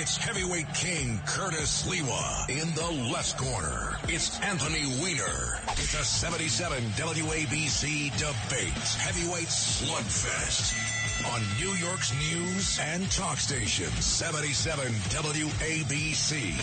it's 0.00 0.16
heavyweight 0.16 0.72
king 0.72 1.20
Curtis 1.26 1.84
Sliwa. 1.84 2.48
In 2.48 2.74
the 2.74 3.12
left 3.12 3.36
corner, 3.36 3.98
it's 4.04 4.40
Anthony 4.40 4.86
Weiner. 5.02 5.60
It's 5.72 5.92
a 5.92 6.02
77 6.02 6.82
WABC 6.96 8.10
debate. 8.16 8.72
Heavyweight 8.96 9.48
slugfest. 9.48 10.72
On 11.34 11.42
New 11.60 11.74
York's 11.74 12.14
news 12.14 12.78
and 12.80 13.10
talk 13.10 13.36
station, 13.36 13.90
77 14.00 14.86
WABC. 15.10 16.56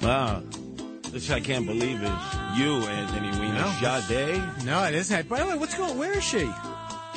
Wow. 0.00 0.42
This 1.10 1.30
I 1.30 1.40
can't 1.40 1.66
believe 1.66 2.02
is 2.02 2.10
you, 2.56 2.76
Anthony 2.84 3.30
Weiner. 3.30 3.54
No. 3.80 4.00
Sade? 4.00 4.42
No, 4.64 4.84
it 4.84 4.94
isn't. 4.94 5.28
By 5.28 5.40
the 5.40 5.46
way, 5.46 5.56
what's 5.56 5.74
going? 5.76 5.96
Where 5.98 6.12
is 6.16 6.24
she? 6.24 6.50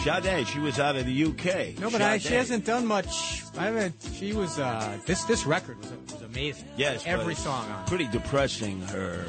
Sade, 0.03 0.47
she 0.47 0.59
was 0.59 0.79
out 0.79 0.95
of 0.95 1.05
the 1.05 1.23
UK. 1.25 1.77
No, 1.79 1.89
but 1.91 2.01
I, 2.01 2.17
she 2.17 2.33
hasn't 2.33 2.65
done 2.65 2.85
much. 2.87 3.43
I 3.57 3.65
haven't. 3.65 3.93
She 4.15 4.33
was. 4.33 4.57
Uh, 4.59 4.97
this 5.05 5.23
this 5.25 5.45
record 5.45 5.77
was, 5.79 5.91
was 6.13 6.21
amazing. 6.21 6.67
Yes, 6.77 7.03
every 7.05 7.35
song 7.35 7.69
on. 7.69 7.81
it. 7.83 7.87
Pretty 7.87 8.07
depressing, 8.07 8.81
her 8.83 9.25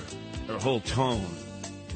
her 0.46 0.58
whole 0.58 0.80
tone 0.80 1.26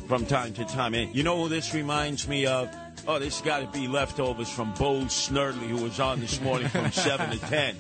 from 0.09 0.27
time 0.27 0.53
to 0.55 0.65
time. 0.65 0.95
And 0.95 1.15
you 1.15 1.23
know 1.23 1.43
who 1.43 1.49
this 1.49 1.73
reminds 1.73 2.27
me 2.29 2.47
of? 2.47 2.69
Oh, 3.09 3.19
this 3.21 3.41
got 3.41 3.61
to 3.61 3.79
be 3.79 3.87
leftovers 3.87 4.51
from 4.51 4.75
Bo 4.75 5.03
Snerdley, 5.03 5.69
who 5.69 5.77
was 5.83 6.01
on 6.01 6.19
this 6.21 6.41
morning 6.41 6.67
from 6.69 6.91
7 6.93 7.31
to 7.31 7.39
10. 7.39 7.77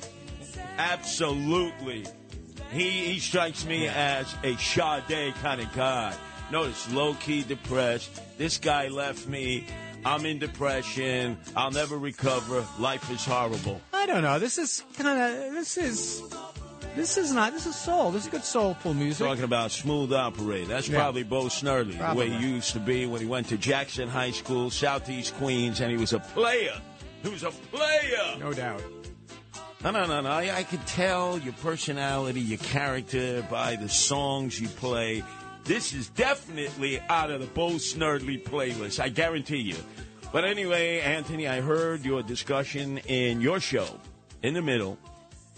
Absolutely. 0.79 2.05
He, 2.77 3.13
he 3.13 3.19
strikes 3.19 3.65
me 3.65 3.89
as 3.89 4.33
a 4.45 4.57
Sade 4.57 5.35
kind 5.43 5.61
of 5.61 5.73
guy. 5.75 6.15
Notice, 6.53 6.93
low 6.93 7.15
key 7.15 7.43
depressed. 7.43 8.21
This 8.39 8.59
guy 8.59 8.89
left 8.89 9.27
me. 9.27 9.67
I'm 10.05 10.25
in 10.27 10.39
depression. 10.39 11.39
I'll 11.57 11.71
never 11.73 11.97
recover. 11.99 12.65
Life 12.79 13.11
is 13.11 13.25
horrible. 13.25 13.81
I 13.93 14.07
don't 14.07 14.23
know. 14.23 14.39
This 14.39 14.59
is 14.59 14.85
kind 14.97 15.09
of. 15.09 15.53
This 15.55 15.77
is. 15.79 16.23
This 16.95 17.17
is 17.19 17.33
not. 17.33 17.53
This 17.53 17.67
is 17.67 17.75
soul. 17.77 18.11
This 18.13 18.25
is 18.25 18.29
good 18.31 18.45
soulful 18.45 18.95
music. 18.95 19.27
Talking 19.27 19.45
about 19.45 19.71
smooth 19.71 20.13
operator. 20.13 20.67
That's 20.67 20.89
Yeah. 20.89 20.99
probably 20.99 21.25
Bo 21.25 21.45
Snerdley, 21.47 21.99
Probably. 21.99 22.29
the 22.29 22.35
way 22.37 22.41
he 22.41 22.47
used 22.49 22.73
to 22.75 22.79
be 22.81 23.07
when 23.07 23.21
he 23.21 23.27
went 23.27 23.49
to 23.49 23.59
Jackson 23.59 24.09
High 24.09 24.31
School, 24.31 24.71
Southeast 24.71 25.35
Queens, 25.37 25.81
and 25.81 25.91
he 25.91 25.97
was 25.97 26.13
a 26.13 26.21
player. 26.21 26.81
He 27.23 27.29
was 27.31 27.43
a 27.43 27.51
player. 27.51 28.37
No 28.39 28.53
doubt. 28.53 28.83
No, 29.87 29.93
no, 29.93 30.05
no, 30.05 30.21
no. 30.21 30.31
I, 30.31 30.53
I 30.53 30.63
could 30.65 30.85
tell 30.89 31.39
your 31.39 31.53
personality, 31.53 32.41
your 32.41 32.59
character 32.59 33.47
by 33.49 33.77
the 33.77 33.89
songs 33.89 34.61
you 34.61 34.67
play. 34.67 35.23
This 35.63 35.93
is 35.93 36.09
definitely 36.09 36.99
out 37.09 37.31
of 37.31 37.41
the 37.41 37.47
Bo 37.47 37.75
Snerdley 37.75 38.43
playlist. 38.43 38.99
I 38.99 39.11
guarantee 39.11 39.59
you. 39.59 39.77
But 40.33 40.45
anyway, 40.45 40.99
Anthony, 40.99 41.47
I 41.47 41.61
heard 41.61 42.05
your 42.05 42.25
discussion 42.25 42.99
in 43.07 43.41
your 43.41 43.61
show 43.61 43.87
in 44.43 44.55
the 44.55 44.61
middle. 44.61 44.99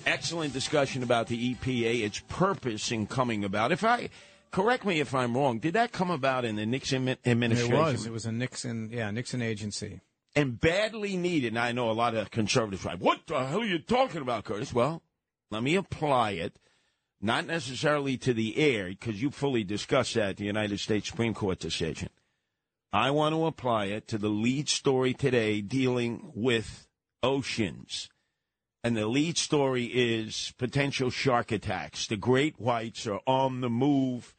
Excellent 0.05 0.53
discussion 0.53 1.03
about 1.03 1.29
the 1.29 1.55
EPA, 1.55 2.05
its 2.05 2.21
purpose 2.29 2.93
in 2.93 3.07
coming 3.07 3.45
about. 3.45 3.73
If 3.73 3.83
I 3.83 4.11
correct 4.51 4.85
me 4.85 5.01
if 5.01 5.15
I'm 5.15 5.35
wrong, 5.39 5.59
did 5.59 5.73
that 5.73 5.91
come 5.91 6.11
about 6.11 6.45
in 6.45 6.57
the 6.57 6.67
Nixon 6.67 7.17
administration? 7.25 7.75
It 7.75 7.79
was. 7.79 8.07
It 8.07 8.13
was 8.13 8.27
a 8.27 8.33
Nixon. 8.33 8.91
Yeah, 8.93 9.11
Nixon 9.11 9.41
agency. 9.41 10.03
And 10.35 10.61
badly 10.61 11.17
needed. 11.17 11.49
And 11.49 11.59
I 11.59 11.73
know 11.73 11.91
a 11.91 11.93
lot 11.93 12.15
of 12.15 12.31
conservatives 12.31 12.85
are 12.85 12.91
like, 12.91 13.01
what 13.01 13.21
the 13.27 13.45
hell 13.45 13.61
are 13.61 13.65
you 13.65 13.79
talking 13.79 14.23
about, 14.23 14.45
Curtis? 14.45 14.73
Well, 14.73 15.03
let 15.51 15.63
me 15.63 15.75
apply 15.75 16.33
it, 16.33 16.59
not 17.21 17.47
necessarily 17.47 18.17
to 18.19 18.35
the 18.35 18.57
air, 18.59 18.89
because 18.89 19.21
you 19.21 19.31
fully 19.31 19.65
discussed 19.65 20.15
that, 20.15 20.37
the 20.37 20.45
United 20.45 20.79
States 20.79 21.09
Supreme 21.09 21.35
Court 21.35 21.59
decision. 21.59 22.11
I 22.93 23.11
want 23.11 23.35
to 23.35 23.47
apply 23.47 23.87
it 23.87 24.09
to 24.09 24.19
the 24.19 24.29
lead 24.31 24.69
story 24.69 25.13
today 25.13 25.61
dealing 25.61 26.33
with 26.35 26.87
oceans. 27.23 28.09
And 28.83 28.97
the 28.97 29.07
lead 29.07 29.37
story 29.37 29.85
is 29.85 30.55
potential 30.57 31.11
shark 31.11 31.53
attacks. 31.53 32.07
The 32.07 32.17
great 32.17 32.59
whites 32.59 33.07
are 33.07 33.21
on 33.27 33.61
the 33.61 33.69
move. 33.69 34.35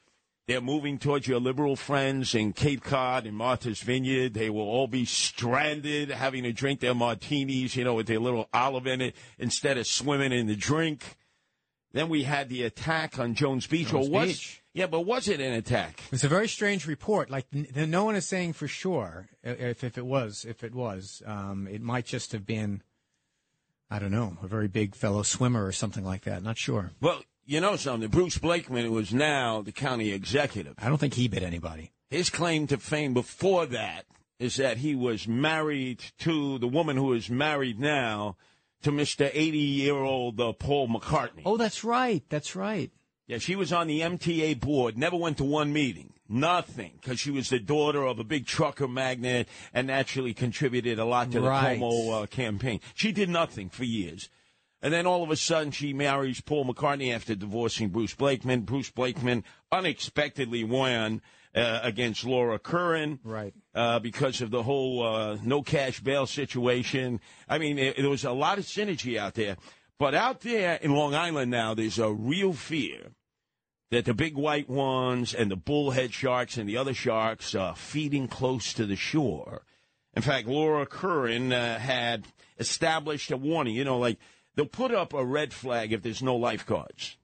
They're 0.49 0.61
moving 0.61 0.97
towards 0.97 1.27
your 1.27 1.39
liberal 1.39 1.75
friends 1.75 2.33
in 2.33 2.53
Cape 2.53 2.81
Cod 2.81 3.27
and 3.27 3.37
Martha's 3.37 3.81
Vineyard. 3.81 4.33
They 4.33 4.49
will 4.49 4.67
all 4.67 4.87
be 4.87 5.05
stranded, 5.05 6.09
having 6.09 6.41
to 6.41 6.51
drink 6.51 6.79
their 6.79 6.95
martinis, 6.95 7.75
you 7.75 7.83
know, 7.83 7.93
with 7.93 8.07
their 8.07 8.17
little 8.17 8.49
olive 8.51 8.88
in 8.88 8.99
it 8.99 9.15
instead 9.38 9.77
of 9.77 9.85
swimming 9.85 10.31
in 10.31 10.47
the 10.47 10.55
drink. 10.55 11.17
Then 11.91 12.09
we 12.09 12.23
had 12.23 12.49
the 12.49 12.63
attack 12.63 13.19
on 13.19 13.35
Jones 13.35 13.67
Beach. 13.67 13.89
Jones 13.89 14.07
or 14.07 14.11
was, 14.11 14.27
Beach. 14.29 14.63
Yeah, 14.73 14.88
but 14.88 15.01
was 15.01 15.27
it 15.27 15.39
an 15.39 15.53
attack? 15.53 16.01
It's 16.11 16.23
a 16.23 16.27
very 16.27 16.47
strange 16.47 16.88
report. 16.88 17.29
Like 17.29 17.45
n- 17.53 17.91
no 17.91 18.05
one 18.05 18.15
is 18.15 18.25
saying 18.25 18.53
for 18.53 18.67
sure 18.67 19.29
if 19.43 19.83
if 19.83 19.99
it 19.99 20.05
was 20.07 20.45
if 20.49 20.63
it 20.63 20.73
was. 20.73 21.21
Um, 21.27 21.67
it 21.67 21.83
might 21.83 22.07
just 22.07 22.31
have 22.31 22.47
been. 22.47 22.81
I 23.91 23.99
don't 23.99 24.11
know, 24.11 24.35
a 24.41 24.47
very 24.47 24.67
big 24.67 24.95
fellow 24.95 25.21
swimmer 25.21 25.63
or 25.63 25.71
something 25.71 26.03
like 26.03 26.23
that. 26.23 26.41
Not 26.41 26.57
sure. 26.57 26.89
Well, 27.01 27.21
you 27.49 27.59
know 27.59 27.75
something. 27.75 28.09
Bruce 28.09 28.37
Blakeman, 28.37 28.85
who 28.85 28.97
is 28.99 29.11
now 29.11 29.61
the 29.63 29.71
county 29.71 30.11
executive, 30.11 30.75
I 30.77 30.87
don't 30.87 30.99
think 30.99 31.15
he 31.15 31.27
bit 31.27 31.41
anybody. 31.41 31.91
his 32.11 32.29
claim 32.29 32.67
to 32.67 32.77
fame 32.77 33.13
before 33.15 33.65
that 33.65 34.05
is 34.37 34.55
that 34.57 34.77
he 34.77 34.93
was 34.95 35.27
married 35.27 35.99
to 36.19 36.59
the 36.59 36.67
woman 36.67 36.95
who 36.95 37.11
is 37.13 37.29
married 37.29 37.79
now 37.79 38.38
to 38.83 38.91
Mr. 38.91 39.29
80 39.33 39.57
year 39.57 39.95
old 39.95 40.39
uh, 40.39 40.53
Paul 40.53 40.88
McCartney. 40.88 41.41
Oh, 41.43 41.57
that's 41.57 41.83
right. 41.83 42.23
That's 42.29 42.55
right. 42.55 42.91
Yeah, 43.27 43.39
she 43.39 43.55
was 43.55 43.73
on 43.73 43.88
the 43.88 44.01
MTA 44.01 44.59
board, 44.59 44.97
never 44.97 45.15
went 45.17 45.38
to 45.38 45.43
one 45.43 45.73
meeting, 45.73 46.13
nothing, 46.27 46.93
because 47.01 47.19
she 47.19 47.29
was 47.31 47.49
the 47.49 47.59
daughter 47.59 48.03
of 48.03 48.17
a 48.19 48.23
big 48.23 48.45
trucker 48.45 48.88
magnate 48.88 49.47
and 49.73 49.88
naturally 49.88 50.33
contributed 50.33 50.97
a 50.99 51.05
lot 51.05 51.31
to 51.31 51.39
the 51.39 51.47
Right. 51.47 51.79
Cuomo 51.79 52.23
uh, 52.23 52.25
campaign. 52.27 52.79
She 52.95 53.11
did 53.11 53.29
nothing 53.29 53.69
for 53.69 53.83
years. 53.83 54.29
And 54.81 54.94
then 54.94 55.06
all 55.06 55.23
of 55.23 55.29
a 55.29 55.35
sudden, 55.35 55.72
she 55.72 55.91
marries 55.94 56.40
Paul 56.41 56.66
McCartney 56.66 57.13
after 57.13 57.35
divorcing 57.35 57.90
Bruce 57.90 58.13
Blakeman. 58.16 58.62
Bruce 58.62 58.90
Blakeman 58.90 59.44
unexpectedly 59.72 60.63
won 60.63 61.22
uh, 61.53 61.79
against 61.84 62.23
Laura 62.23 62.59
Curran 62.59 63.19
Right. 63.23 63.53
uh, 63.75 64.00
because 64.00 64.41
of 64.41 64.51
the 64.51 64.63
whole 64.63 65.03
uh, 65.06 65.38
no 65.44 65.63
cash 65.63 66.00
bail 66.00 66.25
situation. 66.25 67.19
I 67.47 67.57
mean, 67.57 67.75
there 67.75 68.09
was 68.09 68.23
a 68.23 68.31
lot 68.31 68.57
of 68.57 68.66
synergy 68.66 69.18
out 69.18 69.34
there. 69.34 69.57
But 69.97 70.16
out 70.16 70.41
there 70.41 70.75
in 70.75 70.91
Long 70.95 71.13
Island 71.13 71.51
now, 71.51 71.73
there's 71.73 72.00
a 72.00 72.13
real 72.13 72.53
fear 72.53 73.12
that 73.91 74.06
the 74.06 74.13
big 74.13 74.35
white 74.35 74.69
ones 74.69 75.34
and 75.34 75.51
the 75.51 75.57
bullhead 75.57 76.13
sharks 76.13 76.57
and 76.57 76.69
the 76.69 76.78
other 76.78 76.94
sharks 76.94 77.53
are 77.56 77.75
feeding 77.75 78.28
close 78.28 78.72
to 78.73 78.85
the 78.85 78.95
shore. 78.95 79.63
In 80.16 80.22
fact, 80.22 80.47
Laura 80.47 80.85
Curran 80.85 81.51
uh, 81.51 81.79
had 81.79 82.25
established 82.59 83.31
a 83.31 83.38
warning. 83.38 83.75
You 83.75 83.84
know, 83.84 83.97
like 83.97 84.19
they'll 84.55 84.65
put 84.65 84.93
up 84.93 85.13
a 85.13 85.23
red 85.23 85.53
flag 85.53 85.93
if 85.93 86.01
there's 86.01 86.21
no 86.21 86.35
lifeguards. 86.35 87.17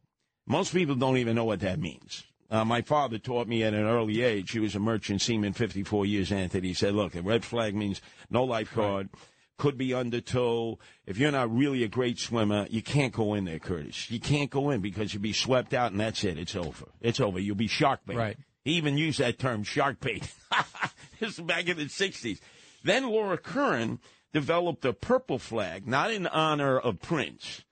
Most 0.47 0.73
people 0.73 0.95
don't 0.95 1.17
even 1.17 1.35
know 1.35 1.45
what 1.45 1.61
that 1.61 1.79
means. 1.79 2.23
Uh, 2.49 2.63
my 2.63 2.81
father 2.81 3.17
taught 3.17 3.47
me 3.47 3.63
at 3.63 3.73
an 3.73 3.85
early 3.85 4.21
age. 4.21 4.51
He 4.51 4.59
was 4.59 4.75
a 4.75 4.79
merchant 4.79 5.21
seaman, 5.21 5.53
54 5.53 6.05
years, 6.05 6.31
Anthony. 6.31 6.69
He 6.69 6.73
said, 6.73 6.93
look, 6.93 7.15
a 7.15 7.21
red 7.21 7.43
flag 7.43 7.75
means 7.75 8.01
no 8.29 8.43
lifeguard, 8.43 9.09
could 9.57 9.77
be 9.77 9.93
under 9.93 10.21
tow. 10.21 10.77
If 11.07 11.17
you're 11.17 11.31
not 11.31 11.53
really 11.53 11.83
a 11.83 11.87
great 11.87 12.19
swimmer, 12.19 12.67
you 12.69 12.83
can't 12.83 13.13
go 13.13 13.33
in 13.33 13.45
there, 13.45 13.57
Curtis. 13.57 14.11
You 14.11 14.19
can't 14.19 14.51
go 14.51 14.69
in 14.69 14.81
because 14.81 15.13
you'll 15.13 15.23
be 15.23 15.33
swept 15.33 15.73
out 15.73 15.91
and 15.91 15.99
that's 15.99 16.23
it. 16.23 16.37
It's 16.37 16.55
over. 16.55 16.85
It's 17.01 17.19
over. 17.19 17.39
You'll 17.39 17.55
be 17.55 17.67
shark 17.67 18.01
bait. 18.05 18.17
Right. 18.17 18.37
He 18.63 18.73
even 18.73 18.97
used 18.97 19.19
that 19.19 19.39
term, 19.39 19.63
shark 19.63 19.99
bait. 19.99 20.31
this 21.19 21.39
is 21.39 21.39
back 21.39 21.67
in 21.67 21.77
the 21.77 21.85
60s. 21.85 22.39
Then 22.83 23.09
Laura 23.09 23.37
Curran 23.37 23.99
developed 24.35 24.83
a 24.83 24.91
purple 24.91 25.39
flag, 25.39 25.87
not 25.87 26.11
in 26.11 26.27
honor 26.27 26.77
of 26.77 26.99
Prince, 26.99 27.63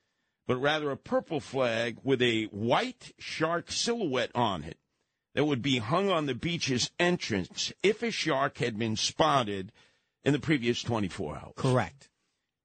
but 0.47 0.55
rather 0.55 0.91
a 0.91 0.97
purple 0.97 1.41
flag 1.41 1.97
with 2.03 2.21
a 2.21 2.45
white 2.45 3.11
shark 3.19 3.69
silhouette 3.69 4.31
on 4.33 4.63
it 4.63 4.77
that 5.35 5.43
would 5.43 5.61
be 5.61 5.79
hung 5.79 6.09
on 6.09 6.25
the 6.25 6.33
beach's 6.33 6.89
entrance 6.97 7.73
if 7.83 8.01
a 8.01 8.11
shark 8.11 8.59
had 8.59 8.79
been 8.79 8.95
spotted 8.95 9.73
in 10.23 10.31
the 10.31 10.39
previous 10.39 10.81
24 10.81 11.35
hours. 11.35 11.53
Correct. 11.57 12.09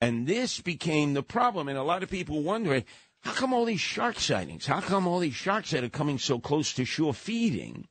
And 0.00 0.28
this 0.28 0.60
became 0.60 1.14
the 1.14 1.24
problem. 1.24 1.66
And 1.66 1.76
a 1.76 1.82
lot 1.82 2.04
of 2.04 2.08
people 2.08 2.40
wondering 2.44 2.84
how 3.22 3.32
come 3.32 3.52
all 3.52 3.64
these 3.64 3.80
shark 3.80 4.20
sightings? 4.20 4.64
How 4.64 4.80
come 4.80 5.08
all 5.08 5.18
these 5.18 5.34
sharks 5.34 5.72
that 5.72 5.82
are 5.82 5.88
coming 5.88 6.20
so 6.20 6.38
close 6.38 6.72
to 6.74 6.84
shore 6.84 7.14
feeding? 7.14 7.88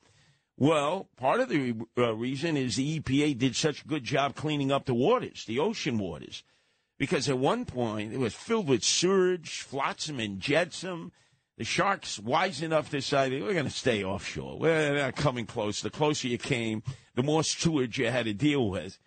Well, 0.60 1.08
part 1.18 1.40
of 1.40 1.50
the 1.50 1.76
uh, 1.98 2.16
reason 2.16 2.58
is 2.58 2.76
the 2.76 3.00
EPA 3.00 3.38
did 3.38 3.56
such 3.56 3.84
a 3.84 3.88
good 3.88 4.04
job 4.04 4.36
cleaning 4.36 4.72
up 4.72 4.86
the 4.86 4.96
waters, 4.96 5.46
the 5.46 5.60
ocean 5.60 6.00
waters, 6.00 6.44
because 6.98 7.30
at 7.30 7.38
one 7.38 7.66
point 7.66 8.12
it 8.12 8.20
was 8.20 8.34
filled 8.34 8.68
with 8.68 8.84
sewage, 8.84 9.62
flotsam 9.62 10.20
and 10.20 10.40
jetsam. 10.40 11.12
The 11.60 11.64
sharks, 11.64 12.20
wise 12.20 12.62
enough, 12.64 12.90
decided 12.90 13.44
we're 13.44 13.54
going 13.54 13.66
to 13.66 13.72
stay 13.72 14.04
offshore. 14.04 14.58
We're 14.58 14.96
not 14.96 15.16
coming 15.16 15.46
close. 15.46 15.82
The 15.82 15.90
closer 15.90 16.28
you 16.28 16.38
came, 16.40 16.82
the 17.14 17.24
more 17.24 17.44
sewage 17.44 18.00
you 18.00 18.10
had 18.10 18.26
to 18.26 18.34
deal 18.34 18.68
with. 18.68 18.98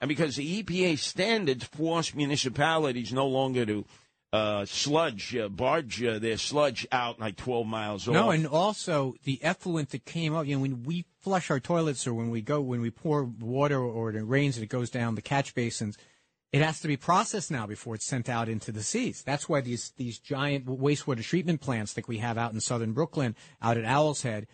And 0.00 0.08
because 0.08 0.34
the 0.36 0.62
EPA 0.62 0.98
standards 0.98 1.64
force 1.64 2.14
municipalities 2.14 3.12
no 3.12 3.26
longer 3.26 3.64
to 3.66 3.84
uh, 4.32 4.64
sludge, 4.64 5.36
uh, 5.36 5.48
barge 5.48 6.02
uh, 6.02 6.18
their 6.18 6.38
sludge 6.38 6.86
out 6.90 7.20
like 7.20 7.36
12 7.36 7.66
miles 7.66 8.08
off. 8.08 8.14
No, 8.14 8.30
and 8.30 8.46
also 8.46 9.14
the 9.24 9.42
effluent 9.42 9.90
that 9.90 10.04
came 10.04 10.34
up. 10.34 10.46
You 10.46 10.56
know, 10.56 10.62
when 10.62 10.84
we 10.84 11.04
flush 11.20 11.50
our 11.50 11.60
toilets 11.60 12.06
or 12.06 12.14
when 12.14 12.30
we 12.30 12.40
go, 12.40 12.60
when 12.60 12.80
we 12.80 12.90
pour 12.90 13.24
water 13.24 13.78
or 13.78 14.10
it 14.10 14.22
rains 14.22 14.56
and 14.56 14.64
it 14.64 14.68
goes 14.68 14.88
down 14.88 15.14
the 15.14 15.22
catch 15.22 15.54
basins, 15.54 15.98
it 16.50 16.62
has 16.62 16.80
to 16.80 16.88
be 16.88 16.96
processed 16.96 17.50
now 17.50 17.66
before 17.66 17.94
it's 17.94 18.06
sent 18.06 18.28
out 18.28 18.48
into 18.48 18.72
the 18.72 18.82
seas. 18.82 19.22
That's 19.22 19.48
why 19.48 19.60
these 19.60 19.92
these 19.96 20.18
giant 20.18 20.66
wastewater 20.66 21.22
treatment 21.22 21.60
plants 21.60 21.92
that 21.94 22.08
we 22.08 22.18
have 22.18 22.38
out 22.38 22.52
in 22.52 22.60
southern 22.60 22.92
Brooklyn, 22.92 23.36
out 23.60 23.76
at 23.76 23.84
Owl's 23.84 24.22
Head, 24.22 24.46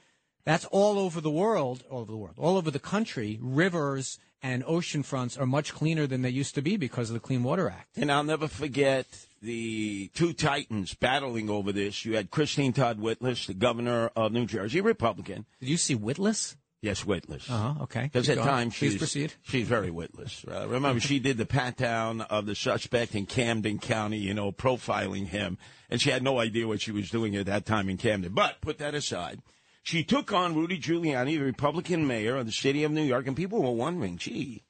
that's 0.44 0.64
all 0.66 0.98
over 0.98 1.20
the 1.20 1.30
world, 1.30 1.84
all 1.90 2.00
over 2.00 2.10
the 2.10 2.16
world, 2.16 2.34
all 2.38 2.56
over 2.56 2.70
the 2.70 2.78
country. 2.78 3.38
Rivers 3.40 4.19
and 4.42 4.64
ocean 4.66 5.02
fronts 5.02 5.36
are 5.36 5.46
much 5.46 5.75
cleaner 5.75 6.06
than 6.06 6.22
they 6.22 6.30
used 6.30 6.54
to 6.54 6.62
be 6.62 6.76
because 6.76 7.10
of 7.10 7.14
the 7.14 7.20
Clean 7.20 7.42
Water 7.42 7.69
Act. 7.69 7.96
And 7.96 8.10
I'll 8.10 8.25
never 8.25 8.48
forget 8.48 9.06
the 9.40 10.11
two 10.14 10.32
titans 10.32 10.94
battling 10.94 11.50
over 11.50 11.73
this. 11.73 12.05
You 12.05 12.17
had 12.17 12.31
Christine 12.31 12.73
Todd 12.73 12.99
Whitlis, 13.00 13.46
the 13.46 13.55
governor 13.55 14.11
of 14.17 14.32
New 14.32 14.46
Jersey, 14.46 14.81
Republican. 14.81 15.46
Did 15.61 15.69
you 15.69 15.76
see 15.76 15.96
Whitlis? 15.96 16.56
Yes, 16.81 17.02
Whitlis. 17.02 17.50
Uh 17.50 17.73
huh. 17.73 17.82
Okay. 17.82 18.02
Because 18.05 18.29
at 18.29 18.38
times 18.38 18.76
Please 18.79 18.93
she's 18.93 18.99
proceed. 18.99 19.32
she's 19.43 19.67
very 19.67 19.90
witless. 19.90 20.44
Uh, 20.49 20.69
remember, 20.69 21.00
she 21.00 21.19
did 21.19 21.37
the 21.37 21.46
pat 21.46 21.76
down 21.76 22.20
of 22.20 22.46
the 22.46 22.55
suspect 22.55 23.17
in 23.17 23.26
Camden 23.26 23.79
County, 23.81 24.19
you 24.19 24.32
know, 24.32 24.52
profiling 24.52 25.26
him, 25.26 25.58
and 25.90 26.00
she 26.00 26.11
had 26.11 26.23
no 26.23 26.38
idea 26.38 26.69
what 26.69 26.81
she 26.81 26.93
was 26.93 27.11
doing 27.11 27.35
at 27.35 27.46
that 27.46 27.67
time 27.67 27.88
in 27.88 27.96
Camden. 27.96 28.32
But 28.32 28.61
put 28.61 28.79
that 28.79 28.94
aside, 28.94 29.43
she 29.82 30.05
took 30.05 30.32
on 30.32 30.55
Rudy 30.55 30.79
Giuliani, 30.79 31.38
the 31.38 31.38
Republican 31.38 32.06
mayor 32.06 32.37
of 32.37 32.46
the 32.46 32.52
city 32.52 32.85
of 32.85 32.93
New 32.93 33.02
York, 33.02 33.26
and 33.26 33.37
people 33.37 33.61
were 33.61 33.73
wondering, 33.73 34.17
gee, 34.17 34.62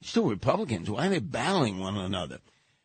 still 0.00 0.28
Republicans, 0.28 0.88
why 0.88 1.06
are 1.06 1.10
they 1.10 1.18
battling 1.18 1.80
one 1.80 1.96
another? 1.96 2.38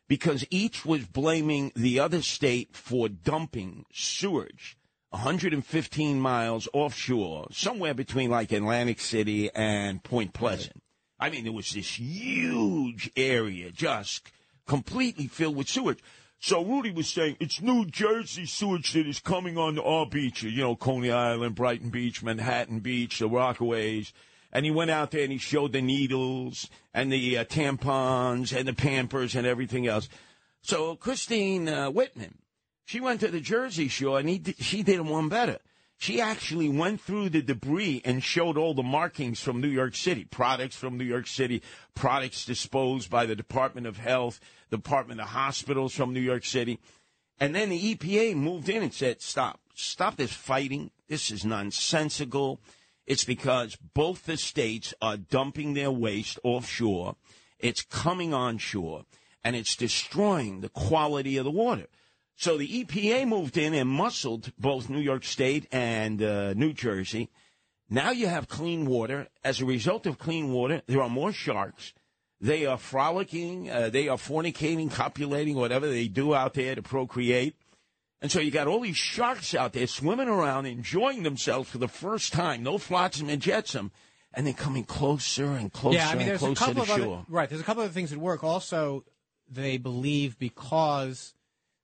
Because 0.08 0.44
each 0.50 0.86
was 0.86 1.04
blaming 1.04 1.70
the 1.76 2.00
other 2.00 2.22
state 2.22 2.74
for 2.74 3.08
dumping 3.08 3.84
sewage 3.92 4.78
115 5.10 6.20
miles 6.20 6.68
offshore, 6.72 7.48
somewhere 7.50 7.94
between 7.94 8.30
like 8.30 8.52
Atlantic 8.52 9.00
City 9.00 9.50
and 9.54 10.02
Point 10.02 10.34
Pleasant. 10.34 10.82
I 11.18 11.30
mean, 11.30 11.44
there 11.44 11.52
was 11.52 11.70
this 11.72 11.98
huge 11.98 13.10
area 13.16 13.70
just 13.70 14.30
completely 14.66 15.26
filled 15.26 15.56
with 15.56 15.68
sewage. 15.68 15.98
So 16.40 16.64
Rudy 16.64 16.92
was 16.92 17.08
saying 17.08 17.36
it's 17.40 17.60
New 17.60 17.86
Jersey 17.86 18.46
sewage 18.46 18.92
that 18.92 19.06
is 19.06 19.18
coming 19.18 19.58
onto 19.58 19.82
our 19.82 20.06
beaches, 20.06 20.52
you 20.52 20.62
know, 20.62 20.76
Coney 20.76 21.10
Island, 21.10 21.56
Brighton 21.56 21.90
Beach, 21.90 22.22
Manhattan 22.22 22.78
Beach, 22.78 23.18
the 23.18 23.28
Rockaways. 23.28 24.12
And 24.52 24.64
he 24.64 24.70
went 24.70 24.90
out 24.90 25.10
there 25.10 25.22
and 25.22 25.32
he 25.32 25.38
showed 25.38 25.72
the 25.72 25.82
needles 25.82 26.68
and 26.94 27.12
the 27.12 27.38
uh, 27.38 27.44
tampons 27.44 28.56
and 28.56 28.66
the 28.66 28.72
Pampers 28.72 29.34
and 29.34 29.46
everything 29.46 29.86
else. 29.86 30.08
So 30.62 30.96
Christine 30.96 31.68
uh, 31.68 31.90
Whitman, 31.90 32.38
she 32.84 33.00
went 33.00 33.20
to 33.20 33.28
the 33.28 33.40
Jersey 33.40 33.88
Shore 33.88 34.18
and 34.18 34.28
he 34.28 34.38
d- 34.38 34.54
she 34.58 34.82
did 34.82 35.00
one 35.02 35.28
better. 35.28 35.58
She 36.00 36.20
actually 36.20 36.68
went 36.68 37.00
through 37.00 37.30
the 37.30 37.42
debris 37.42 38.02
and 38.04 38.22
showed 38.22 38.56
all 38.56 38.72
the 38.72 38.84
markings 38.84 39.40
from 39.40 39.60
New 39.60 39.68
York 39.68 39.96
City, 39.96 40.24
products 40.24 40.76
from 40.76 40.96
New 40.96 41.04
York 41.04 41.26
City, 41.26 41.60
products 41.96 42.44
disposed 42.44 43.10
by 43.10 43.26
the 43.26 43.34
Department 43.34 43.86
of 43.86 43.98
Health, 43.98 44.38
Department 44.70 45.20
of 45.20 45.26
Hospitals 45.28 45.94
from 45.94 46.14
New 46.14 46.20
York 46.20 46.44
City. 46.44 46.78
And 47.40 47.52
then 47.52 47.68
the 47.68 47.94
EPA 47.94 48.36
moved 48.36 48.68
in 48.68 48.84
and 48.84 48.94
said, 48.94 49.20
stop, 49.20 49.60
stop 49.74 50.16
this 50.16 50.32
fighting. 50.32 50.92
This 51.08 51.32
is 51.32 51.44
nonsensical. 51.44 52.60
It's 53.08 53.24
because 53.24 53.74
both 53.94 54.26
the 54.26 54.36
states 54.36 54.92
are 55.00 55.16
dumping 55.16 55.72
their 55.72 55.90
waste 55.90 56.38
offshore. 56.44 57.16
It's 57.58 57.80
coming 57.80 58.34
onshore 58.34 59.06
and 59.42 59.56
it's 59.56 59.74
destroying 59.74 60.60
the 60.60 60.68
quality 60.68 61.38
of 61.38 61.46
the 61.46 61.50
water. 61.50 61.86
So 62.36 62.58
the 62.58 62.84
EPA 62.84 63.26
moved 63.26 63.56
in 63.56 63.72
and 63.72 63.88
muscled 63.88 64.52
both 64.58 64.90
New 64.90 65.00
York 65.00 65.24
State 65.24 65.66
and 65.72 66.22
uh, 66.22 66.52
New 66.52 66.74
Jersey. 66.74 67.30
Now 67.88 68.10
you 68.10 68.26
have 68.26 68.46
clean 68.46 68.84
water. 68.84 69.28
As 69.42 69.62
a 69.62 69.64
result 69.64 70.06
of 70.06 70.18
clean 70.18 70.52
water, 70.52 70.82
there 70.86 71.00
are 71.00 71.08
more 71.08 71.32
sharks. 71.32 71.94
They 72.42 72.66
are 72.66 72.76
frolicking. 72.76 73.70
Uh, 73.70 73.88
they 73.88 74.08
are 74.08 74.18
fornicating, 74.18 74.92
copulating, 74.92 75.56
whatever 75.56 75.88
they 75.88 76.08
do 76.08 76.34
out 76.34 76.52
there 76.52 76.74
to 76.74 76.82
procreate. 76.82 77.56
And 78.20 78.32
so 78.32 78.40
you 78.40 78.50
got 78.50 78.66
all 78.66 78.80
these 78.80 78.96
sharks 78.96 79.54
out 79.54 79.72
there 79.72 79.86
swimming 79.86 80.28
around, 80.28 80.66
enjoying 80.66 81.22
themselves 81.22 81.70
for 81.70 81.78
the 81.78 81.88
first 81.88 82.32
time. 82.32 82.62
No 82.62 82.78
flotsam 82.78 83.28
and 83.28 83.40
jetsam. 83.40 83.92
And 84.34 84.46
they're 84.46 84.54
coming 84.54 84.84
closer 84.84 85.52
and 85.52 85.72
closer 85.72 85.98
yeah, 85.98 86.08
I 86.08 86.12
mean, 86.12 86.22
and 86.22 86.30
there's 86.30 86.42
a 86.42 86.46
closer 86.46 86.64
couple 86.66 86.84
to 86.84 86.92
of 86.92 86.98
shore. 86.98 87.16
other, 87.18 87.24
right. 87.28 87.48
There's 87.48 87.60
a 87.60 87.64
couple 87.64 87.82
of 87.82 87.92
things 87.92 88.10
that 88.10 88.18
work. 88.18 88.44
Also, 88.44 89.04
they 89.50 89.78
believe 89.78 90.38
because 90.38 91.34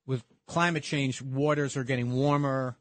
with 0.07 0.25
climate 0.47 0.83
change, 0.83 1.23
waters 1.23 1.77
are 1.77 1.85
getting 1.85 2.13
warmer, 2.13 2.77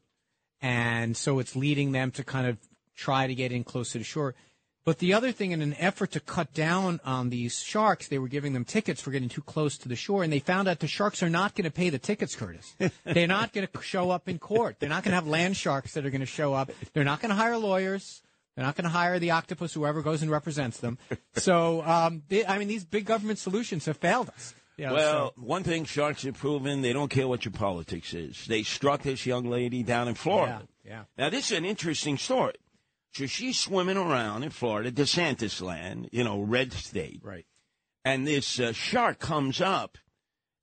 and 0.60 1.16
so 1.16 1.38
it's 1.38 1.56
leading 1.56 1.92
them 1.92 2.10
to 2.12 2.24
kind 2.24 2.46
of 2.46 2.58
try 2.94 3.26
to 3.26 3.34
get 3.34 3.52
in 3.52 3.64
closer 3.64 3.98
to 3.98 4.04
shore. 4.04 4.34
But 4.84 4.98
the 4.98 5.14
other 5.14 5.32
thing, 5.32 5.52
in 5.52 5.62
an 5.62 5.74
effort 5.78 6.10
to 6.12 6.20
cut 6.20 6.52
down 6.52 7.00
on 7.06 7.30
these 7.30 7.60
sharks, 7.62 8.08
they 8.08 8.18
were 8.18 8.28
giving 8.28 8.52
them 8.52 8.66
tickets 8.66 9.00
for 9.00 9.10
getting 9.10 9.30
too 9.30 9.40
close 9.40 9.78
to 9.78 9.88
the 9.88 9.96
shore, 9.96 10.22
and 10.22 10.30
they 10.32 10.40
found 10.40 10.68
out 10.68 10.80
the 10.80 10.86
sharks 10.86 11.22
are 11.22 11.30
not 11.30 11.54
going 11.54 11.64
to 11.64 11.70
pay 11.70 11.88
the 11.88 11.98
tickets, 11.98 12.36
Curtis. 12.36 12.76
They're 13.04 13.26
not 13.26 13.54
going 13.54 13.66
to 13.66 13.82
show 13.82 14.10
up 14.10 14.28
in 14.28 14.38
court. 14.38 14.76
They're 14.78 14.90
not 14.90 15.02
going 15.02 15.12
to 15.12 15.16
have 15.16 15.26
land 15.26 15.56
sharks 15.56 15.94
that 15.94 16.04
are 16.04 16.10
going 16.10 16.20
to 16.20 16.26
show 16.26 16.52
up. 16.52 16.70
They're 16.92 17.02
not 17.04 17.20
going 17.22 17.30
to 17.30 17.34
hire 17.34 17.56
lawyers. 17.56 18.22
They're 18.54 18.64
not 18.64 18.76
going 18.76 18.84
to 18.84 18.90
hire 18.90 19.18
the 19.18 19.30
octopus, 19.30 19.72
whoever 19.72 20.02
goes 20.02 20.20
and 20.22 20.30
represents 20.30 20.78
them. 20.78 20.98
So, 21.36 21.82
um, 21.82 22.22
they, 22.28 22.46
I 22.46 22.58
mean, 22.58 22.68
these 22.68 22.84
big 22.84 23.06
government 23.06 23.38
solutions 23.40 23.86
have 23.86 23.96
failed 23.96 24.28
us. 24.28 24.54
You 24.76 24.86
know, 24.86 24.94
Well, 24.94 25.32
so- 25.34 25.40
one 25.40 25.64
thing 25.64 25.84
sharks 25.84 26.22
have 26.24 26.38
proven, 26.38 26.82
they 26.82 26.92
don't 26.92 27.08
care 27.10 27.26
what 27.26 27.44
your 27.44 27.52
politics 27.52 28.12
is. 28.14 28.44
They 28.46 28.62
struck 28.62 29.02
this 29.02 29.24
young 29.26 29.44
lady 29.50 29.82
down 29.82 30.08
in 30.08 30.14
Florida. 30.14 30.62
Yeah, 30.84 30.90
yeah. 30.90 31.02
Now, 31.18 31.30
this 31.30 31.50
is 31.50 31.56
an 31.58 31.64
interesting 31.64 32.18
story. 32.18 32.54
So 33.14 33.26
she's 33.26 33.58
swimming 33.58 33.96
around 33.96 34.42
in 34.42 34.50
Florida, 34.50 34.90
DeSantis 34.90 35.62
land, 35.62 36.08
you 36.10 36.24
know, 36.24 36.40
red 36.40 36.72
state. 36.72 37.20
right. 37.22 37.46
And 38.04 38.26
this 38.26 38.60
uh, 38.60 38.72
shark 38.72 39.18
comes 39.18 39.60
up 39.62 39.96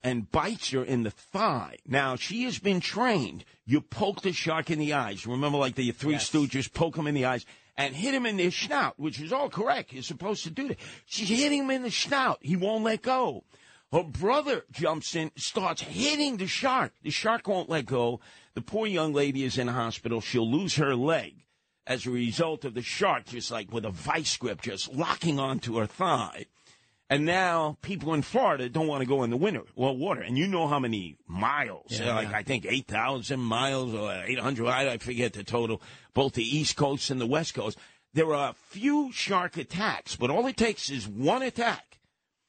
and 0.04 0.30
bites 0.32 0.72
her 0.72 0.84
in 0.84 1.04
the 1.04 1.12
thigh. 1.12 1.78
Now, 1.88 2.16
she 2.16 2.44
has 2.44 2.60
been 2.60 2.80
trained. 2.82 3.46
You 3.66 3.82
poke 3.82 4.22
the 4.22 4.32
shark 4.34 4.70
in 4.70 4.80
the 4.80 4.94
eyes. 4.94 5.26
Remember, 5.26 5.58
like 5.58 5.76
the 5.76 5.92
Three 5.92 6.14
Yes. 6.14 6.30
Stooges, 6.30 6.72
poke 6.72 6.98
him 6.98 7.08
in 7.08 7.16
the 7.16 7.26
eyes 7.26 7.46
and 7.78 7.96
hit 7.96 8.14
him 8.14 8.26
in 8.26 8.38
the 8.38 8.52
snout, 8.52 9.00
which 9.00 9.20
is 9.20 9.32
all 9.32 9.50
correct. 9.50 9.94
You're 9.94 10.04
supposed 10.04 10.44
to 10.44 10.52
do 10.52 10.68
that. 10.68 10.78
She's 11.06 11.30
hitting 11.30 11.64
him 11.64 11.72
in 11.72 11.84
the 11.84 11.90
snout. 11.92 12.40
He 12.42 12.56
won't 12.56 12.84
let 12.84 13.02
go. 13.02 13.44
Her 13.92 14.04
brother 14.04 14.66
jumps 14.72 15.16
in, 15.16 15.32
starts 15.36 15.82
hitting 15.82 16.38
the 16.38 16.48
shark. 16.48 16.94
The 17.02 17.10
shark 17.12 17.48
won't 17.48 17.70
let 17.70 17.86
go. 17.86 18.20
The 18.54 18.62
poor 18.62 18.86
young 18.88 19.14
lady 19.14 19.44
is 19.44 19.58
in 19.58 19.68
hospital. 19.68 20.22
She'll 20.22 20.50
lose 20.50 20.76
her 20.76 20.96
leg 20.96 21.46
as 21.88 22.06
a 22.06 22.12
result 22.12 22.66
of 22.66 22.74
the 22.74 22.82
shark 22.82 23.26
just 23.26 23.52
like 23.52 23.72
with 23.72 23.86
a 23.86 23.90
vice 23.90 24.38
grip 24.38 24.62
just 24.62 24.94
locking 24.94 25.40
onto 25.40 25.78
her 25.78 25.86
thigh. 25.86 26.46
And 27.10 27.26
now 27.26 27.78
people 27.82 28.14
in 28.14 28.22
Florida 28.22 28.70
don't 28.70 28.88
want 28.88 29.02
to 29.02 29.06
go 29.06 29.24
in 29.24 29.32
the 29.32 29.38
winter 29.38 29.64
well 29.76 29.98
water. 29.98 30.22
And 30.22 30.38
you 30.38 30.48
know 30.48 30.68
how 30.68 30.80
many 30.80 31.18
miles? 31.28 32.00
Yeah, 32.00 32.16
like 32.16 32.30
yeah. 32.30 32.38
I 32.38 32.44
think 32.44 32.66
eight 32.66 32.88
thousand 32.88 33.42
miles 33.42 33.94
or 33.94 34.14
eight 34.26 34.40
hundred. 34.40 34.68
I 34.68 34.94
I 34.94 34.98
forget 34.98 35.34
the 35.34 35.44
total. 35.44 35.82
Both 36.14 36.34
the 36.34 36.58
East 36.58 36.78
Coast 36.78 37.10
and 37.10 37.20
the 37.20 37.28
West 37.28 37.54
Coast. 37.54 37.78
There 38.14 38.34
are 38.34 38.52
a 38.52 38.54
few 38.54 39.12
shark 39.12 39.58
attacks, 39.58 40.16
but 40.16 40.30
all 40.30 40.48
it 40.48 40.56
takes 40.58 40.90
is 40.90 41.08
one 41.08 41.42
attack. 41.42 42.00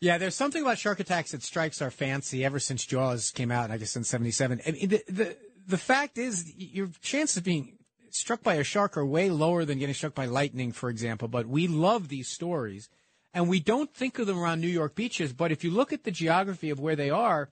Yeah, 0.01 0.19
there's 0.19 0.35
something 0.35 0.63
about 0.63 0.79
shark 0.79 0.99
attacks 0.99 1.31
that 1.31 1.45
strikes 1.45 1.81
our 1.81 1.91
fancy 1.91 2.45
ever 2.45 2.59
since 2.59 2.85
Jaws 2.85 3.31
came 3.31 3.53
out, 3.53 3.71
I 3.71 3.79
guess 3.79 3.97
in 3.97 4.05
'77. 4.05 4.61
I 4.65 4.71
mean, 4.71 4.89
the, 4.89 5.03
the 5.09 5.37
the 5.67 5.79
fact 5.79 6.19
is, 6.19 6.53
your 6.57 6.89
chance 7.01 7.37
of 7.37 7.43
being 7.45 7.79
struck 8.15 8.43
by 8.43 8.55
a 8.55 8.65
shark 8.65 8.97
are 8.97 9.07
way 9.07 9.31
lower 9.31 9.65
than 9.65 9.79
getting 9.79 9.95
struck 9.95 10.15
by 10.15 10.27
lightning, 10.27 10.73
for 10.73 10.89
example. 10.89 11.29
But 11.29 11.47
we 11.47 11.67
love 11.67 12.09
these 12.09 12.29
stories, 12.29 12.89
and 13.33 13.49
we 13.49 13.61
don't 13.61 13.93
think 13.93 14.19
of 14.19 14.27
them 14.27 14.39
around 14.39 14.61
New 14.61 14.69
York 14.69 14.95
beaches. 14.95 15.33
But 15.33 15.53
if 15.53 15.65
you 15.65 15.71
look 15.71 15.93
at 15.93 16.05
the 16.05 16.11
geography 16.11 16.71
of 16.71 16.81
where 16.81 16.97
they 16.97 17.11
are, 17.11 17.49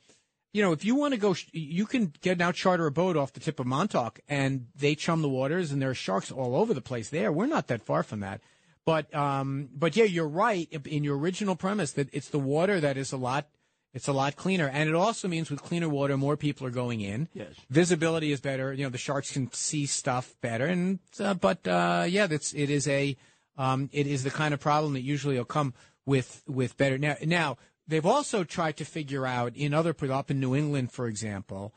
you 0.53 0.63
know, 0.63 0.73
if 0.73 0.85
you 0.85 0.95
want 0.95 1.15
to 1.15 1.21
go, 1.21 1.35
you 1.53 1.87
can 1.87 2.13
get 2.21 2.39
now 2.39 2.53
charter 2.53 2.87
a 2.87 2.91
boat 2.91 3.17
off 3.17 3.33
the 3.33 3.41
tip 3.41 3.61
of 3.61 3.67
Montauk, 3.67 4.21
and 4.29 4.67
they 4.75 4.95
chum 4.95 5.23
the 5.23 5.29
waters, 5.29 5.71
and 5.71 5.81
there 5.81 5.91
are 5.91 5.95
sharks 5.95 6.31
all 6.31 6.57
over 6.57 6.75
the 6.75 6.81
place. 6.81 7.09
There, 7.09 7.33
we're 7.33 7.47
not 7.47 7.69
that 7.69 7.83
far 7.83 8.03
from 8.03 8.21
that. 8.21 8.41
But 8.85 9.15
um, 9.15 9.69
but 9.75 9.95
yeah, 9.95 10.05
you're 10.05 10.29
right 10.29 10.69
in 10.87 11.05
your 11.05 11.19
original 11.19 11.55
premise 11.55 11.93
that 11.93 12.09
it's 12.13 12.31
the 12.31 12.39
water 12.39 12.81
that 12.81 12.97
is 12.97 13.13
a 13.13 13.17
lot 13.17 13.47
It's 13.93 14.07
a 14.07 14.13
lot 14.13 14.37
cleaner, 14.37 14.69
and 14.69 14.89
it 14.89 14.95
also 14.95 15.27
means 15.27 15.51
with 15.51 15.63
cleaner 15.63 15.89
water, 15.89 16.17
more 16.17 16.37
people 16.37 16.67
are 16.67 16.71
going 16.71 17.01
in. 17.01 17.29
Yes. 17.35 17.55
visibility 17.71 18.31
is 18.31 18.41
better. 18.41 18.73
You 18.73 18.85
know, 18.85 18.91
the 18.91 18.99
sharks 18.99 19.33
can 19.33 19.53
see 19.53 19.87
stuff 19.87 20.37
better, 20.41 20.67
and 20.67 21.01
uh, 21.19 21.35
but 21.35 21.67
uh, 21.67 22.07
yeah, 22.09 22.29
that's 22.29 22.53
it 22.53 22.71
is 22.71 22.87
a 22.87 23.17
um, 23.59 23.91
it 23.93 24.07
is 24.07 24.23
the 24.23 24.31
kind 24.31 24.55
of 24.55 24.61
problem 24.61 24.93
that 24.93 25.01
usually 25.01 25.37
will 25.37 25.45
come 25.45 25.75
with 26.07 26.43
with 26.47 26.77
better. 26.77 26.99
Now, 26.99 27.17
now 27.25 27.59
they've 27.89 28.07
also 28.07 28.45
tried 28.45 28.77
to 28.77 28.85
figure 28.85 29.27
out 29.27 29.57
in 29.57 29.75
other 29.75 29.95
up 30.13 30.31
in 30.31 30.39
New 30.39 30.55
England, 30.55 30.93
for 30.93 31.09
example, 31.09 31.75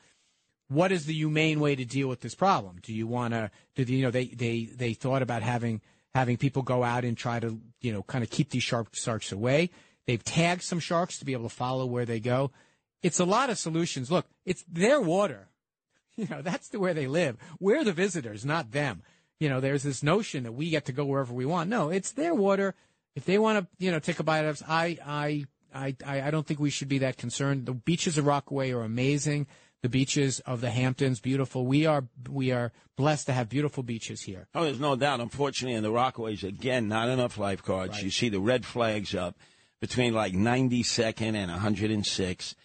what 0.68 0.92
is 0.92 1.08
the 1.08 1.14
humane 1.14 1.60
way 1.60 1.76
to 1.76 1.84
deal 1.84 2.08
with 2.08 2.22
this 2.22 2.36
problem? 2.36 2.78
Do 2.82 2.94
you 2.94 3.08
want 3.08 3.34
to? 3.34 3.50
Do 3.76 3.84
you 3.92 4.04
know 4.04 4.12
they 4.12 4.26
they 4.26 4.66
they 4.66 4.94
thought 4.94 5.24
about 5.24 5.42
having 5.42 5.82
having 6.14 6.38
people 6.38 6.62
go 6.62 6.84
out 6.84 7.04
and 7.04 7.18
try 7.18 7.40
to 7.40 7.60
you 7.82 7.92
know 7.92 8.04
kind 8.04 8.24
of 8.24 8.30
keep 8.30 8.50
these 8.50 8.64
shark 8.64 8.94
sharks 8.94 9.32
away. 9.32 9.70
They've 10.06 10.24
tagged 10.24 10.64
some 10.64 10.80
sharks 10.80 11.18
to 11.20 11.26
be 11.26 11.34
able 11.34 11.50
to 11.50 11.56
follow 11.56 11.86
where 11.86 12.06
they 12.06 12.20
go. 12.20 12.52
It's 13.02 13.20
a 13.20 13.26
lot 13.26 13.50
of 13.50 13.58
solutions. 13.58 14.12
Look, 14.12 14.26
it's 14.46 14.64
their 14.68 15.02
water. 15.02 15.50
You 16.16 16.28
know, 16.30 16.44
that's 16.44 16.70
the 16.70 16.80
where 16.80 16.94
they 16.94 17.08
live. 17.08 17.38
We're 17.60 17.84
the 17.84 17.92
visitors, 17.92 18.46
not 18.46 18.70
them. 18.70 19.02
You 19.40 19.50
know, 19.50 19.60
there's 19.60 19.82
this 19.82 20.04
notion 20.04 20.44
that 20.44 20.52
we 20.52 20.70
get 20.70 20.86
to 20.86 20.92
go 20.92 21.06
wherever 21.06 21.34
we 21.34 21.44
want. 21.44 21.72
No, 21.72 21.90
it's 21.90 22.12
their 22.12 22.36
water. 22.36 22.76
If 23.16 23.26
they 23.26 23.40
want 23.40 23.58
to, 23.58 23.84
you 23.84 23.92
know, 23.92 23.98
take 23.98 24.20
a 24.20 24.24
bite 24.24 24.46
of 24.46 24.62
us, 24.62 24.64
I, 24.68 25.00
I, 25.04 25.46
I, 25.74 25.96
I 26.06 26.30
don't 26.30 26.46
think 26.46 26.60
we 26.60 26.70
should 26.70 26.88
be 26.88 27.00
that 27.00 27.18
concerned. 27.18 27.66
The 27.66 27.74
beaches 27.74 28.20
of 28.20 28.28
Rockaway 28.28 28.72
are 28.74 28.84
amazing. 28.84 29.48
The 29.82 29.90
beaches 29.90 30.40
of 30.42 30.62
the 30.62 30.70
Hamptons, 30.70 31.20
beautiful. 31.20 31.66
We 31.66 31.88
are, 31.88 32.06
we 32.30 32.52
are 32.52 32.72
blessed 32.96 33.26
to 33.26 33.34
have 33.34 33.50
beautiful 33.50 33.82
beaches 33.82 34.22
here. 34.22 34.48
Oh, 34.54 34.66
there's 34.66 34.80
no 34.80 34.96
doubt. 34.96 35.20
Unfortunately, 35.20 35.76
in 35.76 35.82
the 35.82 35.90
Rockaways, 35.90 36.44
again, 36.44 36.88
not 36.88 37.10
enough 37.10 37.40
lifeguards. 37.40 37.94
Right. 37.94 38.04
You 38.04 38.12
see 38.12 38.30
the 38.30 38.40
red 38.40 38.66
flags 38.66 39.16
up 39.16 39.36
between 39.84 40.14
like 40.14 40.32
92nd 40.32 41.36
and 41.36 41.52
106. 41.52 42.56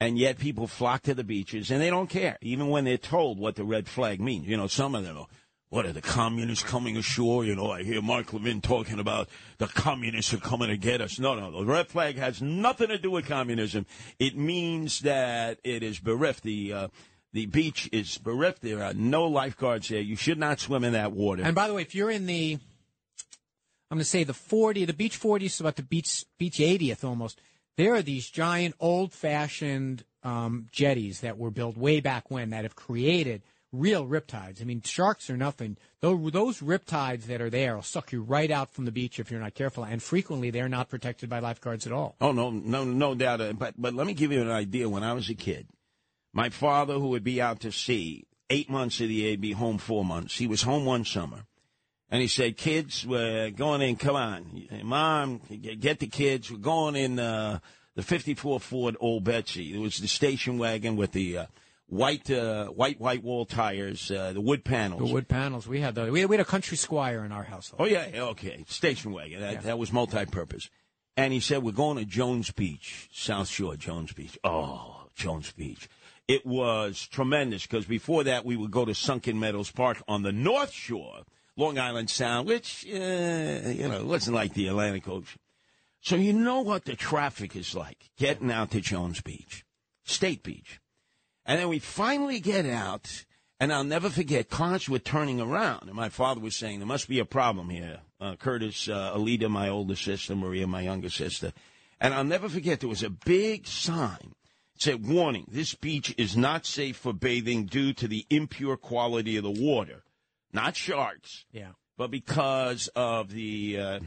And 0.00 0.18
yet 0.18 0.38
people 0.38 0.66
flock 0.66 1.02
to 1.02 1.14
the 1.14 1.22
beaches 1.22 1.70
and 1.70 1.80
they 1.80 1.88
don't 1.88 2.10
care, 2.10 2.36
even 2.42 2.68
when 2.68 2.82
they're 2.82 2.96
told 2.96 3.38
what 3.38 3.54
the 3.54 3.62
red 3.62 3.86
flag 3.86 4.20
means. 4.20 4.48
You 4.48 4.56
know, 4.56 4.66
some 4.66 4.96
of 4.96 5.04
them 5.04 5.16
are, 5.16 5.28
what 5.68 5.86
are 5.86 5.92
the 5.92 6.02
communists 6.02 6.64
coming 6.64 6.96
ashore? 6.96 7.44
You 7.44 7.54
know, 7.54 7.70
I 7.70 7.84
hear 7.84 8.02
Mark 8.02 8.32
Levin 8.32 8.60
talking 8.60 8.98
about 8.98 9.28
the 9.58 9.68
communists 9.68 10.34
are 10.34 10.38
coming 10.38 10.66
to 10.68 10.76
get 10.76 11.00
us. 11.00 11.20
No, 11.20 11.36
no, 11.36 11.52
the 11.52 11.64
red 11.64 11.86
flag 11.86 12.16
has 12.16 12.42
nothing 12.42 12.88
to 12.88 12.98
do 12.98 13.12
with 13.12 13.26
communism. 13.26 13.86
It 14.18 14.36
means 14.36 14.98
that 15.02 15.60
it 15.62 15.84
is 15.84 16.00
bereft. 16.00 16.42
The, 16.42 16.72
uh, 16.72 16.88
the 17.32 17.46
beach 17.46 17.88
is 17.92 18.18
bereft. 18.18 18.62
There 18.62 18.82
are 18.82 18.94
no 18.94 19.26
lifeguards 19.26 19.90
there. 19.90 20.00
You 20.00 20.16
should 20.16 20.38
not 20.38 20.58
swim 20.58 20.82
in 20.82 20.94
that 20.94 21.12
water. 21.12 21.44
And 21.44 21.54
by 21.54 21.68
the 21.68 21.74
way, 21.74 21.82
if 21.82 21.94
you're 21.94 22.10
in 22.10 22.26
the, 22.26 22.58
I'm 23.90 23.98
going 23.98 24.04
to 24.04 24.08
say 24.08 24.24
the 24.24 24.34
40, 24.34 24.84
the 24.86 24.92
beach 24.92 25.16
40 25.16 25.46
is 25.46 25.60
about 25.60 25.76
the 25.76 25.82
beach 25.82 26.24
beach 26.38 26.58
80th 26.58 27.04
almost. 27.04 27.40
There 27.76 27.94
are 27.94 28.02
these 28.02 28.30
giant, 28.30 28.76
old-fashioned 28.78 30.04
um, 30.22 30.68
jetties 30.70 31.20
that 31.20 31.38
were 31.38 31.50
built 31.50 31.76
way 31.76 32.00
back 32.00 32.30
when 32.30 32.50
that 32.50 32.64
have 32.64 32.76
created 32.76 33.42
real 33.74 34.06
riptides. 34.06 34.60
I 34.60 34.64
mean, 34.64 34.80
sharks 34.82 35.28
are 35.28 35.36
nothing. 35.36 35.76
Those, 36.00 36.32
those 36.32 36.60
riptides 36.60 37.24
that 37.24 37.40
are 37.40 37.50
there 37.50 37.74
will 37.74 37.82
suck 37.82 38.12
you 38.12 38.22
right 38.22 38.50
out 38.50 38.72
from 38.72 38.84
the 38.84 38.92
beach 38.92 39.18
if 39.18 39.30
you're 39.30 39.40
not 39.40 39.54
careful, 39.54 39.84
and 39.84 40.02
frequently 40.02 40.50
they're 40.50 40.68
not 40.68 40.88
protected 40.88 41.28
by 41.28 41.40
lifeguards 41.40 41.86
at 41.86 41.92
all. 41.92 42.14
Oh 42.20 42.32
no, 42.32 42.50
no, 42.50 42.84
no 42.84 43.14
doubt. 43.14 43.58
But 43.58 43.74
but 43.76 43.94
let 43.94 44.06
me 44.06 44.14
give 44.14 44.32
you 44.32 44.40
an 44.40 44.50
idea. 44.50 44.88
When 44.88 45.02
I 45.02 45.12
was 45.12 45.28
a 45.28 45.34
kid, 45.34 45.66
my 46.32 46.48
father, 46.48 46.94
who 46.94 47.08
would 47.08 47.24
be 47.24 47.40
out 47.40 47.60
to 47.60 47.72
sea 47.72 48.24
eight 48.50 48.70
months 48.70 49.00
of 49.00 49.08
the 49.08 49.14
year, 49.14 49.36
be 49.36 49.52
home 49.52 49.78
four 49.78 50.04
months. 50.04 50.36
He 50.36 50.46
was 50.46 50.62
home 50.62 50.84
one 50.84 51.04
summer, 51.04 51.46
and 52.10 52.22
he 52.22 52.28
said, 52.28 52.56
"Kids, 52.56 53.06
we're 53.06 53.50
going 53.50 53.82
in. 53.82 53.96
Come 53.96 54.16
on, 54.16 54.68
Mom, 54.82 55.40
get 55.80 55.98
the 55.98 56.06
kids. 56.06 56.50
We're 56.50 56.58
going 56.58 56.96
in 56.96 57.18
uh, 57.18 57.58
the 57.94 58.02
'54 58.02 58.60
Ford 58.60 58.96
Old 59.00 59.24
Betsy. 59.24 59.74
It 59.74 59.78
was 59.78 59.98
the 59.98 60.08
station 60.08 60.58
wagon 60.58 60.96
with 60.96 61.12
the 61.12 61.38
uh, 61.38 61.46
white 61.86 62.30
uh, 62.30 62.66
white 62.66 63.00
white 63.00 63.22
wall 63.22 63.44
tires, 63.44 64.10
uh, 64.10 64.32
the 64.32 64.40
wood 64.40 64.64
panels. 64.64 65.08
The 65.08 65.14
wood 65.14 65.28
panels 65.28 65.66
we 65.66 65.80
had, 65.80 65.94
the, 65.94 66.10
we 66.10 66.20
had, 66.20 66.30
we 66.30 66.36
had 66.36 66.46
a 66.46 66.48
country 66.48 66.76
squire 66.76 67.24
in 67.24 67.32
our 67.32 67.44
household. 67.44 67.80
Oh 67.82 67.86
yeah, 67.86 68.06
yeah, 68.12 68.22
okay, 68.22 68.64
station 68.68 69.12
wagon. 69.12 69.40
That, 69.40 69.62
that 69.62 69.78
was 69.78 69.92
multi-purpose. 69.92 70.70
And 71.16 71.32
he 71.32 71.40
said, 71.40 71.62
"We're 71.62 71.72
going 71.72 71.98
to 71.98 72.04
Jones 72.04 72.50
Beach, 72.50 73.08
South 73.12 73.48
Shore, 73.48 73.76
Jones 73.76 74.12
Beach. 74.12 74.38
Oh, 74.44 75.08
Jones 75.14 75.52
Beach. 75.52 75.88
It 76.26 76.46
was 76.46 77.06
tremendous 77.06 77.66
because 77.66 77.84
before 77.84 78.24
that 78.24 78.44
we 78.44 78.56
would 78.56 78.70
go 78.70 78.84
to 78.84 78.94
Sunken 78.94 79.38
Meadows 79.38 79.70
Park 79.70 80.02
on 80.08 80.22
the 80.22 80.32
North 80.32 80.72
Shore, 80.72 81.24
Long 81.56 81.78
Island 81.78 82.10
Sound, 82.10 82.48
which 82.48 82.84
uh, 82.86 83.68
you 83.68 83.88
know 83.88 84.04
wasn't 84.04 84.36
like 84.36 84.54
the 84.54 84.68
Atlantic 84.68 85.08
Ocean. 85.08 85.40
So 86.00 86.16
you 86.16 86.32
know 86.32 86.60
what 86.60 86.84
the 86.84 86.96
traffic 86.96 87.56
is 87.56 87.74
like 87.74 88.10
getting 88.18 88.50
out 88.50 88.70
to 88.72 88.80
Jones 88.80 89.20
Beach, 89.20 89.64
State 90.04 90.42
Beach, 90.42 90.80
and 91.46 91.58
then 91.58 91.68
we 91.68 91.78
finally 91.78 92.40
get 92.40 92.66
out." 92.66 93.24
And 93.60 93.72
I'll 93.72 93.84
never 93.84 94.10
forget, 94.10 94.50
cars 94.50 94.88
were 94.88 94.98
turning 94.98 95.40
around. 95.40 95.84
And 95.84 95.94
my 95.94 96.08
father 96.08 96.40
was 96.40 96.56
saying, 96.56 96.80
there 96.80 96.86
must 96.86 97.08
be 97.08 97.20
a 97.20 97.24
problem 97.24 97.70
here. 97.70 98.00
Uh, 98.20 98.36
Curtis, 98.36 98.88
uh, 98.88 99.16
Alita, 99.16 99.48
my 99.48 99.68
older 99.68 99.96
sister, 99.96 100.34
Maria, 100.34 100.66
my 100.66 100.82
younger 100.82 101.08
sister. 101.08 101.52
And 102.00 102.12
I'll 102.12 102.24
never 102.24 102.48
forget, 102.48 102.80
there 102.80 102.88
was 102.88 103.02
a 103.02 103.10
big 103.10 103.66
sign. 103.66 104.34
It 104.74 104.82
said, 104.82 105.06
warning, 105.06 105.46
this 105.50 105.74
beach 105.74 106.14
is 106.18 106.36
not 106.36 106.66
safe 106.66 106.96
for 106.96 107.12
bathing 107.12 107.66
due 107.66 107.92
to 107.94 108.08
the 108.08 108.26
impure 108.28 108.76
quality 108.76 109.36
of 109.36 109.44
the 109.44 109.50
water. 109.50 110.02
Not 110.54 110.76
sharks, 110.76 111.44
Yeah. 111.52 111.72
but 111.98 112.10
because 112.10 112.88
of 112.94 113.30
the, 113.32 113.78
uh, 113.78 114.00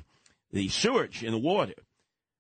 the 0.52 0.70
sewage 0.70 1.24
in 1.24 1.32
the 1.34 1.38
water. 1.38 1.74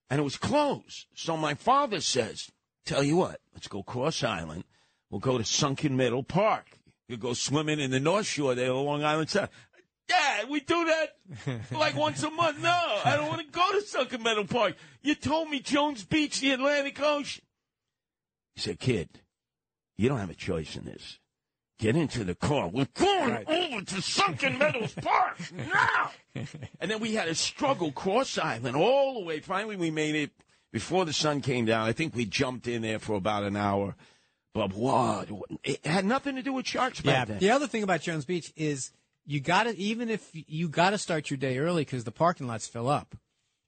And 0.10 0.20
it 0.20 0.24
was 0.24 0.38
closed. 0.38 1.06
So 1.14 1.36
my 1.38 1.54
father 1.54 2.00
says, 2.00 2.50
tell 2.86 3.04
you 3.04 3.18
what, 3.18 3.42
let's 3.54 3.68
go 3.68 3.84
cross 3.84 4.24
island. 4.24 4.64
We'll 5.10 5.20
go 5.20 5.38
to 5.38 5.44
Sunken 5.44 5.96
Meadow 5.98 6.22
Park. 6.22 6.66
You 7.10 7.18
go 7.18 7.34
swimming 7.34 7.80
in 7.80 7.92
the 7.92 8.00
North 8.00 8.26
Shore 8.26 8.56
there 8.56 8.72
on 8.72 8.86
Long 8.86 9.04
Island 9.04 9.30
Sound. 9.30 9.50
Dad, 10.08 10.50
we 10.50 10.62
do 10.62 10.86
that 10.86 11.62
like 11.78 11.96
once 11.96 12.24
a 12.24 12.30
month. 12.30 12.62
No, 12.62 12.70
I 13.04 13.18
don't 13.18 13.28
want 13.28 13.42
to 13.46 13.52
go 13.52 13.72
to 13.74 13.82
Sunken 13.82 14.24
Meadow 14.24 14.46
Park. 14.46 14.76
You 15.02 15.16
told 15.16 15.50
me 15.50 15.60
Jones 15.60 16.06
Beach, 16.06 16.40
the 16.40 16.52
Atlantic 16.52 17.02
Ocean. 17.02 17.44
He 18.56 18.62
said, 18.62 18.80
kid, 18.80 19.10
you 19.98 20.08
don't 20.08 20.20
have 20.20 20.30
a 20.30 20.34
choice 20.36 20.78
in 20.78 20.86
this. 20.86 21.20
Get 21.79 21.96
into 21.96 22.24
the 22.24 22.34
car. 22.36 22.67
We're 22.69 22.88
going 22.96 23.29
Right. 23.31 23.48
over 23.48 23.81
to 23.86 24.01
Sunken 24.01 24.57
Meadows 24.57 24.93
Park 25.01 25.38
now. 25.53 26.12
and 26.79 26.89
then 26.89 27.00
we 27.00 27.13
had 27.13 27.27
a 27.27 27.36
struggle 27.36 27.91
cross 27.91 28.38
island 28.38 28.75
all 28.75 29.13
the 29.19 29.25
way. 29.25 29.39
Finally, 29.41 29.75
we 29.75 29.91
made 29.91 30.15
it 30.15 30.31
before 30.74 31.05
the 31.05 31.13
sun 31.13 31.41
came 31.41 31.65
down. 31.65 31.88
I 31.88 31.91
think 31.93 32.15
we 32.15 32.25
jumped 32.25 32.67
in 32.67 32.81
there 32.81 32.98
for 33.00 33.13
about 33.15 33.43
an 33.43 33.55
hour. 33.55 33.96
But 34.55 34.74
what? 34.74 35.29
It 35.63 35.86
had 35.86 36.03
nothing 36.03 36.36
to 36.36 36.41
do 36.41 36.51
with 36.53 36.65
sharks 36.67 37.01
Yeah. 37.03 37.12
back 37.12 37.27
then. 37.27 37.39
The 37.39 37.51
other 37.51 37.67
thing 37.67 37.84
about 37.84 38.01
Jones 38.01 38.25
Beach 38.25 38.51
is 38.55 38.91
you 39.25 39.39
got 39.39 39.63
to 39.63 39.77
even 39.77 40.10
if 40.10 40.31
you 40.34 40.69
got 40.69 40.91
to 40.91 40.98
start 40.98 41.29
your 41.29 41.38
day 41.38 41.60
early 41.60 41.84
because 41.86 42.05
the 42.05 42.12
parking 42.12 42.48
lots 42.48 42.67
fill 42.67 42.89
up, 42.89 43.15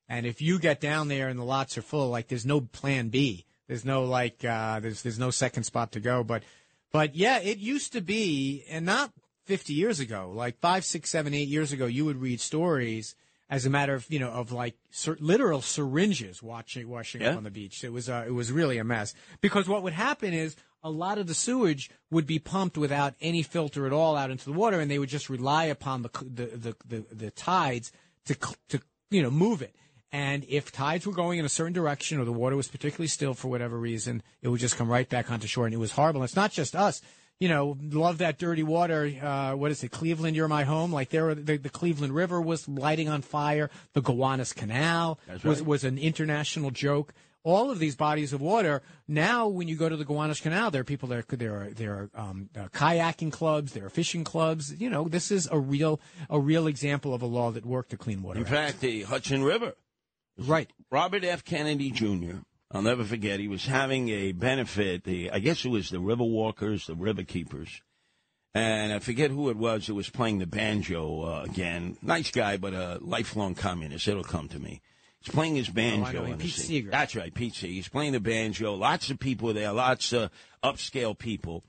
and 0.07 0.25
if 0.25 0.41
you 0.41 0.57
get 0.57 0.81
down 0.81 1.09
there 1.09 1.27
and 1.27 1.37
the 1.37 1.43
lots 1.43 1.77
are 1.77 1.83
full, 1.83 2.09
like 2.09 2.27
there's 2.27 2.45
no 2.45 2.61
plan 2.61 3.09
B. 3.09 3.45
There's 3.67 3.85
no 3.85 4.03
like 4.03 4.43
uh, 4.43 4.79
there's 4.79 5.03
there's 5.03 5.19
no 5.19 5.29
second 5.29 5.63
spot 5.65 5.91
to 5.91 5.99
go. 5.99 6.23
But 6.23 6.41
but 6.91 7.15
yeah, 7.15 7.39
it 7.39 7.57
used 7.57 7.93
to 7.93 8.01
be, 8.01 8.63
and 8.69 8.85
not 8.85 9.11
50 9.45 9.73
years 9.73 9.99
ago, 9.99 10.31
like 10.33 10.59
five, 10.59 10.83
six, 10.85 11.09
seven, 11.09 11.33
eight 11.33 11.47
years 11.47 11.71
ago, 11.71 11.85
you 11.85 12.05
would 12.05 12.17
read 12.21 12.39
stories 12.39 13.15
as 13.49 13.65
a 13.65 13.69
matter 13.69 13.95
of 13.95 14.05
you 14.09 14.19
know 14.19 14.29
of 14.29 14.51
like 14.51 14.75
ser- 14.91 15.17
literal 15.19 15.61
syringes 15.61 16.43
watching 16.43 16.87
washing 16.87 17.21
Yeah. 17.21 17.31
up 17.31 17.37
on 17.37 17.43
the 17.43 17.49
beach. 17.51 17.83
It 17.83 17.91
was 17.91 18.07
uh, 18.07 18.23
it 18.27 18.31
was 18.31 18.51
really 18.51 18.77
a 18.77 18.83
mess 18.83 19.15
because 19.41 19.67
what 19.67 19.81
would 19.81 19.93
happen 19.93 20.33
is 20.33 20.55
a 20.83 20.91
lot 20.91 21.17
of 21.17 21.25
the 21.27 21.33
sewage 21.33 21.89
would 22.11 22.27
be 22.27 22.37
pumped 22.39 22.77
without 22.77 23.15
any 23.19 23.41
filter 23.41 23.85
at 23.87 23.91
all 23.91 24.15
out 24.15 24.29
into 24.31 24.45
the 24.45 24.53
water, 24.53 24.79
and 24.79 24.89
they 24.89 24.99
would 24.99 25.09
just 25.09 25.29
rely 25.29 25.65
upon 25.65 26.03
the 26.03 26.09
the 26.21 26.45
the, 26.45 26.75
the, 26.87 27.05
the 27.15 27.31
tides 27.31 27.91
to 28.25 28.35
to 28.69 28.79
you 29.09 29.23
know 29.23 29.31
move 29.31 29.61
it. 29.63 29.75
And 30.11 30.43
if 30.49 30.71
tides 30.71 31.05
were 31.05 31.13
going 31.13 31.37
in 31.37 31.45
a 31.45 31.49
certain 31.49 31.73
direction 31.73 32.19
or 32.19 32.25
the 32.25 32.33
water 32.33 32.55
was 32.55 32.67
particularly 32.67 33.07
still 33.07 33.35
for 33.35 33.47
whatever 33.47 33.77
reason, 33.77 34.23
it 34.41 34.47
would 34.47 34.59
just 34.59 34.75
come 34.75 34.89
right 34.89 35.07
back 35.07 35.29
onto 35.29 35.45
shore, 35.45 35.65
and 35.65 35.73
it 35.73 35.77
was 35.77 35.91
horrible. 35.91 36.21
And 36.21 36.27
it's 36.27 36.35
not 36.35 36.51
just 36.51 36.75
us. 36.75 37.01
You 37.39 37.47
know, 37.47 37.77
love 37.79 38.17
that 38.17 38.37
dirty 38.37 38.63
water. 38.63 39.05
Uh, 39.21 39.53
what 39.55 39.71
is 39.71 39.81
it? 39.83 39.91
Cleveland, 39.91 40.35
you're 40.35 40.49
my 40.49 40.63
home. 40.63 40.91
Like 40.91 41.09
there, 41.09 41.33
the, 41.35 41.57
the 41.57 41.69
Cleveland 41.69 42.13
River 42.13 42.41
was 42.41 42.67
lighting 42.67 43.07
on 43.07 43.21
fire. 43.21 43.69
The 43.93 44.01
Gowanus 44.01 44.51
Canal 44.51 45.19
That's 45.25 45.43
was 45.43 45.63
was 45.63 45.83
an 45.85 45.97
international 45.97 46.71
joke. 46.71 47.13
All 47.43 47.71
of 47.71 47.79
these 47.79 47.95
bodies 47.95 48.33
of 48.33 48.41
water 48.41 48.81
now, 49.07 49.47
when 49.47 49.69
you 49.69 49.77
go 49.77 49.87
to 49.87 49.95
the 49.95 50.03
Gowanus 50.03 50.41
Canal, 50.41 50.69
there 50.71 50.81
are 50.81 50.83
people 50.83 51.07
there. 51.07 51.23
There 51.29 51.61
are 51.61 51.69
there 51.69 51.93
are 51.93 52.09
um, 52.13 52.49
uh, 52.59 52.67
kayaking 52.73 53.31
clubs, 53.31 53.71
there 53.71 53.85
are 53.85 53.89
fishing 53.89 54.25
clubs. 54.25 54.73
You 54.77 54.89
know, 54.89 55.07
this 55.07 55.31
is 55.31 55.47
a 55.49 55.57
real 55.57 56.01
a 56.29 56.39
real 56.39 56.67
example 56.67 57.13
of 57.13 57.21
a 57.21 57.25
law 57.25 57.51
that 57.51 57.65
worked 57.65 57.91
to 57.91 57.97
clean 57.97 58.21
water. 58.21 58.39
In 58.39 58.45
out. 58.45 58.51
fact, 58.51 58.81
the 58.81 59.03
Hudson 59.03 59.43
River. 59.45 59.75
Right? 60.47 60.69
Robert 60.91 61.23
F. 61.23 61.43
Kennedy 61.43 61.91
Jr. 61.91 62.37
I'll 62.71 62.81
never 62.81 63.03
forget. 63.03 63.39
He 63.39 63.47
was 63.47 63.65
having 63.65 64.09
a 64.09 64.31
benefit. 64.31 65.03
The 65.03 65.31
I 65.31 65.39
guess 65.39 65.65
it 65.65 65.69
was 65.69 65.89
the 65.89 65.99
River 65.99 66.23
Walkers, 66.23 66.85
the 66.85 66.95
River 66.95 67.23
Keepers, 67.23 67.81
and 68.53 68.93
I 68.93 68.99
forget 68.99 69.31
who 69.31 69.49
it 69.49 69.57
was 69.57 69.87
who 69.87 69.95
was 69.95 70.09
playing 70.09 70.39
the 70.39 70.47
banjo 70.47 71.23
uh, 71.23 71.43
again. 71.43 71.97
Nice 72.01 72.31
guy, 72.31 72.57
but 72.57 72.73
a 72.73 72.99
lifelong 73.01 73.55
communist. 73.55 74.07
It'll 74.07 74.23
come 74.23 74.47
to 74.49 74.59
me. 74.59 74.81
He's 75.21 75.33
playing 75.33 75.55
his 75.55 75.69
banjo. 75.69 76.27
Oh, 76.31 76.35
Pete. 76.37 76.53
Seeger. 76.53 76.91
That's 76.91 77.15
right, 77.15 77.33
Pete 77.33 77.55
Seeger. 77.55 77.73
He's 77.73 77.89
playing 77.89 78.13
the 78.13 78.19
banjo. 78.19 78.75
Lots 78.75 79.09
of 79.09 79.19
people 79.19 79.53
there, 79.53 79.71
lots 79.71 80.13
of 80.13 80.29
upscale 80.63 81.17
people. 81.17 81.63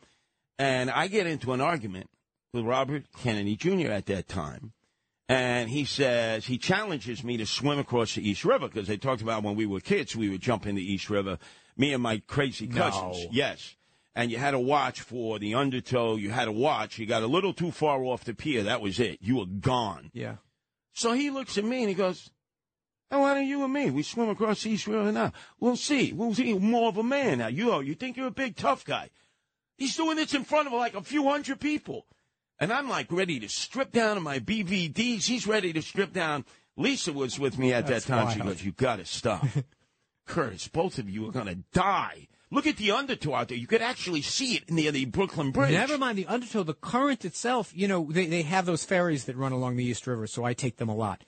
And 0.58 0.90
I 0.90 1.08
get 1.08 1.26
into 1.26 1.52
an 1.52 1.60
argument 1.60 2.10
with 2.52 2.64
Robert 2.64 3.04
Kennedy 3.18 3.56
Jr. 3.56 3.90
at 3.90 4.06
that 4.06 4.28
time. 4.28 4.72
And 5.30 5.70
he 5.70 5.84
says, 5.84 6.44
he 6.44 6.58
challenges 6.58 7.22
me 7.22 7.36
to 7.36 7.46
swim 7.46 7.78
across 7.78 8.16
the 8.16 8.28
East 8.28 8.44
River 8.44 8.66
because 8.66 8.88
they 8.88 8.96
talked 8.96 9.22
about 9.22 9.44
when 9.44 9.54
we 9.54 9.64
were 9.64 9.78
kids, 9.78 10.16
we 10.16 10.28
would 10.28 10.40
jump 10.40 10.66
in 10.66 10.74
the 10.74 10.82
East 10.82 11.08
River, 11.08 11.38
me 11.76 11.92
and 11.92 12.02
my 12.02 12.20
crazy 12.26 12.66
cousins. 12.66 13.16
No. 13.16 13.30
Yes. 13.30 13.76
And 14.16 14.32
you 14.32 14.38
had 14.38 14.50
to 14.50 14.58
watch 14.58 15.02
for 15.02 15.38
the 15.38 15.54
undertow. 15.54 16.16
You 16.16 16.30
had 16.30 16.46
to 16.46 16.52
watch. 16.52 16.98
You 16.98 17.06
got 17.06 17.22
a 17.22 17.28
little 17.28 17.52
too 17.52 17.70
far 17.70 18.02
off 18.02 18.24
the 18.24 18.34
pier. 18.34 18.64
That 18.64 18.80
was 18.80 18.98
it. 18.98 19.18
You 19.20 19.36
were 19.36 19.46
gone. 19.46 20.10
Yeah. 20.12 20.38
So 20.94 21.12
he 21.12 21.30
looks 21.30 21.56
at 21.56 21.64
me 21.64 21.78
and 21.82 21.88
he 21.88 21.94
goes, 21.94 22.32
"Oh, 23.12 23.20
why 23.20 23.34
don't 23.34 23.46
you 23.46 23.62
and 23.62 23.72
me? 23.72 23.88
We 23.92 24.02
swim 24.02 24.30
across 24.30 24.64
the 24.64 24.70
East 24.70 24.88
River 24.88 25.12
now. 25.12 25.32
We'll 25.60 25.76
see. 25.76 26.12
We'll 26.12 26.34
see 26.34 26.54
more 26.54 26.88
of 26.88 26.96
a 26.96 27.04
man 27.04 27.38
now. 27.38 27.46
You 27.46 27.70
are, 27.70 27.84
you 27.84 27.94
think 27.94 28.16
you're 28.16 28.26
a 28.26 28.32
big 28.32 28.56
tough 28.56 28.84
guy. 28.84 29.10
He's 29.78 29.96
doing 29.96 30.16
this 30.16 30.34
in 30.34 30.42
front 30.42 30.66
of 30.66 30.72
like 30.72 30.94
a 30.94 31.02
few 31.02 31.28
hundred 31.28 31.60
people. 31.60 32.04
And 32.60 32.72
I'm 32.72 32.88
like 32.88 33.10
ready 33.10 33.40
to 33.40 33.48
strip 33.48 33.90
down 33.90 34.18
on 34.18 34.22
my 34.22 34.38
BVDs. 34.38 35.24
He's 35.24 35.46
ready 35.46 35.72
to 35.72 35.80
strip 35.80 36.12
down. 36.12 36.44
Lisa 36.76 37.12
was 37.12 37.38
with 37.38 37.58
me 37.58 37.72
at 37.72 37.86
That's 37.86 38.04
that 38.04 38.26
time. 38.26 38.34
She 38.36 38.40
goes, 38.40 38.62
You 38.62 38.72
gotta 38.72 39.06
stop. 39.06 39.46
Curtis, 40.26 40.68
both 40.68 40.98
of 40.98 41.08
you 41.08 41.26
are 41.26 41.32
gonna 41.32 41.56
die. 41.72 42.28
Look 42.52 42.66
at 42.66 42.76
the 42.76 42.90
undertow 42.90 43.34
out 43.34 43.48
there. 43.48 43.56
You 43.56 43.66
could 43.66 43.80
actually 43.80 44.22
see 44.22 44.56
it 44.56 44.70
near 44.70 44.90
the 44.92 45.04
Brooklyn 45.04 45.52
Bridge. 45.52 45.70
Never 45.70 45.96
mind 45.96 46.18
the 46.18 46.26
undertow, 46.26 46.64
the 46.64 46.74
current 46.74 47.24
itself. 47.24 47.72
You 47.74 47.88
know, 47.88 48.08
they, 48.10 48.26
they 48.26 48.42
have 48.42 48.66
those 48.66 48.84
ferries 48.84 49.24
that 49.24 49.36
run 49.36 49.52
along 49.52 49.76
the 49.76 49.84
East 49.84 50.06
River, 50.06 50.26
so 50.26 50.44
I 50.44 50.52
take 50.52 50.76
them 50.76 50.88
a 50.88 50.94
lot. 50.94 51.24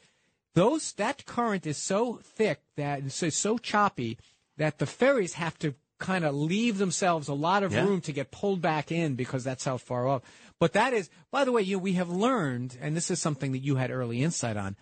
Those 0.54 0.92
that 0.94 1.24
current 1.24 1.66
is 1.66 1.78
so 1.78 2.20
thick 2.22 2.60
that 2.76 3.04
it's 3.04 3.36
so 3.36 3.56
choppy 3.56 4.18
that 4.58 4.78
the 4.78 4.86
ferries 4.86 5.34
have 5.34 5.58
to 5.60 5.74
kind 6.02 6.24
of 6.24 6.34
leave 6.34 6.76
themselves 6.78 7.28
a 7.28 7.34
lot 7.34 7.62
of 7.62 7.72
Yeah. 7.72 7.84
room 7.84 8.00
to 8.02 8.12
get 8.12 8.30
pulled 8.30 8.60
back 8.60 8.92
in 8.92 9.14
because 9.14 9.42
that's 9.44 9.64
how 9.64 9.78
far 9.78 10.06
off. 10.06 10.22
But 10.60 10.74
that 10.74 10.92
is, 10.92 11.08
by 11.30 11.44
the 11.46 11.52
way, 11.52 11.62
you 11.62 11.76
know, 11.76 11.82
we 11.82 11.94
have 11.94 12.10
learned, 12.10 12.76
and 12.80 12.94
this 12.94 13.10
is 13.10 13.20
something 13.20 13.52
that 13.52 13.60
you 13.60 13.76
had 13.76 13.90
early 13.90 14.22
insight 14.22 14.56
on. 14.56 14.76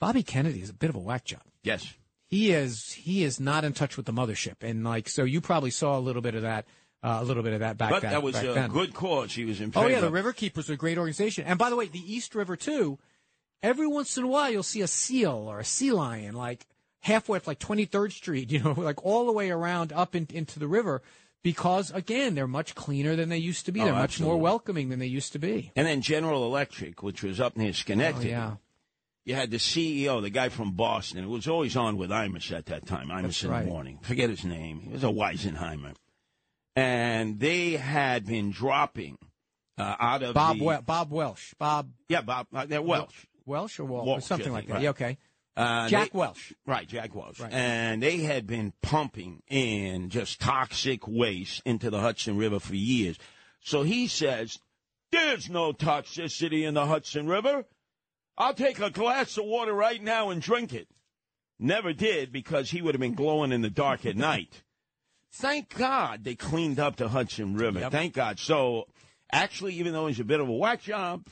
Bobby 0.00 0.22
Kennedy 0.22 0.62
is 0.62 0.70
a 0.70 0.74
bit 0.74 0.88
of 0.90 0.96
a 0.96 1.00
whack 1.00 1.24
job. 1.24 1.42
Yes. 1.62 1.94
He 2.28 2.50
is 2.52 2.92
he 2.92 3.24
is 3.24 3.38
not 3.38 3.62
in 3.64 3.72
touch 3.74 3.96
with 3.98 4.06
the 4.06 4.12
mothership, 4.12 4.62
and 4.62 4.82
like 4.84 5.08
so, 5.08 5.24
you 5.24 5.40
probably 5.42 5.70
saw 5.70 5.98
a 5.98 6.00
little 6.00 6.22
bit 6.22 6.34
of 6.34 6.42
that, 6.42 6.66
uh, 7.02 7.18
a 7.20 7.24
little 7.24 7.42
bit 7.42 7.52
of 7.52 7.60
that 7.60 7.76
back. 7.76 7.90
But 7.90 8.02
then- 8.02 8.12
that 8.12 8.22
was 8.22 8.36
a 8.42 8.54
then. 8.54 8.70
good 8.70 8.94
cause. 8.94 9.34
He 9.34 9.44
was 9.44 9.60
in 9.60 9.70
Oh 9.76 9.86
yeah, 9.86 10.00
the 10.00 10.10
River 10.10 10.32
Keepers 10.32 10.70
are 10.70 10.72
a 10.72 10.76
great 10.76 10.96
organization. 10.96 11.44
And 11.44 11.58
by 11.58 11.68
the 11.68 11.76
way, 11.76 11.86
the 11.88 12.00
East 12.14 12.34
River 12.34 12.56
too. 12.56 12.98
Every 13.62 13.86
once 13.86 14.16
in 14.16 14.24
a 14.24 14.28
while, 14.28 14.50
you'll 14.50 14.62
see 14.62 14.80
a 14.80 14.88
seal 14.88 15.32
or 15.46 15.58
a 15.60 15.64
sea 15.64 15.92
lion, 15.92 16.34
like 16.34 16.66
halfway 17.02 17.36
up, 17.36 17.46
like 17.46 17.58
Twenty 17.60 17.84
Third 17.84 18.12
Street. 18.12 18.50
You 18.52 18.60
know, 18.60 18.72
like 18.72 19.04
all 19.04 19.26
the 19.26 19.32
way 19.32 19.50
around 19.50 19.92
up 19.92 20.14
in, 20.16 20.26
into 20.32 20.58
the 20.58 20.66
river, 20.66 21.02
because 21.42 21.90
again, 21.92 22.34
they're 22.34 22.46
much 22.48 22.74
cleaner 22.74 23.14
than 23.16 23.28
they 23.28 23.38
used 23.38 23.66
to 23.66 23.72
be. 23.72 23.80
Oh, 23.80 23.84
they're 23.84 23.94
much 23.94 24.18
more 24.20 24.36
welcoming 24.36 24.88
than 24.88 24.98
they 24.98 25.06
used 25.06 25.32
to 25.34 25.38
be. 25.38 25.70
And 25.76 25.86
then 25.86 26.00
General 26.00 26.44
Electric, 26.46 27.02
which 27.02 27.22
was 27.22 27.38
up 27.40 27.56
near 27.56 27.68
Oh 27.68 27.72
Schenectady. 27.72 28.30
yeah, 28.30 28.56
You 29.24 29.34
had 29.34 29.50
the 29.50 29.58
CEO, 29.58 30.20
the 30.22 30.30
guy 30.30 30.48
from 30.48 30.72
Boston, 30.72 31.24
who 31.24 31.30
was 31.30 31.46
always 31.48 31.76
on 31.76 31.96
with 31.96 32.10
Imus 32.10 32.50
at 32.52 32.66
that 32.66 32.86
time. 32.86 33.08
Imus 33.08 33.22
That's 33.22 33.44
in 33.44 33.50
right. 33.50 33.64
the 33.64 33.70
morning. 33.70 33.98
Forget 34.02 34.30
his 34.30 34.44
name. 34.44 34.80
He 34.80 34.92
was 34.92 35.04
a 35.04 35.08
Weisenheimer. 35.08 35.94
And 36.74 37.38
they 37.38 37.72
had 37.72 38.24
been 38.26 38.50
dropping 38.50 39.18
uh, 39.78 39.94
out 40.00 40.22
of 40.22 40.34
Bob 40.34 40.58
the, 40.58 40.64
Wel- 40.64 40.82
Bob 40.82 41.10
Welsh, 41.10 41.54
Bob 41.58 41.90
Yeah, 42.08 42.22
Bob. 42.22 42.46
Uh, 42.54 42.66
Welsh. 42.82 43.26
Welsh 43.44 43.78
or 43.80 43.84
Walsh, 43.84 44.06
Walsh, 44.06 44.24
something 44.24 44.52
like 44.52 44.66
that. 44.68 44.74
right. 44.74 44.82
Yeah, 44.84 44.90
okay. 44.90 45.18
Uh, 45.56 45.88
Jack 45.88 46.12
they- 46.12 46.18
Welsh. 46.18 46.52
Right, 46.66 46.88
Jack 46.88 47.14
Welch. 47.14 47.40
Right. 47.40 47.52
And 47.52 48.02
they 48.02 48.18
had 48.18 48.46
been 48.46 48.72
pumping 48.82 49.42
in 49.48 50.08
just 50.08 50.40
toxic 50.40 51.06
waste 51.06 51.62
into 51.64 51.90
the 51.90 52.00
Hudson 52.00 52.36
River 52.36 52.58
for 52.58 52.74
years. 52.74 53.18
So 53.60 53.82
he 53.82 54.06
says, 54.08 54.58
There's 55.10 55.50
no 55.50 55.72
toxicity 55.72 56.66
in 56.66 56.74
the 56.74 56.86
Hudson 56.86 57.26
River. 57.26 57.64
I'll 58.38 58.54
take 58.54 58.80
a 58.80 58.90
glass 58.90 59.36
of 59.36 59.44
water 59.44 59.74
right 59.74 60.02
now 60.02 60.30
and 60.30 60.40
drink 60.40 60.72
it. 60.72 60.88
Never 61.58 61.92
did 61.92 62.32
because 62.32 62.70
he 62.70 62.80
would 62.80 62.94
have 62.94 63.00
been 63.00 63.14
glowing 63.14 63.52
in 63.52 63.60
the 63.60 63.70
dark 63.70 64.06
at 64.06 64.16
night. 64.30 64.62
Thank 65.34 65.74
God 65.76 66.24
they 66.24 66.34
cleaned 66.34 66.80
up 66.80 66.96
the 66.96 67.08
Hudson 67.08 67.54
River. 67.54 67.80
Yep. 67.80 67.92
Thank 67.92 68.14
God. 68.14 68.38
So, 68.38 68.86
actually, 69.30 69.74
even 69.74 69.92
though 69.92 70.06
he's 70.06 70.20
a 70.20 70.24
bit 70.24 70.40
of 70.40 70.48
a 70.48 70.52
whack 70.52 70.82
job, 70.82 71.26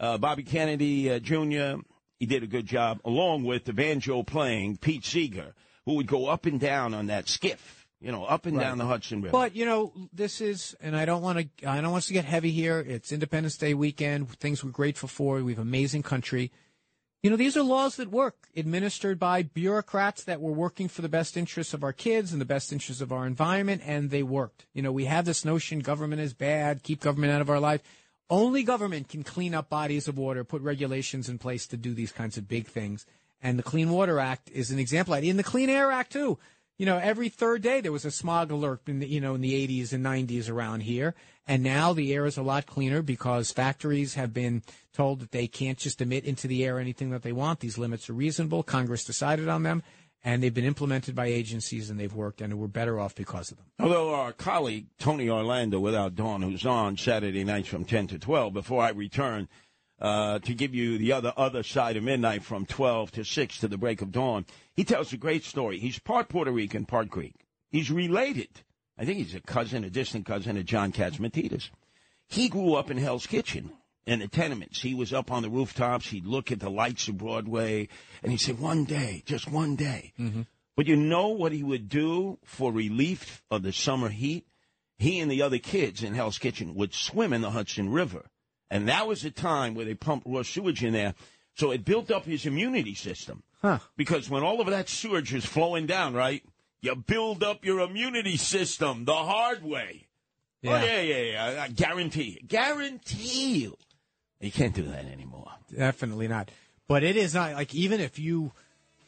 uh, 0.00 0.18
Bobby 0.18 0.42
Kennedy 0.44 1.10
uh, 1.10 1.18
Jr., 1.18 1.80
he 2.24 2.26
did 2.26 2.42
a 2.42 2.46
good 2.46 2.64
job, 2.64 3.00
along 3.04 3.44
with 3.44 3.66
the 3.66 3.72
banjo 3.74 4.22
playing 4.22 4.78
Pete 4.78 5.04
Seeger, 5.04 5.52
who 5.84 5.92
would 5.96 6.06
go 6.06 6.26
up 6.28 6.46
and 6.46 6.58
down 6.58 6.94
on 6.94 7.08
that 7.08 7.28
skiff, 7.28 7.86
you 8.00 8.10
know, 8.10 8.24
up 8.24 8.46
and 8.46 8.56
Right. 8.56 8.62
down 8.64 8.78
the 8.78 8.86
Hudson 8.86 9.20
River. 9.20 9.30
But 9.32 9.54
you 9.54 9.66
know, 9.66 9.92
this 10.10 10.40
is, 10.40 10.74
and 10.80 10.96
I 10.96 11.04
don't 11.04 11.20
want 11.20 11.38
to, 11.58 11.68
I 11.68 11.82
don't 11.82 11.90
want 11.90 12.04
us 12.04 12.06
to 12.06 12.14
get 12.14 12.24
heavy 12.24 12.50
here. 12.50 12.78
It's 12.80 13.12
Independence 13.12 13.58
Day 13.58 13.74
weekend. 13.74 14.30
Things 14.38 14.64
we're 14.64 14.70
grateful 14.70 15.06
for. 15.06 15.42
We 15.42 15.52
have 15.52 15.58
amazing 15.58 16.02
country. 16.02 16.50
You 17.22 17.28
know, 17.28 17.36
these 17.36 17.58
are 17.58 17.62
laws 17.62 17.96
that 17.96 18.10
work, 18.10 18.48
administered 18.56 19.18
by 19.18 19.42
bureaucrats 19.42 20.24
that 20.24 20.40
were 20.40 20.52
working 20.52 20.88
for 20.88 21.02
the 21.02 21.10
best 21.10 21.36
interests 21.36 21.74
of 21.74 21.84
our 21.84 21.92
kids 21.92 22.32
and 22.32 22.40
the 22.40 22.46
best 22.46 22.72
interests 22.72 23.02
of 23.02 23.12
our 23.12 23.26
environment, 23.26 23.82
and 23.84 24.10
they 24.10 24.22
worked. 24.22 24.64
You 24.72 24.80
know, 24.80 24.92
we 24.92 25.04
have 25.04 25.26
this 25.26 25.44
notion 25.44 25.80
government 25.80 26.22
is 26.22 26.32
bad, 26.32 26.82
keep 26.82 27.00
government 27.00 27.32
out 27.34 27.42
of 27.42 27.50
our 27.50 27.60
life. 27.60 27.82
Only 28.30 28.62
government 28.62 29.08
can 29.08 29.22
clean 29.22 29.54
up 29.54 29.68
bodies 29.68 30.08
of 30.08 30.16
water, 30.16 30.44
put 30.44 30.62
regulations 30.62 31.28
in 31.28 31.38
place 31.38 31.66
to 31.68 31.76
do 31.76 31.92
these 31.94 32.12
kinds 32.12 32.38
of 32.38 32.48
big 32.48 32.66
things. 32.66 33.06
And 33.42 33.58
the 33.58 33.62
Clean 33.62 33.90
Water 33.90 34.18
Act 34.18 34.50
is 34.50 34.70
an 34.70 34.78
example. 34.78 35.14
In 35.14 35.36
the 35.36 35.42
Clean 35.42 35.68
Air 35.68 35.92
Act 35.92 36.12
too, 36.12 36.38
you 36.78 36.86
know, 36.86 36.98
every 36.98 37.28
third 37.28 37.62
day 37.62 37.80
there 37.80 37.92
was 37.92 38.04
a 38.04 38.10
smog 38.10 38.50
alert 38.50 38.80
in 38.86 39.00
the, 39.00 39.06
you 39.06 39.20
know, 39.20 39.34
in 39.34 39.42
the 39.42 39.52
80s 39.52 39.92
and 39.92 40.04
90s 40.04 40.50
around 40.50 40.80
here. 40.80 41.14
And 41.46 41.62
now 41.62 41.92
the 41.92 42.14
air 42.14 42.24
is 42.24 42.38
a 42.38 42.42
lot 42.42 42.66
cleaner 42.66 43.02
because 43.02 43.52
factories 43.52 44.14
have 44.14 44.32
been 44.32 44.62
told 44.94 45.20
that 45.20 45.30
they 45.30 45.46
can't 45.46 45.78
just 45.78 46.00
emit 46.00 46.24
into 46.24 46.48
the 46.48 46.64
air 46.64 46.78
anything 46.78 47.10
that 47.10 47.22
they 47.22 47.32
want. 47.32 47.60
These 47.60 47.76
limits 47.76 48.08
are 48.08 48.14
reasonable. 48.14 48.62
Congress 48.62 49.04
decided 49.04 49.48
on 49.48 49.62
them 49.62 49.82
and 50.24 50.42
they've 50.42 50.54
been 50.54 50.64
implemented 50.64 51.14
by 51.14 51.26
agencies 51.26 51.90
and 51.90 52.00
they've 52.00 52.14
worked 52.14 52.40
and 52.40 52.58
we're 52.58 52.66
better 52.66 52.98
off 52.98 53.14
because 53.14 53.50
of 53.50 53.58
them. 53.58 53.66
Although 53.78 54.14
our 54.14 54.32
colleague 54.32 54.86
Tony 54.98 55.28
Orlando, 55.28 55.78
without 55.78 56.14
Dawn, 56.14 56.42
who's 56.42 56.64
on 56.64 56.96
Saturday 56.96 57.44
nights 57.44 57.68
from 57.68 57.84
ten 57.84 58.06
to 58.08 58.18
twelve, 58.18 58.54
before 58.54 58.82
I 58.82 58.90
return 58.90 59.48
uh, 60.00 60.38
to 60.40 60.54
give 60.54 60.74
you 60.74 60.98
the 60.98 61.12
other 61.12 61.32
other 61.36 61.62
side 61.62 61.96
of 61.96 62.02
midnight 62.02 62.42
from 62.42 62.66
twelve 62.66 63.12
to 63.12 63.24
six 63.24 63.58
to 63.58 63.68
the 63.68 63.78
break 63.78 64.02
of 64.02 64.10
dawn, 64.10 64.46
he 64.74 64.82
tells 64.82 65.12
a 65.12 65.16
great 65.16 65.44
story. 65.44 65.78
He's 65.78 65.98
part 65.98 66.28
Puerto 66.28 66.50
Rican, 66.50 66.86
part 66.86 67.08
Greek. 67.10 67.34
He's 67.70 67.90
related. 67.90 68.48
I 68.96 69.04
think 69.04 69.18
he's 69.18 69.34
a 69.34 69.40
cousin, 69.40 69.84
a 69.84 69.90
distant 69.90 70.24
cousin 70.24 70.56
of 70.56 70.64
John 70.64 70.92
Catsimatidis. 70.92 71.70
He 72.28 72.48
grew 72.48 72.74
up 72.74 72.90
in 72.90 72.96
Hell's 72.96 73.26
Kitchen 73.26 73.70
in 74.06 74.20
the 74.20 74.28
tenements. 74.28 74.80
He 74.80 74.94
was 74.94 75.12
up 75.12 75.30
on 75.30 75.42
the 75.42 75.50
rooftops. 75.50 76.08
He'd 76.08 76.26
look 76.26 76.52
at 76.52 76.60
the 76.60 76.70
lights 76.70 77.08
of 77.08 77.18
Broadway, 77.18 77.88
and 78.22 78.30
he'd 78.32 78.40
say, 78.40 78.52
"One 78.52 78.84
day, 78.84 79.22
just 79.26 79.50
one 79.50 79.76
day." 79.76 80.12
Mm-hmm. 80.18 80.42
But 80.76 80.86
you 80.86 80.96
know 80.96 81.28
what 81.28 81.52
he 81.52 81.62
would 81.62 81.88
do 81.88 82.38
for 82.44 82.72
relief 82.72 83.42
of 83.50 83.62
the 83.62 83.72
summer 83.72 84.08
heat? 84.08 84.46
He 84.98 85.20
and 85.20 85.30
the 85.30 85.42
other 85.42 85.58
kids 85.58 86.02
in 86.02 86.14
Hell's 86.14 86.38
Kitchen 86.38 86.74
would 86.74 86.94
swim 86.94 87.32
in 87.32 87.42
the 87.42 87.50
Hudson 87.50 87.90
River. 87.90 88.26
And 88.70 88.88
that 88.88 89.06
was 89.06 89.24
a 89.24 89.30
time 89.30 89.74
where 89.74 89.84
they 89.84 89.94
pumped 89.94 90.26
raw 90.26 90.42
sewage 90.42 90.82
in 90.82 90.92
there. 90.92 91.14
So 91.54 91.70
it 91.70 91.84
built 91.84 92.10
up 92.10 92.24
his 92.24 92.46
immunity 92.46 92.94
system. 92.94 93.44
Huh. 93.62 93.78
Because 93.96 94.28
when 94.28 94.42
all 94.42 94.60
of 94.60 94.66
that 94.66 94.88
sewage 94.88 95.32
is 95.32 95.44
flowing 95.44 95.86
down, 95.86 96.14
right, 96.14 96.42
you 96.80 96.94
build 96.96 97.42
up 97.42 97.64
your 97.64 97.80
immunity 97.80 98.36
system 98.36 99.04
the 99.04 99.14
hard 99.14 99.62
way. 99.62 100.06
Oh, 100.66 100.70
yeah, 100.70 101.00
yeah, 101.00 101.16
yeah. 101.16 101.62
I 101.62 101.68
guarantee. 101.68 102.40
Guarantee 102.46 103.60
you. 103.60 103.76
You 104.44 104.52
can't 104.52 104.74
do 104.74 104.82
that 104.82 105.06
anymore. 105.06 105.50
Definitely 105.74 106.28
not. 106.28 106.50
But 106.86 107.02
it 107.02 107.16
is 107.16 107.34
not 107.34 107.54
like 107.54 107.74
even 107.74 108.00
if 108.00 108.18
you, 108.18 108.52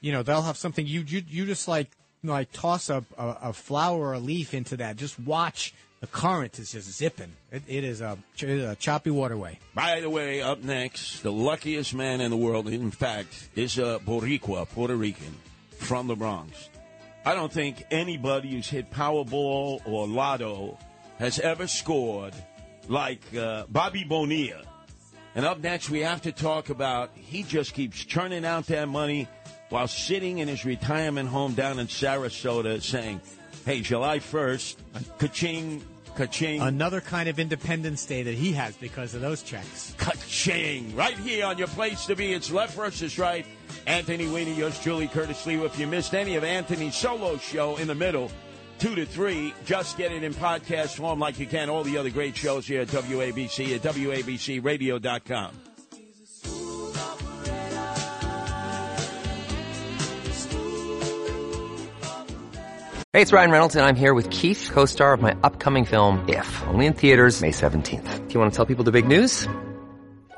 you 0.00 0.12
know, 0.12 0.22
they'll 0.22 0.42
have 0.42 0.56
something 0.56 0.86
you 0.86 1.02
you, 1.02 1.22
you 1.28 1.46
just 1.46 1.68
like 1.68 1.90
like 2.24 2.50
toss 2.52 2.88
a, 2.88 3.04
a 3.18 3.36
a 3.42 3.52
flower 3.52 4.08
or 4.08 4.12
a 4.14 4.18
leaf 4.18 4.54
into 4.54 4.78
that. 4.78 4.96
Just 4.96 5.20
watch 5.20 5.74
the 6.00 6.06
current 6.06 6.58
is 6.58 6.72
just 6.72 6.90
zipping. 6.92 7.32
It, 7.50 7.62
it 7.66 7.84
is 7.84 8.00
a, 8.00 8.18
it 8.38 8.48
is 8.48 8.64
a 8.64 8.76
choppy 8.76 9.10
waterway. 9.10 9.58
By 9.74 10.00
the 10.00 10.10
way, 10.10 10.42
up 10.42 10.62
next, 10.62 11.22
the 11.22 11.32
luckiest 11.32 11.94
man 11.94 12.20
in 12.20 12.30
the 12.30 12.36
world, 12.36 12.68
in 12.68 12.90
fact, 12.90 13.48
is 13.54 13.78
a 13.78 13.98
Boricua, 14.06 14.68
Puerto 14.68 14.94
Rican, 14.94 15.34
from 15.78 16.06
the 16.06 16.14
Bronx. 16.14 16.68
I 17.24 17.34
don't 17.34 17.52
think 17.52 17.84
anybody 17.90 18.50
who's 18.50 18.68
hit 18.68 18.90
Powerball 18.90 19.80
or 19.86 20.06
Lotto 20.06 20.78
has 21.18 21.40
ever 21.40 21.66
scored 21.66 22.34
like 22.88 23.20
uh, 23.34 23.64
Bobby 23.68 24.04
Bonilla. 24.04 24.62
And 25.36 25.44
up 25.44 25.60
next, 25.60 25.90
we 25.90 26.00
have 26.00 26.22
to 26.22 26.32
talk 26.32 26.70
about 26.70 27.10
he 27.14 27.42
just 27.42 27.74
keeps 27.74 28.02
churning 28.02 28.46
out 28.46 28.66
that 28.68 28.88
money 28.88 29.28
while 29.68 29.86
sitting 29.86 30.38
in 30.38 30.48
his 30.48 30.64
retirement 30.64 31.28
home 31.28 31.52
down 31.52 31.78
in 31.78 31.88
Sarasota 31.88 32.80
saying, 32.80 33.20
hey, 33.66 33.82
July 33.82 34.18
1st, 34.18 34.76
ka-ching, 35.18 35.84
ka-ching. 36.16 36.62
Another 36.62 37.02
kind 37.02 37.28
of 37.28 37.38
Independence 37.38 38.06
Day 38.06 38.22
that 38.22 38.32
he 38.34 38.52
has 38.52 38.76
because 38.78 39.12
of 39.12 39.20
those 39.20 39.42
checks. 39.42 39.94
Ka-ching! 39.98 40.96
Right 40.96 41.18
here 41.18 41.44
on 41.44 41.58
your 41.58 41.68
place 41.68 42.06
to 42.06 42.16
be. 42.16 42.32
It's 42.32 42.50
left 42.50 42.74
versus 42.74 43.18
right. 43.18 43.44
Anthony 43.86 44.28
Weiner, 44.28 44.52
yours 44.52 44.80
truly, 44.80 45.06
Curtis 45.06 45.44
Lee. 45.44 45.56
If 45.56 45.78
you 45.78 45.86
missed 45.86 46.14
any 46.14 46.36
of 46.36 46.44
Anthony's 46.44 46.96
solo 46.96 47.36
show 47.36 47.76
in 47.76 47.88
the 47.88 47.94
middle, 47.94 48.30
2 48.78 48.94
to 48.94 49.06
3, 49.06 49.54
just 49.64 49.96
get 49.96 50.12
it 50.12 50.22
in 50.22 50.34
podcast 50.34 50.96
form 50.96 51.18
like 51.18 51.38
you 51.38 51.46
can 51.46 51.70
all 51.70 51.82
the 51.82 51.98
other 51.98 52.10
great 52.10 52.36
shows 52.36 52.66
here 52.66 52.82
at 52.82 52.88
WABC 52.88 53.74
at 53.74 53.82
WABCRadio.com. 53.82 55.52
Hey, 63.16 63.22
it's 63.22 63.32
Ryan 63.32 63.50
Reynolds, 63.50 63.74
and 63.76 63.86
I'm 63.86 63.96
here 63.96 64.12
with 64.12 64.28
Keith, 64.28 64.68
co 64.70 64.84
star 64.84 65.14
of 65.14 65.22
my 65.22 65.34
upcoming 65.42 65.86
film, 65.86 66.28
If, 66.28 66.62
only 66.64 66.84
in 66.84 66.92
theaters, 66.92 67.40
May 67.40 67.50
17th. 67.50 68.28
Do 68.28 68.34
you 68.34 68.38
want 68.38 68.52
to 68.52 68.56
tell 68.56 68.66
people 68.66 68.84
the 68.84 68.92
big 68.92 69.08
news? 69.08 69.48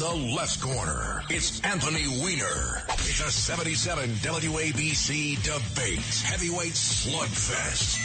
the 0.00 0.34
left 0.34 0.62
corner, 0.62 1.22
it's 1.28 1.60
Anthony 1.60 2.06
Weiner. 2.22 2.82
It's 2.88 3.20
a 3.20 3.30
77 3.30 4.08
WABC 4.08 5.36
debate. 5.42 6.00
Heavyweight 6.24 6.72
slugfest. 6.72 7.98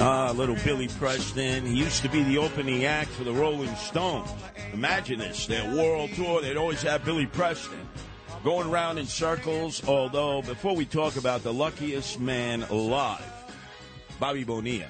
Ah, 0.00 0.32
little 0.36 0.54
Billy 0.56 0.88
Preston. 0.88 1.64
He 1.64 1.78
used 1.78 2.02
to 2.02 2.10
be 2.10 2.22
the 2.24 2.36
opening 2.36 2.84
act 2.84 3.08
for 3.12 3.24
the 3.24 3.32
Rolling 3.32 3.74
Stones. 3.76 4.28
Imagine 4.74 5.20
this, 5.20 5.46
their 5.46 5.74
world 5.74 6.10
tour, 6.14 6.42
they'd 6.42 6.58
always 6.58 6.82
have 6.82 7.06
Billy 7.06 7.24
Preston 7.24 7.88
going 8.44 8.70
around 8.70 8.98
in 8.98 9.06
circles. 9.06 9.86
Although, 9.86 10.42
before 10.42 10.74
we 10.74 10.84
talk 10.84 11.16
about 11.16 11.42
the 11.42 11.52
luckiest 11.52 12.20
man 12.20 12.62
alive, 12.64 13.22
Bobby 14.20 14.44
Bonilla, 14.44 14.86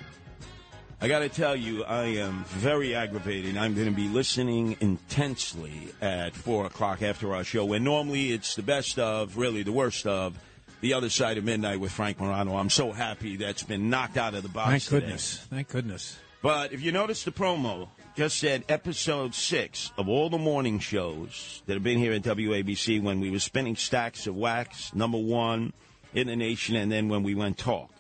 I 1.00 1.06
got 1.06 1.20
to 1.20 1.28
tell 1.28 1.54
you, 1.54 1.84
I 1.84 2.04
am 2.04 2.44
very 2.44 2.94
aggravated. 2.94 3.56
I'm 3.56 3.74
going 3.74 3.87
to 3.87 3.94
be 3.94 4.08
listening 4.08 4.76
intensely 4.80 5.88
at 6.00 6.34
4 6.34 6.66
o'clock 6.66 7.02
after 7.02 7.34
our 7.34 7.44
show, 7.44 7.64
when 7.64 7.84
normally 7.84 8.32
it's 8.32 8.56
the 8.56 8.62
best 8.62 8.98
of, 8.98 9.37
really 9.37 9.62
the 9.62 9.72
worst 9.72 10.06
of, 10.06 10.37
The 10.80 10.94
Other 10.94 11.08
Side 11.08 11.38
of 11.38 11.44
Midnight 11.44 11.78
with 11.78 11.92
Frank 11.92 12.18
Morano. 12.20 12.56
I'm 12.56 12.70
so 12.70 12.90
happy 12.90 13.37
that's 13.37 13.62
been 13.62 13.90
knocked 13.90 14.16
out 14.16 14.34
of 14.34 14.42
the 14.42 14.48
box. 14.48 14.70
Thank 14.70 14.82
today. 14.82 15.00
goodness. 15.00 15.37
Thank 15.50 15.68
goodness. 15.68 16.18
But 16.42 16.72
if 16.72 16.82
you 16.82 16.90
notice 16.90 17.22
the 17.22 17.32
promo, 17.32 17.88
just 18.18 18.40
said 18.40 18.64
episode 18.68 19.33
six 19.33 19.92
of 19.96 20.09
all 20.09 20.28
the 20.28 20.38
morning 20.38 20.81
shows 20.81 21.62
that 21.66 21.74
have 21.74 21.85
been 21.85 21.98
here 21.98 22.12
at 22.12 22.22
WABC 22.22 23.00
when 23.00 23.20
we 23.20 23.31
were 23.31 23.38
spinning 23.38 23.76
stacks 23.76 24.26
of 24.26 24.35
wax, 24.35 24.92
number 24.92 25.18
one 25.18 25.72
in 26.14 26.26
the 26.26 26.35
nation, 26.35 26.74
and 26.74 26.90
then 26.90 27.09
when 27.09 27.22
we 27.22 27.37
went 27.37 27.57
talk. 27.57 27.92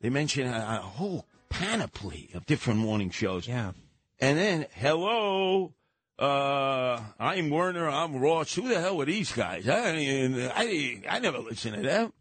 They 0.00 0.10
mentioned 0.10 0.50
a, 0.52 0.78
a 0.78 0.82
whole 0.82 1.26
panoply 1.48 2.30
of 2.34 2.44
different 2.44 2.80
morning 2.80 3.10
shows. 3.10 3.46
Yeah. 3.46 3.70
And 4.18 4.36
then, 4.36 4.66
hello, 4.72 5.72
uh, 6.18 6.98
I'm 7.20 7.50
Werner, 7.50 7.88
I'm 7.88 8.16
Ross. 8.16 8.52
Who 8.54 8.68
the 8.68 8.80
hell 8.80 9.00
are 9.00 9.04
these 9.04 9.30
guys? 9.30 9.68
I, 9.68 9.92
didn't- 9.94 10.50
I, 10.52 11.02
I 11.08 11.20
never 11.20 11.38
listened 11.38 11.76
to 11.76 11.82
them. 11.82 12.12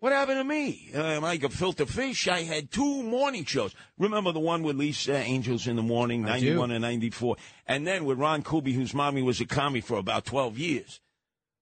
What 0.00 0.12
happened 0.12 0.38
to 0.38 0.44
me? 0.44 0.90
Uh, 0.94 1.02
am 1.02 1.24
I 1.24 1.28
like 1.28 1.44
a 1.44 1.50
filter 1.50 1.84
fish? 1.84 2.26
I 2.26 2.42
had 2.42 2.70
two 2.70 3.02
morning 3.02 3.44
shows. 3.44 3.74
Remember 3.98 4.32
the 4.32 4.40
one 4.40 4.62
with 4.62 4.76
Lisa 4.76 5.14
Angels 5.16 5.66
in 5.66 5.76
the 5.76 5.82
morning, 5.82 6.22
91 6.22 6.70
and 6.70 6.80
94? 6.82 7.36
And 7.66 7.86
then 7.86 8.06
with 8.06 8.18
Ron 8.18 8.42
Kuby, 8.42 8.72
whose 8.72 8.94
mommy 8.94 9.22
was 9.22 9.40
a 9.42 9.46
commie 9.46 9.82
for 9.82 9.98
about 9.98 10.24
12 10.24 10.58
years. 10.58 11.00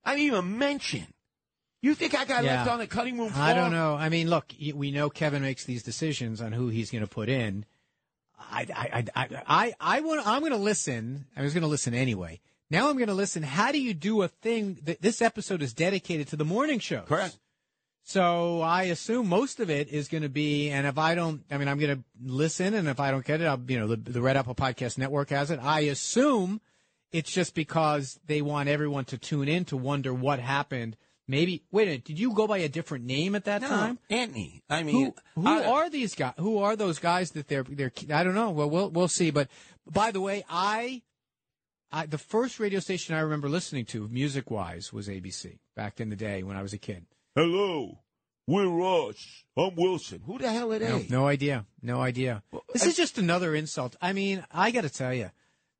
I 0.04 0.14
didn't 0.14 0.26
even 0.28 0.56
mention. 0.58 1.06
You 1.82 1.94
think 1.96 2.14
I 2.16 2.24
got 2.24 2.44
Yeah. 2.44 2.58
left 2.58 2.70
on 2.70 2.78
the 2.78 2.86
cutting 2.86 3.18
room 3.18 3.30
floor? 3.30 3.44
I 3.44 3.54
don't 3.54 3.72
know. 3.72 3.94
I 3.94 4.08
mean, 4.08 4.30
look, 4.30 4.52
we 4.74 4.92
know 4.92 5.10
Kevin 5.10 5.42
makes 5.42 5.64
these 5.64 5.82
decisions 5.82 6.40
on 6.40 6.52
who 6.52 6.68
he's 6.68 6.90
going 6.92 7.04
to 7.04 7.10
put 7.10 7.28
in. 7.28 7.64
I, 8.38 8.66
I, 8.72 8.88
I, 8.92 9.04
I, 9.24 9.42
I, 9.46 9.74
I 9.80 10.00
want. 10.00 10.24
I'm 10.26 10.40
going 10.40 10.52
to 10.52 10.58
listen. 10.58 11.26
I 11.36 11.42
was 11.42 11.54
going 11.54 11.62
to 11.62 11.68
listen 11.68 11.92
anyway. 11.92 12.40
Now 12.70 12.88
I'm 12.88 12.96
going 12.96 13.08
to 13.08 13.14
listen. 13.14 13.42
How 13.42 13.72
do 13.72 13.80
you 13.80 13.94
do 13.94 14.22
a 14.22 14.28
thing? 14.28 14.78
That 14.84 15.02
this 15.02 15.20
episode 15.20 15.60
is 15.60 15.72
dedicated 15.74 16.28
to 16.28 16.36
the 16.36 16.44
morning 16.44 16.78
shows. 16.78 17.06
Correct. 17.08 17.36
So 18.08 18.62
I 18.62 18.84
assume 18.84 19.28
most 19.28 19.60
of 19.60 19.68
it 19.68 19.88
is 19.88 20.08
going 20.08 20.22
to 20.22 20.30
be, 20.30 20.70
and 20.70 20.86
if 20.86 20.96
I 20.96 21.14
don't, 21.14 21.42
I 21.50 21.58
mean, 21.58 21.68
I'm 21.68 21.78
going 21.78 21.98
to 21.98 22.04
listen, 22.24 22.72
and 22.72 22.88
if 22.88 23.00
I 23.00 23.10
don't 23.10 23.22
get 23.22 23.42
it, 23.42 23.44
I'll, 23.44 23.60
you 23.68 23.78
know, 23.78 23.86
the, 23.86 23.96
the 23.96 24.22
Red 24.22 24.38
Apple 24.38 24.54
Podcast 24.54 24.96
Network 24.96 25.28
has 25.28 25.50
it. 25.50 25.60
I 25.62 25.80
assume 25.80 26.62
it's 27.12 27.30
just 27.30 27.54
because 27.54 28.18
they 28.24 28.40
want 28.40 28.70
everyone 28.70 29.04
to 29.06 29.18
tune 29.18 29.46
in 29.46 29.66
to 29.66 29.76
wonder 29.76 30.14
what 30.14 30.38
happened. 30.40 30.96
Maybe 31.26 31.64
wait 31.70 31.82
a 31.82 31.86
minute, 31.90 32.04
did 32.06 32.18
you 32.18 32.32
go 32.32 32.46
by 32.46 32.56
a 32.56 32.68
different 32.70 33.04
name 33.04 33.34
at 33.34 33.44
that 33.44 33.60
No, 33.60 33.68
time? 33.68 33.98
Anthony. 34.08 34.62
I 34.70 34.84
mean, 34.84 35.12
Who, 35.34 35.42
who 35.42 35.46
I- 35.46 35.64
are 35.66 35.90
these 35.90 36.14
guys? 36.14 36.32
Who 36.38 36.56
are 36.60 36.76
those 36.76 36.98
guys 36.98 37.32
that 37.32 37.48
they're 37.48 37.64
they're? 37.64 37.92
I 38.10 38.24
don't 38.24 38.34
know. 38.34 38.52
Well, 38.52 38.70
we'll 38.70 38.88
we'll 38.88 39.08
see. 39.08 39.30
But 39.30 39.50
by 39.86 40.12
the 40.12 40.22
way, 40.22 40.44
I, 40.48 41.02
I 41.92 42.06
the 42.06 42.16
first 42.16 42.58
radio 42.58 42.80
station 42.80 43.14
I 43.14 43.20
remember 43.20 43.50
listening 43.50 43.84
to, 43.86 44.08
music 44.08 44.50
wise, 44.50 44.94
was 44.94 45.08
ABC 45.08 45.58
back 45.76 46.00
in 46.00 46.08
the 46.08 46.16
day 46.16 46.42
when 46.42 46.56
I 46.56 46.62
was 46.62 46.72
a 46.72 46.78
kid. 46.78 47.04
Hello, 47.38 48.00
we're 48.48 48.66
Ross. 48.66 49.44
I'm 49.56 49.76
Wilson. 49.76 50.22
Who 50.26 50.38
the 50.38 50.50
hell 50.50 50.72
are 50.72 50.80
they? 50.80 50.88
No, 50.88 51.04
no 51.08 51.28
idea. 51.28 51.66
No 51.80 52.00
idea. 52.00 52.42
This 52.72 52.82
I- 52.82 52.88
is 52.88 52.96
just 52.96 53.16
another 53.16 53.54
insult. 53.54 53.94
I 54.02 54.12
mean, 54.12 54.44
I 54.50 54.72
got 54.72 54.80
to 54.80 54.90
tell 54.90 55.14
you, 55.14 55.30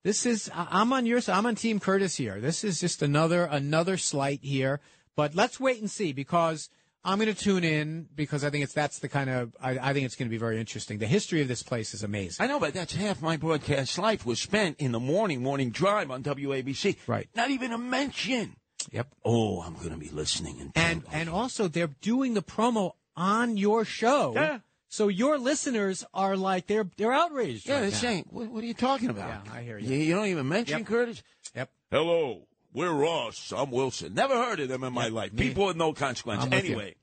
this 0.04 0.24
is. 0.24 0.48
I'm 0.54 0.92
on 0.92 1.04
your. 1.04 1.20
I'm 1.26 1.46
on 1.46 1.56
Team 1.56 1.80
Curtis 1.80 2.14
here. 2.14 2.38
This 2.38 2.62
is 2.62 2.80
just 2.80 3.02
another 3.02 3.42
another 3.42 3.96
slight 3.96 4.38
here. 4.40 4.78
But 5.16 5.34
let's 5.34 5.58
wait 5.58 5.80
and 5.80 5.90
see 5.90 6.12
because 6.12 6.70
I'm 7.02 7.18
going 7.18 7.34
to 7.34 7.34
tune 7.34 7.64
in 7.64 8.06
because 8.14 8.44
I 8.44 8.50
think 8.50 8.62
it's 8.62 8.72
that's 8.72 9.00
the 9.00 9.08
kind 9.08 9.28
of 9.28 9.56
I, 9.60 9.78
I 9.78 9.92
think 9.92 10.06
it's 10.06 10.14
going 10.14 10.28
to 10.28 10.30
be 10.30 10.38
very 10.38 10.60
interesting. 10.60 10.98
The 10.98 11.08
history 11.08 11.42
of 11.42 11.48
this 11.48 11.64
place 11.64 11.92
is 11.92 12.04
amazing. 12.04 12.44
I 12.44 12.46
know, 12.46 12.60
but 12.60 12.72
that's 12.72 12.94
half 12.94 13.20
my 13.20 13.36
broadcast 13.36 13.98
life 13.98 14.24
was 14.24 14.40
spent 14.40 14.78
in 14.78 14.92
the 14.92 15.00
morning, 15.00 15.42
morning 15.42 15.70
drive 15.70 16.08
on 16.12 16.22
WABC. 16.22 16.98
Right. 17.08 17.28
Not 17.34 17.50
even 17.50 17.72
a 17.72 17.78
mention. 17.78 18.54
Yep. 18.90 19.08
Oh, 19.24 19.60
I'm 19.62 19.74
going 19.74 19.90
to 19.90 19.96
be 19.96 20.08
listening. 20.10 20.60
And 20.60 20.72
And 20.74 21.02
and 21.12 21.28
also 21.28 21.68
they're 21.68 21.90
doing 22.00 22.34
the 22.34 22.42
promo 22.42 22.92
on 23.16 23.56
your 23.56 23.84
show. 23.84 24.32
Yeah. 24.34 24.58
So 24.88 25.08
your 25.08 25.36
listeners 25.38 26.04
are 26.14 26.36
like 26.36 26.66
they're 26.66 26.88
they're 26.96 27.12
outraged. 27.12 27.66
yeah, 27.68 27.74
right 27.74 27.80
they're 27.82 27.90
now. 27.90 27.96
saying, 27.96 28.24
what, 28.30 28.48
what 28.48 28.64
are 28.64 28.66
you 28.66 28.74
talking 28.74 29.10
about? 29.10 29.44
Yeah, 29.46 29.52
I 29.52 29.62
hear 29.62 29.78
you. 29.78 29.94
You, 29.94 30.14
don't 30.14 30.26
even 30.26 30.48
mention 30.48 30.78
Yep. 30.78 30.86
Curtis? 30.86 31.22
Yep. 31.54 31.70
Hello, 31.90 32.46
we're 32.72 32.92
Ross. 32.92 33.52
I'm 33.54 33.70
Wilson. 33.70 34.14
Never 34.14 34.34
heard 34.34 34.60
of 34.60 34.68
them 34.68 34.84
in 34.84 34.92
my 34.94 35.08
life. 35.08 35.32
me- 35.34 35.48
People 35.48 35.66
with 35.66 35.76
no 35.76 35.92
consequence. 35.92 36.44
I'm. 36.44 36.52
Anyway, 36.54 36.94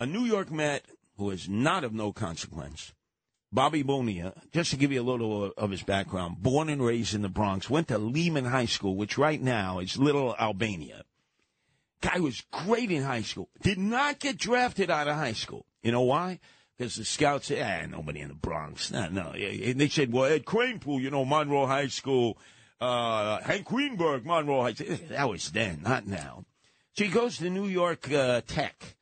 a 0.00 0.06
New 0.06 0.24
York 0.24 0.50
Met 0.50 0.84
who 1.18 1.30
is 1.30 1.48
not 1.48 1.84
of 1.84 1.92
no 1.92 2.12
consequence, 2.12 2.94
Bobby 3.52 3.82
Bonilla, 3.82 4.32
just 4.52 4.70
to 4.70 4.76
give 4.76 4.90
you 4.90 5.00
a 5.00 5.04
little 5.04 5.52
of 5.56 5.70
his 5.70 5.82
background, 5.82 6.42
born 6.42 6.68
and 6.68 6.82
raised 6.82 7.14
in 7.14 7.22
the 7.22 7.28
Bronx, 7.28 7.68
went 7.70 7.88
to 7.88 7.98
Lehman 7.98 8.46
High 8.46 8.64
School, 8.66 8.96
which 8.96 9.18
right 9.18 9.40
now 9.40 9.78
is 9.78 9.96
Little 9.98 10.34
Albania. 10.38 11.04
Guy 12.00 12.20
was 12.20 12.42
great 12.50 12.90
in 12.90 13.02
high 13.02 13.22
school. 13.22 13.48
Did 13.62 13.78
not 13.78 14.18
get 14.18 14.38
drafted 14.38 14.90
out 14.90 15.08
of 15.08 15.16
high 15.16 15.34
school. 15.34 15.66
You 15.82 15.92
know 15.92 16.02
why? 16.02 16.40
Because 16.76 16.96
the 16.96 17.04
scouts 17.04 17.48
said, 17.48 17.84
ah, 17.84 17.86
nobody 17.90 18.20
in 18.20 18.28
the 18.28 18.34
Bronx. 18.34 18.90
No, 18.90 19.08
no. 19.08 19.32
And 19.32 19.78
they 19.78 19.88
said, 19.88 20.12
well, 20.12 20.24
Ed 20.24 20.46
Kranepool, 20.46 21.00
you 21.00 21.10
know, 21.10 21.26
Monroe 21.26 21.66
High 21.66 21.88
School, 21.88 22.38
uh, 22.80 23.40
Hank 23.42 23.66
Greenberg, 23.66 24.24
Monroe 24.24 24.62
High 24.62 24.72
School. 24.72 24.96
That 25.10 25.28
was 25.28 25.50
then, 25.50 25.82
not 25.82 26.06
now. 26.06 26.46
So 26.94 27.04
he 27.04 27.10
goes 27.10 27.36
to 27.38 27.50
New 27.50 27.66
York 27.66 28.10
uh, 28.10 28.40
Tech. 28.46 28.96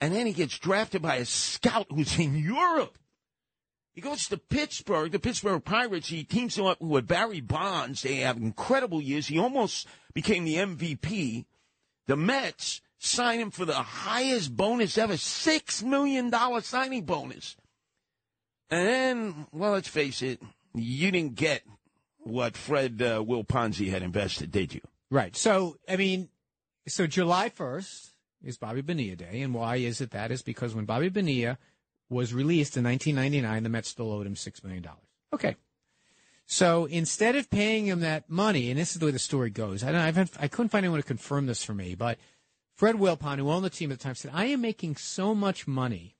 And 0.00 0.12
then 0.12 0.26
he 0.26 0.32
gets 0.32 0.58
drafted 0.58 1.02
by 1.02 1.16
a 1.16 1.24
scout 1.24 1.86
who's 1.88 2.18
in 2.18 2.36
Europe. 2.36 2.98
He 3.92 4.00
goes 4.00 4.26
to 4.28 4.38
Pittsburgh, 4.38 5.12
the 5.12 5.20
Pittsburgh 5.20 5.64
Pirates. 5.64 6.08
He 6.08 6.24
teams 6.24 6.58
up 6.58 6.80
with 6.80 7.06
Barry 7.06 7.40
Bonds. 7.40 8.02
They 8.02 8.16
have 8.16 8.38
incredible 8.38 9.00
years. 9.00 9.28
He 9.28 9.38
almost 9.38 9.86
became 10.14 10.44
the 10.44 10.56
MVP. 10.56 11.44
The 12.06 12.16
Mets 12.16 12.80
sign 12.98 13.40
him 13.40 13.50
for 13.50 13.64
the 13.64 13.74
highest 13.74 14.56
bonus 14.56 14.96
ever, 14.98 15.14
$6 15.14 15.82
million 15.82 16.32
signing 16.62 17.04
bonus. 17.04 17.56
And 18.70 18.88
then, 18.88 19.46
well, 19.52 19.72
let's 19.72 19.88
face 19.88 20.22
it, 20.22 20.40
you 20.74 21.10
didn't 21.10 21.34
get 21.34 21.62
what 22.18 22.56
Fred 22.56 23.02
uh, 23.02 23.22
Will 23.22 23.44
Ponzi 23.44 23.90
had 23.90 24.02
invested, 24.02 24.50
did 24.50 24.74
you? 24.74 24.80
Right. 25.10 25.36
So, 25.36 25.76
I 25.88 25.96
mean, 25.96 26.28
so 26.86 27.06
July 27.06 27.50
1st 27.50 28.12
is 28.44 28.56
Bobby 28.56 28.80
Bonilla 28.80 29.16
Day. 29.16 29.42
And 29.42 29.52
why 29.52 29.76
is 29.76 30.00
it 30.00 30.10
that? 30.12 30.30
Is 30.30 30.42
because 30.42 30.74
when 30.74 30.84
Bobby 30.84 31.08
Bonilla 31.08 31.58
was 32.08 32.32
released 32.32 32.76
in 32.76 32.84
1999, 32.84 33.62
the 33.62 33.68
Mets 33.68 33.88
still 33.88 34.12
owed 34.12 34.26
him 34.26 34.34
$6 34.34 34.64
million. 34.64 34.86
Okay. 35.32 35.56
So 36.46 36.84
instead 36.86 37.36
of 37.36 37.50
paying 37.50 37.86
him 37.86 38.00
that 38.00 38.28
money, 38.28 38.70
and 38.70 38.78
this 38.78 38.92
is 38.92 39.00
the 39.00 39.06
way 39.06 39.12
the 39.12 39.18
story 39.18 39.50
goes, 39.50 39.82
I, 39.82 40.10
don't, 40.10 40.30
I 40.38 40.48
couldn't 40.48 40.68
find 40.68 40.84
anyone 40.84 41.00
to 41.00 41.06
confirm 41.06 41.46
this 41.46 41.64
for 41.64 41.74
me, 41.74 41.94
but 41.94 42.18
Fred 42.74 42.96
Wilpon, 42.96 43.38
who 43.38 43.50
owned 43.50 43.64
the 43.64 43.70
team 43.70 43.92
at 43.92 43.98
the 43.98 44.04
time, 44.04 44.14
said, 44.14 44.32
I 44.34 44.46
am 44.46 44.60
making 44.60 44.96
so 44.96 45.34
much 45.34 45.66
money, 45.66 46.16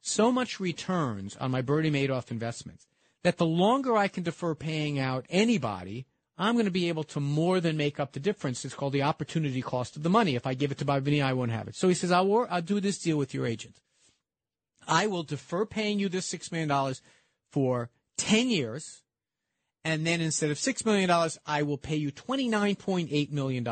so 0.00 0.30
much 0.30 0.60
returns 0.60 1.36
on 1.36 1.50
my 1.50 1.62
Bernie 1.62 1.90
Madoff 1.90 2.30
investments, 2.30 2.86
that 3.22 3.38
the 3.38 3.46
longer 3.46 3.96
I 3.96 4.08
can 4.08 4.22
defer 4.22 4.54
paying 4.54 4.98
out 4.98 5.26
anybody, 5.30 6.06
I'm 6.36 6.54
going 6.54 6.64
to 6.64 6.70
be 6.70 6.88
able 6.88 7.04
to 7.04 7.20
more 7.20 7.60
than 7.60 7.76
make 7.76 8.00
up 8.00 8.12
the 8.12 8.20
difference. 8.20 8.64
It's 8.64 8.74
called 8.74 8.92
the 8.92 9.02
opportunity 9.02 9.62
cost 9.62 9.96
of 9.96 10.02
the 10.02 10.10
money. 10.10 10.34
If 10.34 10.46
I 10.46 10.54
give 10.54 10.72
it 10.72 10.78
to 10.78 10.84
Bobby 10.84 11.04
Bonilla, 11.04 11.30
I 11.30 11.32
won't 11.34 11.52
have 11.52 11.68
it. 11.68 11.76
So 11.76 11.88
he 11.88 11.94
says, 11.94 12.10
I'll, 12.10 12.46
I'll 12.50 12.62
do 12.62 12.80
this 12.80 12.98
deal 12.98 13.16
with 13.16 13.32
your 13.32 13.46
agent. 13.46 13.76
I 14.86 15.06
will 15.06 15.22
defer 15.22 15.64
paying 15.64 15.98
you 15.98 16.08
this 16.08 16.32
$6 16.32 16.50
million 16.50 16.94
for 17.50 17.90
10 18.18 18.50
years. 18.50 19.02
And 19.84 20.06
then 20.06 20.20
instead 20.20 20.50
of 20.50 20.58
$6 20.58 20.86
million, 20.86 21.10
I 21.44 21.62
will 21.62 21.78
pay 21.78 21.96
you 21.96 22.12
$29.8 22.12 23.32
million. 23.32 23.66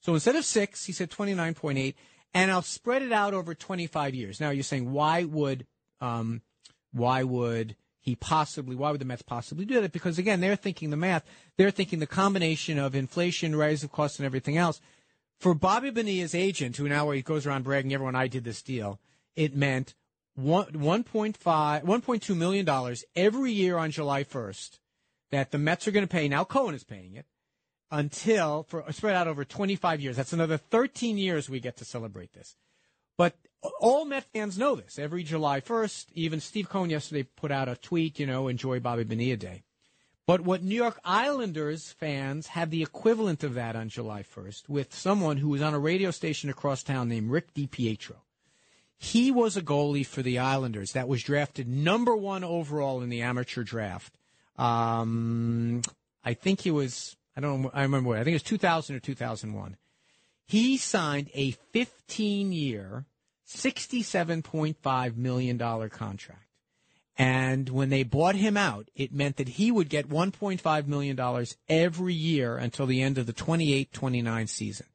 So 0.00 0.14
instead 0.14 0.36
of 0.36 0.44
six, 0.44 0.84
he 0.84 0.92
said 0.92 1.10
29.8, 1.10 1.94
and 2.32 2.50
I'll 2.50 2.62
spread 2.62 3.02
it 3.02 3.12
out 3.12 3.34
over 3.34 3.54
25 3.54 4.14
years. 4.14 4.40
Now 4.40 4.50
you're 4.50 4.62
saying, 4.62 4.92
why 4.92 5.24
would, 5.24 5.66
um, 6.00 6.42
why 6.92 7.22
would 7.22 7.76
he 8.00 8.14
possibly, 8.14 8.76
why 8.76 8.92
would 8.92 9.00
the 9.00 9.04
Mets 9.04 9.22
possibly 9.22 9.64
do 9.64 9.80
that? 9.80 9.92
Because 9.92 10.18
again, 10.18 10.40
they're 10.40 10.56
thinking 10.56 10.90
the 10.90 10.96
math. 10.96 11.24
They're 11.58 11.70
thinking 11.70 11.98
the 11.98 12.06
combination 12.06 12.78
of 12.78 12.94
inflation, 12.94 13.56
rise 13.56 13.82
of 13.82 13.92
costs, 13.92 14.18
and 14.18 14.26
everything 14.26 14.56
else. 14.56 14.80
For 15.38 15.54
Bobby 15.54 15.90
Bonilla's 15.90 16.34
agent, 16.34 16.76
who 16.76 16.88
now 16.88 17.10
he 17.10 17.20
goes 17.20 17.46
around 17.46 17.64
bragging, 17.64 17.92
everyone, 17.92 18.14
I 18.14 18.28
did 18.28 18.44
this 18.44 18.62
deal, 18.62 19.00
it 19.34 19.54
meant 19.54 19.94
one, 20.34 20.66
1.5, 20.72 21.36
$1.2 21.84 22.36
million 22.36 22.96
every 23.14 23.52
year 23.52 23.76
on 23.76 23.90
July 23.90 24.24
1st 24.24 24.78
that 25.30 25.50
the 25.50 25.58
Mets 25.58 25.86
are 25.86 25.92
going 25.92 26.06
to 26.06 26.12
pay. 26.12 26.28
Now 26.28 26.44
Cohen 26.44 26.74
is 26.74 26.84
paying 26.84 27.14
it 27.14 27.26
until 27.90 28.64
for 28.64 28.84
spread 28.92 29.14
out 29.14 29.28
over 29.28 29.44
25 29.44 30.00
years. 30.00 30.16
That's 30.16 30.32
another 30.32 30.56
13 30.56 31.18
years 31.18 31.48
we 31.48 31.60
get 31.60 31.76
to 31.78 31.84
celebrate 31.84 32.32
this. 32.32 32.56
But 33.16 33.36
all 33.80 34.04
Met 34.04 34.24
fans 34.32 34.58
know 34.58 34.74
this. 34.74 34.98
Every 34.98 35.22
July 35.22 35.60
1st, 35.60 36.06
even 36.14 36.40
Steve 36.40 36.68
Cohen 36.68 36.90
yesterday 36.90 37.24
put 37.36 37.50
out 37.50 37.68
a 37.68 37.76
tweet, 37.76 38.18
you 38.18 38.26
know, 38.26 38.48
enjoy 38.48 38.80
Bobby 38.80 39.04
Bonilla 39.04 39.36
Day. 39.36 39.62
But 40.26 40.40
what 40.40 40.62
New 40.62 40.74
York 40.74 40.98
Islanders 41.04 41.92
fans 41.92 42.48
have 42.48 42.70
the 42.70 42.82
equivalent 42.82 43.44
of 43.44 43.54
that 43.54 43.76
on 43.76 43.88
July 43.88 44.24
1st 44.24 44.68
with 44.68 44.92
someone 44.92 45.36
who 45.36 45.48
was 45.48 45.62
on 45.62 45.72
a 45.72 45.78
radio 45.78 46.10
station 46.10 46.50
across 46.50 46.82
town 46.82 47.08
named 47.08 47.30
Rick 47.30 47.54
DiPietro. 47.54 48.16
He 48.98 49.30
was 49.30 49.56
a 49.56 49.62
goalie 49.62 50.06
for 50.06 50.22
the 50.22 50.38
Islanders 50.38 50.92
that 50.92 51.06
was 51.06 51.22
drafted 51.22 51.68
number 51.68 52.16
one 52.16 52.42
overall 52.42 53.02
in 53.02 53.08
the 53.08 53.22
amateur 53.22 53.62
draft. 53.62 54.18
Um, 54.58 55.82
I 56.24 56.34
think 56.34 56.60
he 56.60 56.70
was 56.70 57.16
I 57.36 57.40
don't 57.40 57.70
I 57.74 57.82
remember 57.82 58.10
what, 58.10 58.18
I 58.18 58.24
think 58.24 58.32
it 58.32 58.36
was 58.36 58.42
2000 58.44 58.96
or 58.96 59.00
2001. 59.00 59.76
He 60.46 60.76
signed 60.76 61.30
a 61.34 61.50
15 61.72 62.52
year, 62.52 63.04
$67.5 63.48 65.16
million 65.16 65.58
contract. 65.58 66.42
And 67.18 67.68
when 67.70 67.88
they 67.88 68.02
bought 68.02 68.36
him 68.36 68.56
out, 68.56 68.88
it 68.94 69.12
meant 69.12 69.36
that 69.36 69.48
he 69.48 69.70
would 69.70 69.88
get 69.88 70.08
$1.5 70.08 70.86
million 70.86 71.46
every 71.68 72.14
year 72.14 72.56
until 72.56 72.86
the 72.86 73.02
end 73.02 73.18
of 73.18 73.26
the 73.26 73.32
28 73.32 73.92
29 73.92 74.46
season. 74.46 74.86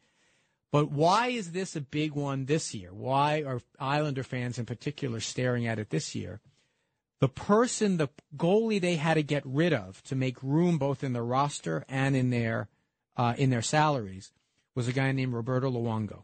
But 0.71 0.89
why 0.89 1.27
is 1.27 1.51
this 1.51 1.75
a 1.75 1.81
big 1.81 2.13
one 2.13 2.45
this 2.45 2.73
year? 2.73 2.93
Why 2.93 3.41
are 3.41 3.61
Islander 3.77 4.23
fans 4.23 4.57
in 4.57 4.65
particular 4.65 5.19
staring 5.19 5.67
at 5.67 5.79
it 5.79 5.89
this 5.89 6.15
year? 6.15 6.39
The 7.21 7.29
person, 7.29 7.97
the 7.97 8.09
goalie 8.35 8.81
they 8.81 8.95
had 8.95 9.13
to 9.13 9.23
get 9.23 9.43
rid 9.45 9.71
of 9.73 10.03
to 10.03 10.15
make 10.15 10.41
room 10.41 10.79
both 10.79 11.03
in 11.03 11.13
the 11.13 11.21
roster 11.21 11.85
and 11.87 12.15
in 12.15 12.31
their 12.31 12.67
uh, 13.15 13.35
in 13.37 13.51
their 13.51 13.61
salaries 13.61 14.33
was 14.73 14.87
a 14.87 14.91
guy 14.91 15.11
named 15.11 15.33
Roberto 15.33 15.69
Luongo. 15.69 16.23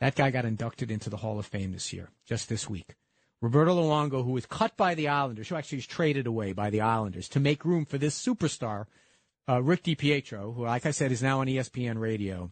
That 0.00 0.16
guy 0.16 0.30
got 0.30 0.44
inducted 0.44 0.90
into 0.90 1.08
the 1.08 1.18
Hall 1.18 1.38
of 1.38 1.46
Fame 1.46 1.72
this 1.72 1.92
year, 1.92 2.10
just 2.26 2.48
this 2.48 2.68
week. 2.68 2.96
Roberto 3.40 3.74
Luongo, 3.74 4.24
who 4.24 4.32
was 4.32 4.46
cut 4.46 4.76
by 4.76 4.94
the 4.96 5.08
Islanders, 5.08 5.48
who 5.48 5.54
actually 5.54 5.78
was 5.78 5.86
traded 5.86 6.26
away 6.26 6.52
by 6.52 6.70
the 6.70 6.80
Islanders 6.80 7.28
to 7.30 7.40
make 7.40 7.64
room 7.64 7.84
for 7.84 7.98
this 7.98 8.20
superstar, 8.20 8.86
uh, 9.48 9.62
Rick 9.62 9.84
DiPietro, 9.84 10.54
who, 10.54 10.64
like 10.64 10.86
I 10.86 10.90
said, 10.90 11.12
is 11.12 11.22
now 11.22 11.40
on 11.40 11.46
ESPN 11.46 12.00
Radio. 12.00 12.50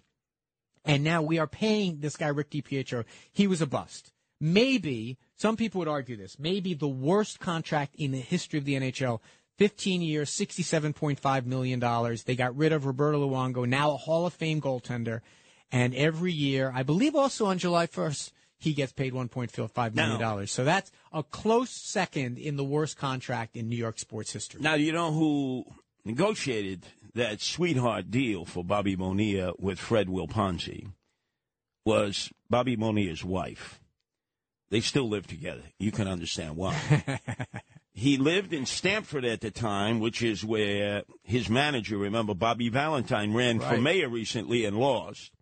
And 0.85 1.03
now 1.03 1.23
we 1.23 1.39
are 1.39 1.47
paying 1.49 2.01
this 2.01 2.17
guy, 2.17 2.29
Rick 2.29 2.51
DiPietro. 2.51 3.05
He 3.33 3.49
was 3.49 3.61
a 3.61 3.67
bust 3.67 4.13
maybe, 4.41 5.19
some 5.37 5.57
people 5.57 5.81
would 5.81 5.89
argue 5.89 6.17
this, 6.17 6.39
maybe 6.39 6.75
the 6.75 6.89
worst 6.89 7.41
contract 7.41 7.95
in 7.97 8.13
the 8.13 8.19
history 8.19 8.59
of 8.59 8.65
the 8.65 8.75
NHL. 8.75 9.21
15 9.59 10.01
years, 10.01 10.31
$67.5 10.31 11.45
million. 11.45 11.81
They 12.25 12.35
got 12.35 12.57
rid 12.57 12.73
of 12.73 12.87
Roberto 12.87 13.29
Luongo, 13.29 13.69
now 13.69 13.93
a 13.93 13.97
Hall 13.99 14.25
of 14.25 14.33
Fame 14.33 14.61
goaltender. 14.61 15.21
And 15.71 15.95
every 15.95 16.33
year, 16.33 16.73
I 16.75 16.83
believe 16.83 17.15
also 17.15 17.45
on 17.45 17.59
July 17.59 17.87
1st, 17.87 18.33
he 18.59 18.73
gets 18.73 18.93
paid 18.93 19.13
$1.5 19.13 19.95
million. 19.95 20.19
Now- 20.19 20.45
so 20.47 20.65
that's 20.65 20.91
a 21.13 21.23
close 21.23 21.71
second 21.71 22.39
in 22.39 22.57
the 22.57 22.65
worst 22.65 22.97
contract 22.97 23.57
in 23.57 23.69
New 23.69 23.77
York 23.77 23.99
sports 23.99 24.33
history. 24.33 24.61
Now, 24.61 24.75
you 24.75 24.93
know 24.93 25.13
who 25.13 25.65
negotiated 26.05 26.87
that 27.15 27.41
sweetheart 27.41 28.11
deal 28.11 28.45
for 28.45 28.65
Bobby 28.65 28.95
Bonilla 28.95 29.53
with 29.59 29.79
Fred 29.79 30.09
Wilponzi 30.09 30.93
was 31.85 32.31
Bobby 32.49 32.77
Bonilla's 32.77 33.25
wife. 33.25 33.80
They 34.71 34.81
still 34.81 35.09
live 35.09 35.27
together. 35.27 35.63
You 35.79 35.91
can 35.91 36.07
understand 36.07 36.57
why. 36.57 36.77
he 37.93 38.17
lived 38.17 38.53
in 38.53 38.67
Stamford 38.67 39.25
at 39.25 39.41
the 39.41 39.51
time, 39.51 39.99
which 39.99 40.23
is 40.23 40.45
where 40.45 41.03
his 41.25 41.49
manager, 41.49 41.99
remember, 41.99 42.35
Bobby 42.35 42.69
Valentine, 42.69 43.35
ran 43.35 43.59
for 43.59 43.77
mayor 43.79 44.09
recently 44.09 44.65
and 44.65 44.77
lost. 44.79 45.33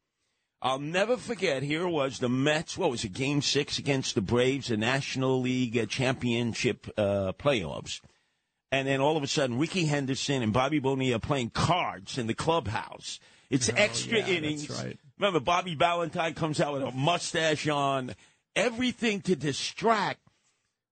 I'll 0.61 0.81
never 0.81 1.17
forget. 1.17 1.62
Here 1.62 1.87
was 1.87 2.19
the 2.19 2.29
Mets. 2.29 2.77
What 2.77 2.91
was 2.91 3.05
it? 3.05 3.12
Game 3.12 3.43
six 3.43 3.79
against 3.79 4.14
the 4.14 4.23
Braves, 4.23 4.69
the 4.69 4.77
National 4.77 5.41
League 5.41 5.79
uh, 5.79 5.87
Championship 5.87 6.88
uh, 6.97 7.33
playoffs. 7.38 8.01
And 8.73 8.88
then 8.88 9.01
all 9.01 9.17
of 9.17 9.23
a 9.23 9.29
sudden, 9.29 9.59
Rickey 9.59 9.85
Henderson 9.85 10.43
and 10.43 10.53
Bobby 10.53 10.79
Bonilla 10.81 11.21
playing 11.21 11.51
cards 11.51 12.19
in 12.19 12.27
the 12.27 12.35
clubhouse. 12.35 13.21
It's 13.51 13.69
extra 13.69 14.14
Oh, 14.14 14.21
yeah, 14.21 14.25
that's 14.25 14.37
innings. 14.37 14.71
right. 14.71 14.99
Remember, 15.19 15.41
Bobby 15.41 15.75
Valentine 15.75 16.35
comes 16.35 16.61
out 16.61 16.75
with 16.75 16.83
a 16.83 16.91
mustache 16.91 17.67
on, 17.69 18.14
everything 18.59 19.21
to 19.23 19.37
distract. 19.37 20.21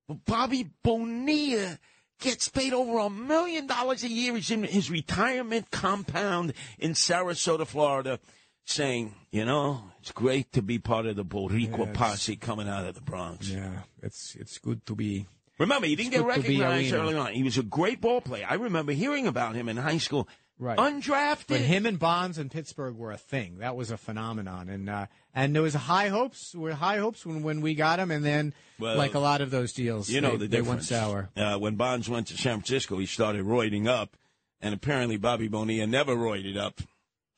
But 0.09 0.25
Bobby 0.25 0.71
Bonilla 0.83 1.79
gets 2.21 2.49
paid 2.49 2.73
over 2.73 2.99
a 2.99 3.11
million 3.11 3.67
dollars 3.67 4.05
a 4.05 4.09
year. 4.09 4.35
He's 4.37 4.51
in 4.51 4.63
his 4.63 4.91
retirement 4.91 5.71
compound 5.71 6.53
in 6.79 6.93
Sarasota, 6.93 7.67
Florida, 7.67 8.21
saying, 8.65 9.15
you 9.31 9.45
know, 9.45 9.83
it's 10.01 10.13
great 10.13 10.53
to 10.53 10.63
be 10.63 10.79
part 10.79 11.07
of 11.07 11.17
the 11.17 11.25
Boricua 11.25 11.87
Yes. 11.87 11.97
posse 11.97 12.37
coming 12.37 12.69
out 12.69 12.87
of 12.87 12.95
the 12.95 13.01
Bronx. 13.01 13.49
Yeah, 13.49 13.81
it's 14.03 14.35
it's 14.37 14.59
good 14.59 14.87
to 14.87 14.95
be. 14.95 15.27
Remember, 15.59 15.87
he 15.87 15.97
didn't 15.97 16.13
get 16.13 16.23
good 16.23 16.35
to 16.43 16.49
be 16.49 16.61
recognized 16.61 16.93
early 16.95 17.15
on. 17.17 17.33
He 17.33 17.43
was 17.43 17.59
a 17.59 17.63
great 17.63 18.01
ball 18.01 18.21
player. 18.21 18.47
I 18.49 18.55
remember 18.55 18.93
hearing 18.93 19.27
about 19.27 19.55
him 19.55 19.69
in 19.69 19.77
high 19.79 19.99
school. 19.99 20.29
Right. 20.59 20.79
Undrafted. 20.79 21.49
But 21.49 21.61
him 21.61 21.85
and 21.85 21.99
Bonds 21.99 22.39
in 22.39 22.49
Pittsburgh 22.49 22.97
were 22.97 23.13
a 23.13 23.19
thing. 23.19 23.59
That 23.59 23.77
was 23.77 23.91
a 23.91 23.97
phenomenon, 23.99 24.69
and 24.71 24.89
uh, 24.89 25.07
and 25.37 25.55
there 25.55 25.63
was 25.63 25.75
high 25.75 26.09
hopes. 26.09 26.55
Were 26.55 26.73
high 26.73 26.97
hopes 26.97 27.25
when, 27.25 27.43
when 27.43 27.61
we 27.61 27.75
got 27.75 28.01
him, 28.01 28.11
and 28.11 28.25
then 28.25 28.55
Well, 28.81 28.97
like 28.97 29.15
a 29.15 29.19
lot 29.21 29.43
of 29.43 29.51
those 29.51 29.73
deals, 29.73 30.09
You 30.09 30.23
know 30.23 30.33
they, 30.33 30.47
the 30.47 30.49
they 30.49 30.63
went 30.63 30.83
sour. 30.83 31.29
Uh, 31.37 31.59
when 31.59 31.77
Bonds 31.77 32.09
went 32.09 32.27
to 32.29 32.37
San 32.37 32.61
Francisco, 32.61 32.99
he 32.99 33.07
started 33.07 33.45
roiding 33.45 33.87
up, 33.87 34.17
and 34.61 34.75
apparently 34.75 35.19
Bobby 35.19 35.47
Bonilla 35.47 35.87
never 35.87 36.17
roided 36.17 36.57
up. 36.57 36.81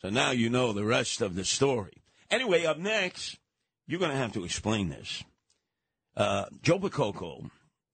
So 0.01 0.11
now 0.11 0.31
you 0.31 0.49
know 0.49 0.73
the 0.73 0.85
rest 0.85 1.21
of 1.21 1.35
the 1.35 1.45
story. 1.45 2.05
Anyway, 2.31 2.65
up 2.65 2.79
next, 2.79 3.37
you're 3.89 3.99
going 3.99 4.13
to 4.13 4.17
have 4.17 4.33
to 4.35 4.45
explain 4.45 4.91
this. 4.91 5.25
Uh, 6.17 6.45
Joe 6.63 6.79
Percoco 6.79 7.51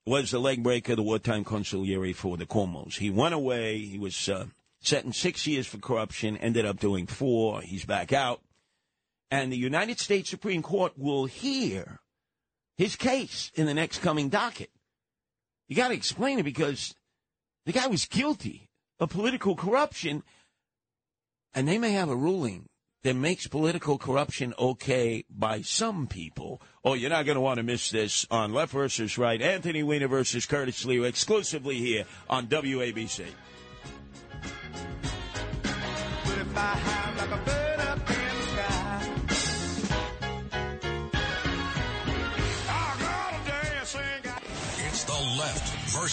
was 0.07 0.31
the 0.31 0.39
leg 0.39 0.63
breaker, 0.63 0.97
the 0.97 1.03
wartime 1.03 1.45
consigliere 1.45 2.15
for 2.15 2.37
the 2.37 2.45
Cuomo's. 2.45 2.97
He 2.97 3.11
went 3.11 3.35
away. 3.35 3.79
He 3.79 3.99
was 3.99 4.29
uh, 4.29 4.47
sentenced 4.81 5.21
six 5.21 5.47
years 5.47 5.67
for 5.67 5.79
corruption, 5.79 6.37
ended 6.37 6.67
up 6.67 6.79
doing 6.79 7.07
four. 7.07 7.63
He's 7.63 7.87
back 7.87 8.13
out. 8.13 8.43
And 9.35 9.51
the 9.51 9.57
United 9.57 9.99
States 9.99 10.31
Supreme 10.31 10.63
Court 10.63 10.93
will 10.97 11.25
hear 11.25 11.99
his 12.77 12.95
case 12.95 13.51
in 13.57 13.67
the 13.67 13.75
next 13.75 13.99
coming 13.99 14.29
docket. 14.29 14.71
You 15.67 15.75
got 15.75 15.89
to 15.89 15.95
explain 15.95 16.39
it 16.39 16.45
because 16.45 16.95
the 17.67 17.73
guy 17.73 17.89
was 17.89 18.07
guilty 18.07 18.69
of 19.01 19.11
political 19.11 19.57
corruption, 19.57 20.23
and 21.53 21.67
they 21.67 21.79
may 21.79 21.91
have 21.91 22.11
a 22.11 22.15
ruling 22.15 22.67
that 23.03 23.17
makes 23.17 23.49
political 23.49 23.99
corruption 23.99 24.55
okay 24.57 25.25
by 25.29 25.63
some 25.63 26.07
people. 26.07 26.63
Oh, 26.85 26.95
you're 26.95 27.11
not 27.11 27.27
going 27.27 27.35
to 27.35 27.41
want 27.41 27.57
to 27.57 27.65
miss 27.65 27.91
this 27.91 28.25
on 28.31 28.53
Left 28.53 28.73
versus 28.73 29.19
Right. 29.19 29.43
Anthony 29.43 29.83
Weiner 29.83 30.07
versus 30.07 30.47
Curtis 30.47 30.85
Lee, 30.85 31.05
exclusively 31.05 31.75
here 31.75 32.05
on 32.31 32.47
WABC. 32.47 33.25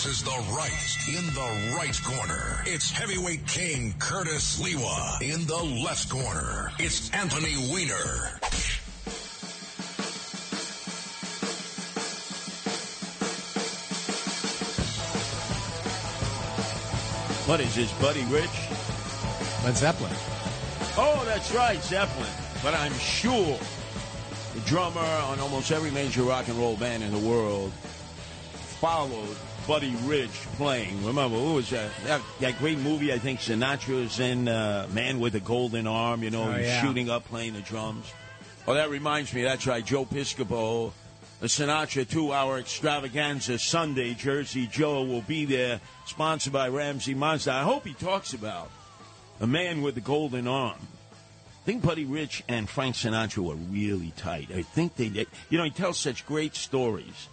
Versus 0.03 0.23
the 0.23 0.31
right. 0.55 0.97
In 1.09 1.27
the 1.35 1.75
right 1.77 2.01
corner, 2.03 2.63
it's 2.65 2.89
heavyweight 2.89 3.45
king 3.45 3.93
Curtis 3.99 4.59
Sliwa. 4.59 5.21
In 5.21 5.45
the 5.45 5.63
left 5.85 6.09
corner, 6.09 6.71
it's 6.79 7.11
Anthony 7.11 7.53
Weiner. 7.71 8.39
What 17.45 17.59
is 17.59 17.75
this, 17.75 17.93
Buddy 18.01 18.23
Rich? 18.25 18.49
Led 19.63 19.77
Zeppelin. 19.77 20.11
Oh, 20.97 21.21
that's 21.27 21.53
right, 21.53 21.79
Zeppelin. 21.83 22.27
But 22.63 22.73
I'm 22.73 22.93
sure 22.93 23.59
the 24.55 24.61
drummer 24.61 24.99
on 24.99 25.39
almost 25.39 25.71
every 25.71 25.91
major 25.91 26.23
rock 26.23 26.47
and 26.47 26.57
roll 26.57 26.75
band 26.75 27.03
in 27.03 27.11
the 27.11 27.29
world 27.29 27.71
followed 28.81 29.37
Buddy 29.67 29.95
Rich 30.03 30.31
playing. 30.57 31.05
Remember, 31.05 31.37
who 31.37 31.53
was 31.53 31.69
that? 31.69 31.91
That, 32.05 32.21
that 32.39 32.57
great 32.59 32.79
movie, 32.79 33.13
I 33.13 33.17
think 33.19 33.39
Sinatra's 33.39 34.19
in 34.19 34.47
uh, 34.47 34.87
Man 34.91 35.19
with 35.19 35.35
a 35.35 35.39
Golden 35.39 35.87
Arm, 35.87 36.23
you 36.23 36.29
know, 36.31 36.51
Oh, 36.51 36.57
yeah. 36.57 36.81
shooting 36.81 37.09
up 37.09 37.25
playing 37.25 37.53
the 37.53 37.61
drums. 37.61 38.11
Oh, 38.67 38.73
that 38.73 38.89
reminds 38.89 39.33
me, 39.33 39.43
that's 39.43 39.65
right, 39.67 39.85
Joe 39.85 40.05
Piscopo. 40.05 40.91
The 41.39 41.47
Sinatra 41.47 42.07
two 42.07 42.31
hour 42.33 42.59
extravaganza 42.59 43.57
Sunday. 43.57 44.13
Jersey 44.13 44.67
Joe 44.67 45.03
will 45.03 45.21
be 45.23 45.45
there, 45.45 45.79
sponsored 46.05 46.53
by 46.53 46.67
Ramsey 46.69 47.15
Mazda. 47.15 47.51
I 47.51 47.63
hope 47.63 47.85
he 47.85 47.93
talks 47.95 48.33
about 48.33 48.69
a 49.39 49.47
man 49.47 49.81
with 49.81 49.97
a 49.97 50.01
golden 50.01 50.47
arm. 50.47 50.77
I 50.77 51.65
think 51.65 51.83
Buddy 51.83 52.05
Rich 52.05 52.43
and 52.47 52.69
Frank 52.69 52.95
Sinatra 52.95 53.39
were 53.39 53.55
really 53.55 54.13
tight. 54.17 54.49
I 54.53 54.61
think 54.61 54.95
they 54.95 55.09
did. 55.09 55.27
You 55.49 55.57
know, 55.57 55.63
he 55.63 55.69
tells 55.71 55.97
such 55.97 56.25
great 56.27 56.55
stories 56.55 57.27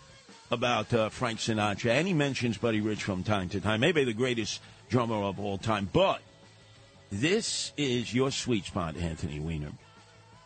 about 0.51 0.93
uh, 0.95 1.09
Frank 1.09 1.39
Sinatra, 1.39 1.91
and 1.91 2.07
he 2.07 2.15
mentions 2.15 2.59
Buddy 2.59 2.81
Rich 2.81 3.05
from 3.05 3.23
time 3.23 3.49
to 3.51 3.61
time. 3.61 3.81
Maybe 3.81 4.05
the 4.05 4.13
greatest 4.13 4.61
drummer 4.89 5.17
of 5.17 5.39
all 5.39 5.59
time. 5.59 5.89
But 5.93 6.21
this 7.11 7.73
is 7.77 8.15
your 8.15 8.31
sweet 8.31 8.65
spot, 8.65 8.97
Anthony 8.97 9.41
Weiner. 9.41 9.73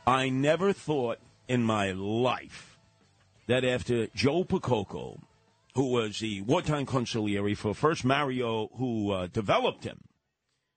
I 0.06 0.28
never 0.28 0.72
thought 0.72 1.18
in 1.48 1.62
my 1.62 1.92
life 1.92 2.78
that 3.46 3.64
after 3.64 4.08
Joe 4.08 4.44
Percoco, 4.44 5.20
who 5.74 5.92
was 5.92 6.18
the 6.18 6.42
wartime 6.42 6.86
consigliere 6.86 7.56
for 7.56 7.74
first 7.74 8.04
Mario, 8.04 8.68
who 8.76 9.10
uh, 9.10 9.26
developed 9.28 9.84
him, 9.84 10.00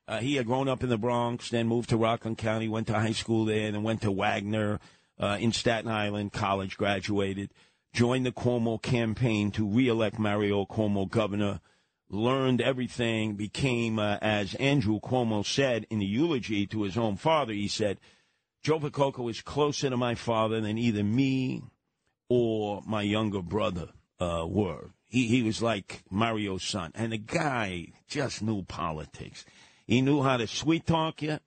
uh, 0.07 0.19
he 0.19 0.35
had 0.35 0.45
grown 0.45 0.69
up 0.69 0.83
in 0.83 0.89
the 0.89 0.97
Bronx, 0.97 1.49
then 1.49 1.67
moved 1.67 1.89
to 1.89 1.97
Rockland 1.97 2.37
County, 2.37 2.67
went 2.67 2.87
to 2.87 2.93
high 2.93 3.11
school 3.11 3.45
there, 3.45 3.67
and 3.67 3.83
went 3.83 4.01
to 4.01 4.11
Wagner 4.11 4.79
uh, 5.19 5.37
in 5.39 5.51
Staten 5.51 5.89
Island, 5.89 6.31
college, 6.31 6.77
graduated, 6.77 7.49
joined 7.95 8.25
the 8.25 8.31
Cuomo 8.31 8.79
campaign 8.81 9.51
to 9.51 9.65
reelect 9.65 10.19
Mario 10.19 10.65
Cuomo 10.65 11.09
governor, 11.09 11.61
learned 12.09 12.59
everything, 12.59 13.35
became, 13.35 13.97
uh, 13.97 14.17
as 14.21 14.53
Andrew 14.55 14.99
Cuomo 14.99 15.45
said 15.45 15.87
in 15.89 15.99
the 15.99 16.05
eulogy 16.05 16.67
to 16.67 16.83
his 16.83 16.97
own 16.97 17.15
father, 17.15 17.53
he 17.53 17.69
said, 17.69 17.97
Joe 18.61 18.79
Percoco 18.79 19.29
is 19.29 19.41
closer 19.41 19.89
to 19.89 19.95
my 19.95 20.13
father 20.13 20.59
than 20.59 20.77
either 20.77 21.03
me 21.05 21.63
or 22.27 22.83
my 22.85 23.01
younger 23.01 23.41
brother 23.41 23.89
uh, 24.19 24.45
were. 24.45 24.89
He, 25.05 25.27
he 25.27 25.41
was 25.41 25.61
like 25.61 26.03
Mario's 26.11 26.63
son. 26.63 26.91
And 26.95 27.13
the 27.13 27.17
guy 27.17 27.93
just 28.09 28.41
knew 28.41 28.63
politics. 28.63 29.45
He 29.87 30.01
knew 30.01 30.21
how 30.21 30.35
to 30.35 30.47
sweet 30.47 30.85
talk 30.85 31.21
you, 31.21 31.39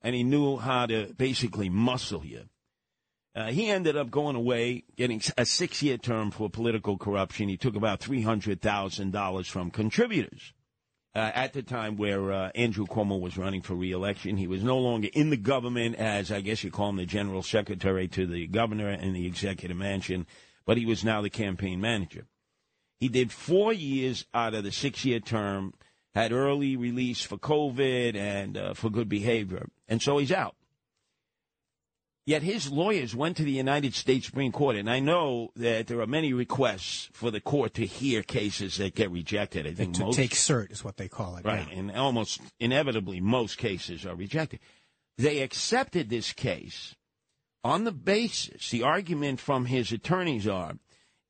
and 0.00 0.14
he 0.14 0.22
knew 0.22 0.56
how 0.56 0.86
to 0.86 1.12
basically 1.18 1.68
muscle 1.68 2.24
you. 2.24 2.44
Uh, 3.34 3.50
he 3.50 3.68
ended 3.68 3.96
up 3.96 4.10
going 4.10 4.36
away, 4.36 4.84
getting 4.96 5.20
a 5.36 5.44
six 5.44 5.82
year 5.82 5.98
term 5.98 6.30
for 6.30 6.48
political 6.48 6.96
corruption. 6.96 7.48
He 7.48 7.56
took 7.56 7.74
about 7.74 8.00
$300,000 8.00 9.46
from 9.46 9.70
contributors. 9.70 10.52
Uh, 11.16 11.30
at 11.32 11.52
the 11.52 11.62
time 11.62 11.96
where 11.96 12.32
uh, 12.32 12.50
Andrew 12.56 12.86
Cuomo 12.86 13.20
was 13.20 13.38
running 13.38 13.62
for 13.62 13.74
reelection, 13.74 14.36
he 14.36 14.48
was 14.48 14.64
no 14.64 14.78
longer 14.78 15.08
in 15.12 15.30
the 15.30 15.36
government 15.36 15.94
as, 15.94 16.32
I 16.32 16.40
guess 16.40 16.64
you 16.64 16.72
call 16.72 16.88
him, 16.88 16.96
the 16.96 17.06
general 17.06 17.42
secretary 17.42 18.08
to 18.08 18.26
the 18.26 18.48
governor 18.48 18.88
and 18.88 19.14
the 19.14 19.26
executive 19.26 19.76
mansion, 19.76 20.26
but 20.66 20.76
he 20.76 20.86
was 20.86 21.04
now 21.04 21.22
the 21.22 21.30
campaign 21.30 21.80
manager. 21.80 22.26
He 22.98 23.08
did 23.08 23.30
four 23.30 23.72
years 23.72 24.26
out 24.34 24.54
of 24.54 24.64
the 24.64 24.72
six 24.72 25.04
year 25.04 25.20
term, 25.20 25.74
had 26.14 26.32
early 26.32 26.76
release 26.76 27.22
for 27.22 27.38
COVID 27.38 28.16
and 28.16 28.56
uh, 28.56 28.74
for 28.74 28.90
good 28.90 29.08
behavior, 29.08 29.68
and 29.86 30.02
so 30.02 30.18
he's 30.18 30.32
out. 30.32 30.56
Yet 32.26 32.42
his 32.42 32.70
lawyers 32.70 33.14
went 33.14 33.36
to 33.36 33.42
the 33.44 33.52
United 33.52 33.94
States 33.94 34.26
Supreme 34.26 34.50
Court, 34.50 34.76
and 34.76 34.88
I 34.88 34.98
know 34.98 35.50
that 35.56 35.88
there 35.88 36.00
are 36.00 36.06
many 36.06 36.32
requests 36.32 37.10
for 37.12 37.30
the 37.30 37.40
court 37.40 37.74
to 37.74 37.84
hear 37.84 38.22
cases 38.22 38.78
that 38.78 38.94
get 38.94 39.10
rejected. 39.10 39.66
I 39.66 39.74
think 39.74 39.94
To 39.96 40.04
most, 40.06 40.16
take 40.16 40.30
cert 40.32 40.72
is 40.72 40.82
what 40.82 40.96
they 40.96 41.08
call 41.08 41.36
it. 41.36 41.44
right, 41.44 41.66
yeah. 41.70 41.78
and 41.78 41.92
almost 41.92 42.40
inevitably 42.58 43.20
most 43.20 43.58
cases 43.58 44.06
are 44.06 44.14
rejected. 44.14 44.60
They 45.18 45.40
accepted 45.40 46.08
this 46.08 46.32
case 46.32 46.94
on 47.62 47.84
the 47.84 47.92
basis, 47.92 48.70
the 48.70 48.82
argument 48.82 49.40
from 49.40 49.66
his 49.66 49.90
attorneys 49.90 50.46
are, 50.46 50.74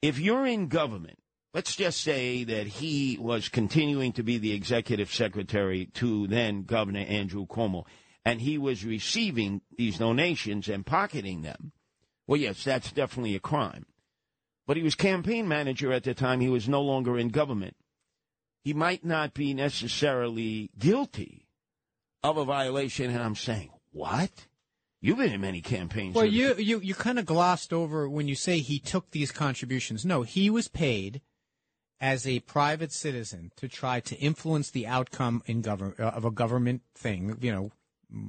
if 0.02 0.18
you're 0.18 0.46
in 0.46 0.66
government, 0.66 1.18
let's 1.54 1.76
just 1.76 2.00
say 2.00 2.42
that 2.44 2.66
he 2.66 3.16
was 3.20 3.48
continuing 3.48 4.12
to 4.12 4.22
be 4.22 4.38
the 4.38 4.52
executive 4.52 5.12
secretary 5.12 5.86
to 5.94 6.26
then 6.26 6.64
Governor 6.64 7.04
Andrew 7.08 7.46
Cuomo, 7.46 7.84
and 8.24 8.40
he 8.40 8.58
was 8.58 8.84
receiving 8.84 9.60
these 9.76 9.98
donations 9.98 10.68
and 10.68 10.86
pocketing 10.86 11.42
them. 11.42 11.72
Well, 12.26 12.40
yes, 12.40 12.64
that's 12.64 12.92
definitely 12.92 13.34
a 13.34 13.40
crime. 13.40 13.86
But 14.66 14.76
he 14.78 14.82
was 14.82 14.94
campaign 14.94 15.46
manager 15.46 15.92
at 15.92 16.04
the 16.04 16.14
time. 16.14 16.40
He 16.40 16.48
was 16.48 16.68
no 16.68 16.80
longer 16.80 17.18
in 17.18 17.28
government. 17.28 17.76
He 18.62 18.72
might 18.72 19.04
not 19.04 19.34
be 19.34 19.52
necessarily 19.52 20.70
guilty 20.78 21.46
of 22.22 22.38
a 22.38 22.46
violation. 22.46 23.10
And 23.10 23.22
I'm 23.22 23.34
saying, 23.34 23.70
what? 23.92 24.46
You've 25.02 25.18
been 25.18 25.34
in 25.34 25.40
many 25.42 25.60
campaigns. 25.60 26.14
Well, 26.14 26.24
you 26.24 26.54
you 26.54 26.80
you 26.80 26.94
kind 26.94 27.18
of 27.18 27.26
glossed 27.26 27.74
over 27.74 28.08
when 28.08 28.26
you 28.26 28.34
say 28.34 28.60
he 28.60 28.78
took 28.78 29.10
these 29.10 29.30
contributions. 29.30 30.06
No, 30.06 30.22
he 30.22 30.48
was 30.48 30.66
paid 30.66 31.20
as 32.00 32.26
a 32.26 32.40
private 32.40 32.90
citizen 32.90 33.52
to 33.56 33.68
try 33.68 34.00
to 34.00 34.16
influence 34.16 34.70
the 34.70 34.86
outcome 34.86 35.42
in 35.44 35.60
government 35.60 36.00
uh, 36.00 36.04
of 36.04 36.24
a 36.24 36.30
government 36.30 36.80
thing. 36.94 37.36
You 37.42 37.52
know, 37.52 37.72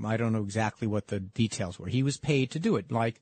I 0.05 0.17
don't 0.17 0.33
know 0.33 0.43
exactly 0.43 0.87
what 0.87 1.07
the 1.07 1.19
details 1.19 1.79
were. 1.79 1.87
He 1.87 2.03
was 2.03 2.17
paid 2.17 2.51
to 2.51 2.59
do 2.59 2.75
it. 2.75 2.91
Like 2.91 3.21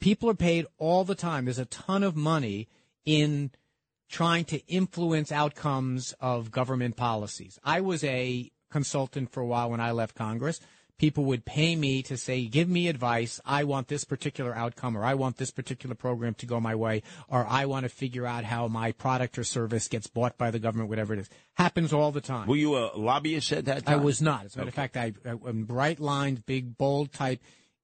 people 0.00 0.28
are 0.30 0.34
paid 0.34 0.66
all 0.78 1.04
the 1.04 1.14
time. 1.14 1.44
There's 1.44 1.58
a 1.58 1.64
ton 1.66 2.02
of 2.02 2.16
money 2.16 2.68
in 3.04 3.50
trying 4.08 4.44
to 4.46 4.64
influence 4.66 5.32
outcomes 5.32 6.14
of 6.20 6.50
government 6.50 6.96
policies. 6.96 7.58
I 7.64 7.80
was 7.80 8.04
a 8.04 8.50
consultant 8.70 9.30
for 9.30 9.40
a 9.40 9.46
while 9.46 9.70
when 9.70 9.80
I 9.80 9.92
left 9.92 10.14
Congress. 10.14 10.60
People 10.98 11.24
would 11.24 11.44
pay 11.44 11.74
me 11.74 12.02
to 12.04 12.16
say, 12.16 12.46
give 12.46 12.68
me 12.68 12.88
advice. 12.88 13.40
I 13.44 13.64
want 13.64 13.88
this 13.88 14.04
particular 14.04 14.54
outcome, 14.54 14.96
or 14.96 15.04
I 15.04 15.14
want 15.14 15.38
this 15.38 15.50
particular 15.50 15.94
program 15.94 16.34
to 16.34 16.46
go 16.46 16.60
my 16.60 16.74
way, 16.74 17.02
or 17.28 17.44
I 17.48 17.66
want 17.66 17.82
to 17.82 17.88
figure 17.88 18.26
out 18.26 18.44
how 18.44 18.68
my 18.68 18.92
product 18.92 19.36
or 19.36 19.44
service 19.44 19.88
gets 19.88 20.06
bought 20.06 20.38
by 20.38 20.52
the 20.52 20.60
government, 20.60 20.88
whatever 20.88 21.12
it 21.14 21.20
is. 21.20 21.28
Happens 21.54 21.92
all 21.92 22.12
the 22.12 22.20
time. 22.20 22.46
Were 22.46 22.56
you 22.56 22.76
a 22.76 22.96
lobbyist 22.96 23.52
at 23.52 23.64
that 23.64 23.86
time? 23.86 24.00
I 24.00 24.02
was 24.02 24.22
not. 24.22 24.44
As 24.44 24.54
a 24.54 24.58
matter 24.58 24.68
of 24.68 24.74
fact, 24.74 24.96
I, 24.96 25.12
I 25.26 25.32
in 25.50 25.64
bright 25.64 25.98
lined, 25.98 26.46
big, 26.46 26.78
bold 26.78 27.12
type 27.12 27.40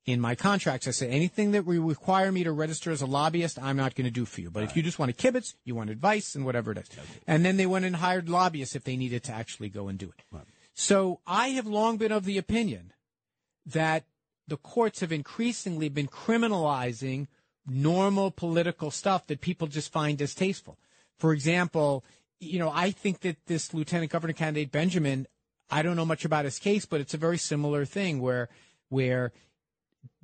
in 0.06 0.20
my 0.20 0.34
contracts. 0.34 0.86
I 0.86 0.92
said 0.92 1.10
anything 1.10 1.52
that 1.52 1.64
we 1.64 1.78
require 1.78 2.30
me 2.30 2.44
to 2.44 2.52
register 2.52 2.90
as 2.90 3.02
a 3.02 3.06
lobbyist, 3.06 3.58
I'm 3.60 3.76
not 3.76 3.94
going 3.94 4.06
to 4.06 4.10
do 4.10 4.24
for 4.24 4.40
you. 4.40 4.50
But 4.50 4.62
if 4.62 4.76
you 4.76 4.82
just 4.82 4.98
want 4.98 5.10
a 5.10 5.14
kibitz, 5.14 5.54
you 5.64 5.74
want 5.74 5.90
advice, 5.90 6.34
and 6.34 6.44
whatever 6.44 6.72
it 6.72 6.78
is, 6.78 6.88
and 7.26 7.44
then 7.44 7.56
they 7.56 7.66
went 7.66 7.84
and 7.84 7.96
hired 7.96 8.28
lobbyists 8.28 8.76
if 8.76 8.84
they 8.84 8.96
needed 8.96 9.24
to 9.24 9.32
actually 9.32 9.68
go 9.68 9.88
and 9.88 9.98
do 9.98 10.12
it. 10.16 10.40
So 10.74 11.20
I 11.26 11.48
have 11.48 11.66
long 11.66 11.96
been 11.96 12.12
of 12.12 12.24
the 12.24 12.38
opinion 12.38 12.92
that 13.70 14.04
the 14.46 14.56
courts 14.56 15.00
have 15.00 15.12
increasingly 15.12 15.88
been 15.88 16.08
criminalizing 16.08 17.28
normal 17.66 18.30
political 18.30 18.90
stuff 18.90 19.26
that 19.26 19.40
people 19.40 19.68
just 19.68 19.92
find 19.92 20.18
distasteful. 20.18 20.78
For 21.18 21.32
example, 21.32 22.04
you 22.40 22.58
know, 22.58 22.70
I 22.74 22.90
think 22.90 23.20
that 23.20 23.36
this 23.46 23.74
lieutenant 23.74 24.10
governor 24.10 24.32
candidate 24.32 24.72
Benjamin, 24.72 25.26
I 25.70 25.82
don't 25.82 25.96
know 25.96 26.06
much 26.06 26.24
about 26.24 26.46
his 26.46 26.58
case, 26.58 26.86
but 26.86 27.00
it's 27.00 27.14
a 27.14 27.18
very 27.18 27.38
similar 27.38 27.84
thing 27.84 28.20
where 28.20 28.48
where 28.88 29.32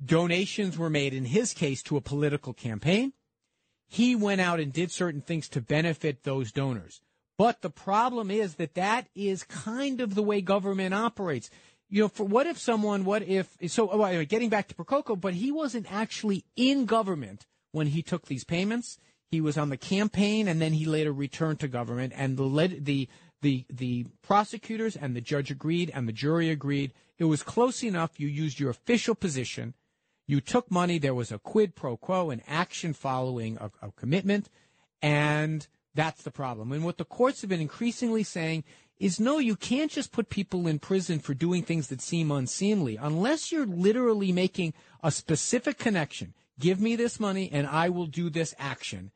donations 0.03 0.77
were 0.77 0.89
made 0.89 1.13
in 1.13 1.25
his 1.25 1.53
case 1.53 1.81
to 1.83 1.97
a 1.97 2.01
political 2.01 2.53
campaign. 2.53 3.13
He 3.87 4.15
went 4.15 4.41
out 4.41 4.59
and 4.59 4.73
did 4.73 4.91
certain 4.91 5.21
things 5.21 5.47
to 5.49 5.61
benefit 5.61 6.23
those 6.23 6.51
donors. 6.51 7.01
But 7.37 7.61
the 7.61 7.69
problem 7.69 8.31
is 8.31 8.55
that 8.55 8.73
that 8.73 9.07
is 9.15 9.43
kind 9.43 10.01
of 10.01 10.15
the 10.15 10.23
way 10.23 10.41
government 10.41 10.93
operates. 10.93 11.49
You 11.89 12.01
know, 12.01 12.07
for 12.09 12.25
what 12.25 12.47
if 12.47 12.59
someone, 12.59 13.05
what 13.05 13.23
if, 13.23 13.55
so 13.67 13.89
oh, 13.89 14.03
anyway, 14.03 14.25
getting 14.25 14.49
back 14.49 14.67
to 14.67 14.75
Percoco, 14.75 15.19
but 15.19 15.33
he 15.33 15.51
wasn't 15.51 15.91
actually 15.91 16.43
in 16.55 16.85
government 16.85 17.45
when 17.71 17.87
he 17.87 18.01
took 18.01 18.25
these 18.25 18.43
payments. 18.43 18.97
He 19.31 19.41
was 19.41 19.57
on 19.57 19.69
the 19.69 19.77
campaign 19.77 20.47
and 20.47 20.61
then 20.61 20.73
he 20.73 20.85
later 20.85 21.13
returned 21.13 21.59
to 21.61 21.67
government 21.67 22.13
and 22.15 22.37
the, 22.37 22.43
leg- 22.43 22.83
the, 22.83 23.07
the, 23.41 23.65
the 23.69 24.05
prosecutors 24.21 24.95
and 24.95 25.15
the 25.15 25.21
judge 25.21 25.49
agreed 25.51 25.91
and 25.93 26.07
the 26.07 26.13
jury 26.13 26.49
agreed. 26.49 26.93
It 27.17 27.25
was 27.25 27.43
close 27.43 27.83
enough. 27.83 28.19
You 28.19 28.27
used 28.27 28.59
your 28.59 28.69
official 28.69 29.15
position. 29.15 29.73
You 30.27 30.41
took 30.41 30.69
money. 30.69 30.97
There 30.97 31.13
was 31.13 31.31
a 31.31 31.39
quid 31.39 31.73
pro 31.75 31.95
quo, 31.95 32.31
an 32.31 32.41
action 32.47 32.93
following 32.93 33.57
a, 33.57 33.71
a 33.81 33.91
commitment, 33.93 34.49
and 35.01 35.67
That's 35.97 36.21
the 36.21 36.31
problem. 36.31 36.71
And 36.71 36.85
what 36.85 36.99
the 36.99 37.05
courts 37.05 37.41
have 37.41 37.49
been 37.49 37.59
increasingly 37.59 38.21
saying 38.21 38.65
is 38.99 39.19
no, 39.19 39.37
you 39.37 39.55
can't 39.55 39.91
just 39.91 40.11
put 40.11 40.29
people 40.29 40.67
in 40.67 40.79
prison 40.79 41.19
for 41.19 41.33
doing 41.33 41.63
things 41.63 41.87
that 41.87 42.01
seem 42.01 42.31
unseemly 42.31 42.97
unless 42.97 43.51
you're 43.51 43.65
literally 43.65 44.31
making 44.31 44.73
a 45.03 45.11
specific 45.11 45.77
connection. 45.77 46.33
Give 46.59 46.81
me 46.81 46.95
this 46.95 47.19
money 47.19 47.49
and 47.51 47.67
I 47.67 47.89
will 47.89 48.07
do 48.07 48.29
this 48.29 48.55
action. 48.57 49.11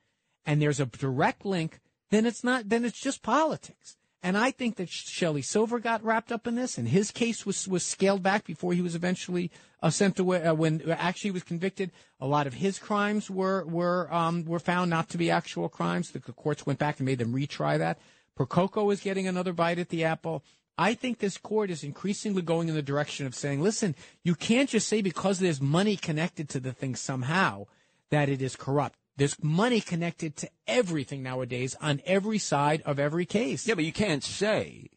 And 0.45 0.61
there's 0.61 0.79
a 0.79 0.85
direct 0.85 1.45
link, 1.45 1.79
then 2.09 2.25
it's 2.25 2.43
not, 2.43 2.69
then 2.69 2.85
it's 2.85 2.99
just 2.99 3.23
politics. 3.23 3.97
And 4.23 4.37
I 4.37 4.51
think 4.51 4.75
that 4.75 4.89
Shelley 4.89 5.41
Silver 5.41 5.79
got 5.79 6.03
wrapped 6.03 6.31
up 6.31 6.45
in 6.45 6.53
this, 6.53 6.77
and 6.77 6.87
his 6.87 7.09
case 7.09 7.43
was 7.43 7.67
was 7.67 7.83
scaled 7.83 8.21
back 8.21 8.45
before 8.45 8.73
he 8.73 8.81
was 8.81 8.93
eventually 8.93 9.49
uh, 9.81 9.89
sent 9.89 10.19
away. 10.19 10.43
Uh, 10.43 10.53
when 10.53 10.91
actually 10.91 11.29
he 11.29 11.33
was 11.33 11.43
convicted, 11.43 11.91
a 12.19 12.27
lot 12.27 12.45
of 12.45 12.53
his 12.53 12.77
crimes 12.77 13.31
were 13.31 13.65
were 13.65 14.13
um, 14.13 14.45
were 14.45 14.59
found 14.59 14.91
not 14.91 15.09
to 15.09 15.17
be 15.17 15.31
actual 15.31 15.69
crimes. 15.69 16.11
The 16.11 16.19
courts 16.19 16.67
went 16.67 16.77
back 16.77 16.99
and 16.99 17.07
made 17.07 17.17
them 17.17 17.33
retry 17.33 17.79
that. 17.79 17.97
Percoco 18.37 18.91
is 18.91 19.01
getting 19.01 19.27
another 19.27 19.53
bite 19.53 19.79
at 19.79 19.89
the 19.89 20.03
apple. 20.03 20.43
I 20.77 20.93
think 20.93 21.19
this 21.19 21.37
court 21.37 21.69
is 21.69 21.83
increasingly 21.83 22.41
going 22.41 22.69
in 22.69 22.75
the 22.75 22.81
direction 22.81 23.25
of 23.25 23.35
saying, 23.35 23.61
listen, 23.61 23.95
you 24.23 24.35
can't 24.35 24.69
just 24.69 24.87
say 24.87 25.01
because 25.01 25.39
there's 25.39 25.61
money 25.61 25.95
connected 25.95 26.49
to 26.49 26.59
the 26.59 26.73
thing 26.73 26.95
somehow 26.95 27.67
that 28.09 28.29
it 28.29 28.41
is 28.41 28.55
corrupt. 28.55 28.97
There's 29.17 29.41
money 29.43 29.81
connected 29.81 30.35
to 30.37 30.49
everything 30.67 31.21
nowadays 31.21 31.75
on 31.81 32.01
every 32.05 32.39
side 32.39 32.81
of 32.83 32.97
every 32.97 33.25
case. 33.25 33.67
Yeah, 33.67 33.75
but 33.75 33.83
you 33.83 33.93
can't 33.93 34.23
say 34.23 34.89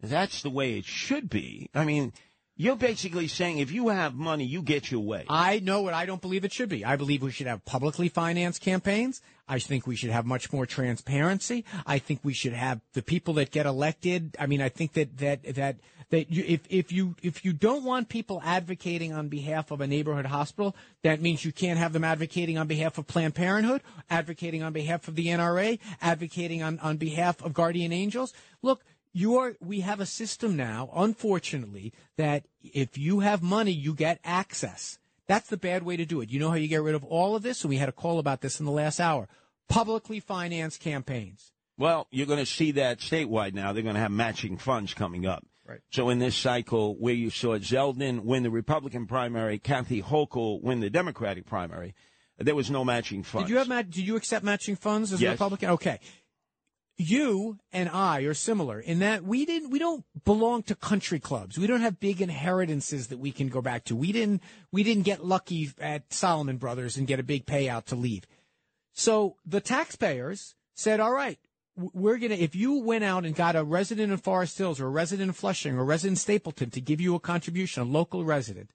that's 0.00 0.42
the 0.42 0.50
way 0.50 0.76
it 0.76 0.84
should 0.84 1.30
be. 1.30 1.70
I 1.74 1.84
mean, 1.84 2.12
you're 2.56 2.76
basically 2.76 3.26
saying 3.26 3.58
if 3.58 3.72
you 3.72 3.88
have 3.88 4.14
money, 4.14 4.44
you 4.44 4.62
get 4.62 4.90
your 4.90 5.00
way. 5.00 5.24
I 5.28 5.58
know 5.58 5.82
what 5.82 5.92
I 5.92 6.06
don't 6.06 6.20
believe 6.20 6.44
it 6.44 6.52
should 6.52 6.68
be. 6.68 6.84
I 6.84 6.96
believe 6.96 7.22
we 7.22 7.32
should 7.32 7.48
have 7.48 7.64
publicly 7.64 8.08
financed 8.08 8.60
campaigns. 8.60 9.20
I 9.48 9.58
think 9.58 9.86
we 9.86 9.96
should 9.96 10.10
have 10.10 10.24
much 10.24 10.52
more 10.52 10.64
transparency. 10.64 11.64
I 11.84 11.98
think 11.98 12.20
we 12.22 12.32
should 12.32 12.52
have 12.52 12.80
the 12.92 13.02
people 13.02 13.34
that 13.34 13.50
get 13.50 13.66
elected. 13.66 14.36
I 14.38 14.46
mean, 14.46 14.62
I 14.62 14.68
think 14.68 14.92
that 14.92 15.18
that 15.18 15.54
that 15.56 15.76
that 16.10 16.30
you, 16.30 16.44
if 16.46 16.60
if 16.70 16.92
you 16.92 17.16
if 17.22 17.44
you 17.44 17.52
don't 17.52 17.84
want 17.84 18.08
people 18.08 18.40
advocating 18.44 19.12
on 19.12 19.28
behalf 19.28 19.70
of 19.70 19.80
a 19.80 19.86
neighborhood 19.86 20.26
hospital, 20.26 20.76
that 21.02 21.20
means 21.20 21.44
you 21.44 21.52
can't 21.52 21.78
have 21.78 21.92
them 21.92 22.04
advocating 22.04 22.56
on 22.56 22.68
behalf 22.68 22.98
of 22.98 23.06
Planned 23.06 23.34
Parenthood, 23.34 23.82
advocating 24.08 24.62
on 24.62 24.72
behalf 24.72 25.08
of 25.08 25.16
the 25.16 25.26
NRA, 25.26 25.78
advocating 26.00 26.62
on 26.62 26.78
on 26.78 26.98
behalf 26.98 27.42
of 27.42 27.52
Guardian 27.52 27.92
Angels. 27.92 28.32
Look, 28.62 28.82
you're 29.14 29.54
we 29.60 29.80
have 29.80 30.00
a 30.00 30.06
system 30.06 30.56
now, 30.56 30.90
unfortunately, 30.94 31.94
that 32.18 32.44
if 32.62 32.98
you 32.98 33.20
have 33.20 33.42
money, 33.42 33.70
you 33.70 33.94
get 33.94 34.20
access. 34.24 34.98
That's 35.26 35.48
the 35.48 35.56
bad 35.56 35.84
way 35.84 35.96
to 35.96 36.04
do 36.04 36.20
it. 36.20 36.28
You 36.28 36.38
know 36.38 36.50
how 36.50 36.56
you 36.56 36.68
get 36.68 36.82
rid 36.82 36.94
of 36.94 37.04
all 37.04 37.34
of 37.34 37.42
this? 37.42 37.62
And 37.62 37.70
we 37.70 37.78
had 37.78 37.88
a 37.88 37.92
call 37.92 38.18
about 38.18 38.42
this 38.42 38.60
in 38.60 38.66
the 38.66 38.72
last 38.72 39.00
hour. 39.00 39.26
Publicly 39.68 40.20
financed 40.20 40.80
campaigns. 40.80 41.52
Well, 41.78 42.06
you're 42.10 42.26
going 42.26 42.40
to 42.40 42.46
see 42.46 42.72
that 42.72 42.98
statewide 42.98 43.54
now. 43.54 43.72
They're 43.72 43.82
going 43.82 43.94
to 43.94 44.00
have 44.00 44.10
matching 44.10 44.58
funds 44.58 44.92
coming 44.92 45.24
up. 45.26 45.44
Right. 45.66 45.80
So 45.90 46.10
in 46.10 46.18
this 46.18 46.36
cycle, 46.36 46.94
where 46.96 47.14
you 47.14 47.30
saw 47.30 47.56
Zeldin 47.56 48.20
win 48.24 48.42
the 48.42 48.50
Republican 48.50 49.06
primary, 49.06 49.58
Kathy 49.58 50.02
Hochul 50.02 50.62
win 50.62 50.80
the 50.80 50.90
Democratic 50.90 51.46
primary, 51.46 51.94
there 52.38 52.54
was 52.54 52.70
no 52.70 52.84
matching 52.84 53.22
funds. 53.22 53.48
Did 53.48 53.54
you 53.54 53.58
have 53.58 53.90
did 53.90 54.06
you 54.06 54.16
accept 54.16 54.44
matching 54.44 54.76
funds 54.76 55.12
as 55.12 55.20
a 55.20 55.22
Yes. 55.22 55.32
Republican? 55.32 55.70
Okay. 55.70 56.00
You 56.96 57.58
and 57.72 57.88
I 57.88 58.20
are 58.20 58.34
similar 58.34 58.78
in 58.78 59.00
that 59.00 59.24
we 59.24 59.44
didn't 59.44 59.70
we 59.70 59.80
don't 59.80 60.04
belong 60.24 60.62
to 60.64 60.76
country 60.76 61.18
clubs. 61.18 61.58
We 61.58 61.66
don't 61.66 61.80
have 61.80 61.98
big 61.98 62.22
inheritances 62.22 63.08
that 63.08 63.18
we 63.18 63.32
can 63.32 63.48
go 63.48 63.60
back 63.60 63.84
to. 63.84 63.96
We 63.96 64.12
didn't 64.12 64.42
we 64.70 64.84
didn't 64.84 65.02
get 65.02 65.24
lucky 65.24 65.70
at 65.80 66.12
Salomon 66.12 66.56
Brothers 66.56 66.96
and 66.96 67.06
get 67.06 67.18
a 67.18 67.24
big 67.24 67.46
payout 67.46 67.86
to 67.86 67.96
leave. 67.96 68.26
So 68.92 69.36
the 69.44 69.60
taxpayers 69.60 70.54
said, 70.74 71.00
"All 71.00 71.12
right, 71.12 71.40
we're 71.76 72.18
going 72.18 72.30
to 72.30 72.38
if 72.38 72.54
you 72.54 72.74
went 72.74 73.02
out 73.02 73.24
and 73.24 73.34
got 73.34 73.56
a 73.56 73.64
resident 73.64 74.12
in 74.12 74.18
Forest 74.18 74.58
Hills 74.58 74.80
or 74.80 74.86
a 74.86 74.90
resident 74.90 75.28
in 75.28 75.32
Flushing 75.32 75.76
or 75.76 75.80
a 75.80 75.84
resident 75.84 76.12
in 76.12 76.20
Stapleton 76.20 76.70
to 76.70 76.80
give 76.80 77.00
you 77.00 77.14
a 77.16 77.20
contribution, 77.20 77.82
a 77.82 77.86
local 77.86 78.24
resident, 78.24 78.70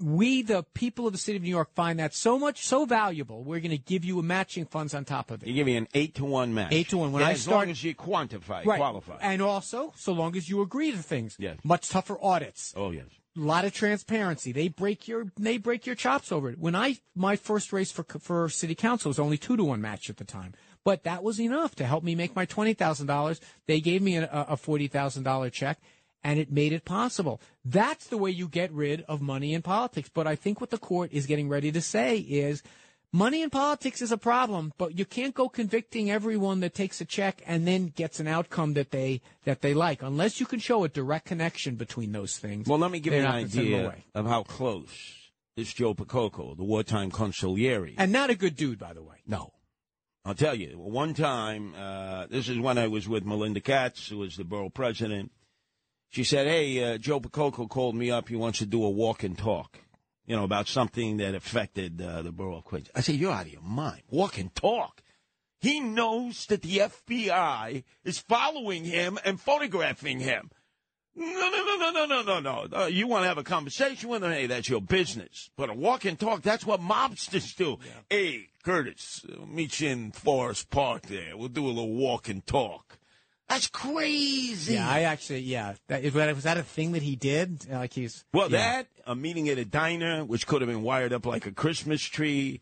we, 0.00 0.42
the 0.42 0.64
people 0.74 1.06
of 1.06 1.12
the 1.12 1.18
city 1.18 1.36
of 1.36 1.42
New 1.42 1.48
York, 1.48 1.74
find 1.74 1.98
that 1.98 2.14
so 2.14 2.38
much, 2.38 2.64
so 2.64 2.84
valuable, 2.84 3.42
we're 3.44 3.60
going 3.60 3.70
to 3.70 3.78
give 3.78 4.04
you 4.04 4.18
a 4.18 4.22
matching 4.22 4.64
funds 4.66 4.94
on 4.94 5.04
top 5.04 5.30
of 5.30 5.42
it. 5.42 5.48
You 5.48 5.54
give 5.54 5.66
me 5.66 5.76
an 5.76 5.88
eight 5.94 6.14
to 6.16 6.24
one 6.24 6.54
match. 6.54 6.72
Eight 6.72 6.88
to 6.90 6.98
one. 6.98 7.12
When 7.12 7.20
Yeah, 7.22 7.28
I 7.28 7.32
as 7.32 7.42
start- 7.42 7.56
long 7.58 7.70
as 7.70 7.82
you 7.82 7.94
quantify, 7.94 8.64
Right. 8.64 8.78
qualify. 8.78 9.18
And 9.20 9.42
also, 9.42 9.92
so 9.96 10.12
long 10.12 10.36
as 10.36 10.48
you 10.48 10.60
agree 10.62 10.92
to 10.92 10.98
things. 10.98 11.36
Yes. 11.38 11.58
Much 11.64 11.88
tougher 11.88 12.18
audits. 12.22 12.72
oh 12.76 12.90
yes. 12.90 13.06
A 13.36 13.40
lot 13.40 13.64
of 13.64 13.72
transparency. 13.72 14.50
They 14.50 14.66
break 14.66 15.06
your 15.06 15.26
they 15.38 15.58
break 15.58 15.86
your 15.86 15.94
chops 15.94 16.32
over 16.32 16.50
it. 16.50 16.58
When 16.58 16.74
I 16.74 16.96
my 17.14 17.36
first 17.36 17.72
race 17.72 17.92
for 17.92 18.02
for 18.18 18.48
city 18.48 18.74
council 18.74 19.10
was 19.10 19.18
only 19.20 19.38
two 19.38 19.56
to 19.56 19.62
one 19.62 19.80
match 19.80 20.10
at 20.10 20.16
the 20.16 20.24
time, 20.24 20.54
but 20.82 21.04
that 21.04 21.22
was 21.22 21.40
enough 21.40 21.76
to 21.76 21.86
help 21.86 22.02
me 22.02 22.16
make 22.16 22.34
my 22.34 22.46
twenty 22.46 22.74
thousand 22.74 23.06
dollars. 23.06 23.40
They 23.68 23.80
gave 23.80 24.02
me 24.02 24.16
a, 24.16 24.28
a 24.32 24.56
forty 24.56 24.88
thousand 24.88 25.22
dollar 25.22 25.50
check, 25.50 25.78
and 26.22 26.38
it 26.38 26.50
made 26.50 26.72
it 26.72 26.84
possible. 26.84 27.40
That's 27.64 28.06
the 28.06 28.18
way 28.18 28.30
you 28.30 28.48
get 28.48 28.72
rid 28.72 29.02
of 29.02 29.20
money 29.20 29.54
in 29.54 29.62
politics. 29.62 30.10
But 30.12 30.26
I 30.26 30.36
think 30.36 30.60
what 30.60 30.70
the 30.70 30.78
court 30.78 31.10
is 31.12 31.26
getting 31.26 31.48
ready 31.48 31.72
to 31.72 31.80
say 31.80 32.18
is. 32.18 32.62
Money 33.10 33.40
in 33.40 33.48
politics 33.48 34.02
is 34.02 34.12
a 34.12 34.18
problem, 34.18 34.70
but 34.76 34.98
you 34.98 35.06
can't 35.06 35.34
go 35.34 35.48
convicting 35.48 36.10
everyone 36.10 36.60
that 36.60 36.74
takes 36.74 37.00
a 37.00 37.06
check 37.06 37.42
and 37.46 37.66
then 37.66 37.86
gets 37.86 38.20
an 38.20 38.28
outcome 38.28 38.74
that 38.74 38.90
they 38.90 39.22
that 39.44 39.62
they 39.62 39.72
like, 39.72 40.02
unless 40.02 40.40
you 40.40 40.44
can 40.44 40.58
show 40.58 40.84
a 40.84 40.90
direct 40.90 41.24
connection 41.24 41.76
between 41.76 42.12
those 42.12 42.36
things. 42.36 42.68
Well, 42.68 42.78
let 42.78 42.90
me 42.90 43.00
give 43.00 43.14
you 43.14 43.20
an 43.20 43.24
not 43.24 43.32
gonna 43.32 43.48
send 43.48 43.66
them 43.66 43.74
idea 43.76 43.94
of 44.14 44.26
how 44.26 44.42
close 44.42 45.18
this 45.58 45.72
Joe 45.72 45.92
Percoco, 45.92 46.56
the 46.56 46.62
wartime 46.62 47.10
consigliere. 47.10 47.94
And 47.98 48.12
not 48.12 48.30
a 48.30 48.36
good 48.36 48.54
dude, 48.54 48.78
by 48.78 48.92
the 48.92 49.02
way. 49.02 49.16
No. 49.26 49.54
I'll 50.24 50.34
tell 50.34 50.54
you, 50.54 50.78
one 50.78 51.14
time, 51.14 51.74
uh, 51.74 52.26
this 52.26 52.48
is 52.48 52.58
when 52.60 52.78
I 52.78 52.86
was 52.86 53.08
with 53.08 53.24
Melinda 53.24 53.60
Katz, 53.60 54.08
who 54.08 54.18
was 54.18 54.36
the 54.36 54.44
borough 54.44 54.68
president. 54.68 55.32
She 56.10 56.24
said, 56.24 56.46
Hey, 56.46 56.82
uh, 56.94 56.98
Joe 56.98 57.20
Percoco 57.20 57.68
called 57.68 57.94
me 57.94 58.10
up. 58.10 58.28
He 58.28 58.36
wants 58.36 58.58
to 58.60 58.66
do 58.66 58.84
a 58.84 58.90
walk 58.90 59.22
and 59.22 59.36
talk, 59.36 59.78
you 60.26 60.36
know, 60.36 60.44
about 60.44 60.68
something 60.68 61.18
that 61.18 61.34
affected 61.34 62.00
uh, 62.00 62.22
the 62.22 62.32
borough 62.32 62.58
of 62.58 62.64
Queens. 62.64 62.90
I 62.94 63.00
said, 63.00 63.16
You're 63.16 63.32
out 63.32 63.46
of 63.46 63.52
your 63.52 63.62
mind. 63.62 64.02
Walk 64.10 64.38
and 64.38 64.54
talk. 64.54 65.02
He 65.60 65.80
knows 65.80 66.46
that 66.46 66.62
the 66.62 66.78
FBI 66.78 67.82
is 68.04 68.18
following 68.20 68.84
him 68.84 69.18
and 69.24 69.40
photographing 69.40 70.20
him. 70.20 70.50
No, 71.16 71.50
no, 71.50 71.64
no, 71.64 71.76
no, 71.76 71.90
no, 71.90 72.06
no, 72.06 72.22
no, 72.22 72.40
no. 72.40 72.78
Uh, 72.80 72.86
you 72.86 73.08
want 73.08 73.24
to 73.24 73.28
have 73.28 73.38
a 73.38 73.42
conversation 73.42 74.08
with 74.08 74.22
him? 74.22 74.30
Hey, 74.30 74.46
that's 74.46 74.68
your 74.68 74.80
business. 74.80 75.50
But 75.56 75.68
a 75.68 75.74
walk 75.74 76.04
and 76.04 76.16
talk, 76.18 76.42
that's 76.42 76.64
what 76.64 76.80
mobsters 76.80 77.56
do. 77.56 77.78
Hey, 78.08 78.50
Curtis, 78.62 79.26
uh, 79.28 79.44
meet 79.44 79.80
you 79.80 79.88
in 79.88 80.12
Forest 80.12 80.70
Park 80.70 81.02
there. 81.06 81.36
We'll 81.36 81.48
do 81.48 81.66
a 81.66 81.68
little 81.68 81.92
walk 81.92 82.28
and 82.28 82.46
talk. 82.46 82.98
That's 83.48 83.66
crazy. 83.66 84.74
Yeah, 84.74 84.88
I 84.88 85.02
actually, 85.02 85.40
yeah. 85.40 85.74
That, 85.88 86.04
is 86.04 86.12
that, 86.12 86.34
was 86.34 86.44
that 86.44 86.58
a 86.58 86.62
thing 86.62 86.92
that 86.92 87.02
he 87.02 87.16
did? 87.16 87.68
Like 87.70 87.94
he's 87.94 88.24
Well, 88.32 88.50
yeah. 88.50 88.82
that, 88.82 88.88
a 89.06 89.14
meeting 89.14 89.48
at 89.48 89.58
a 89.58 89.64
diner, 89.64 90.24
which 90.24 90.46
could 90.46 90.60
have 90.60 90.68
been 90.68 90.82
wired 90.82 91.12
up 91.12 91.24
like 91.24 91.46
a 91.46 91.52
Christmas 91.52 92.02
tree. 92.02 92.60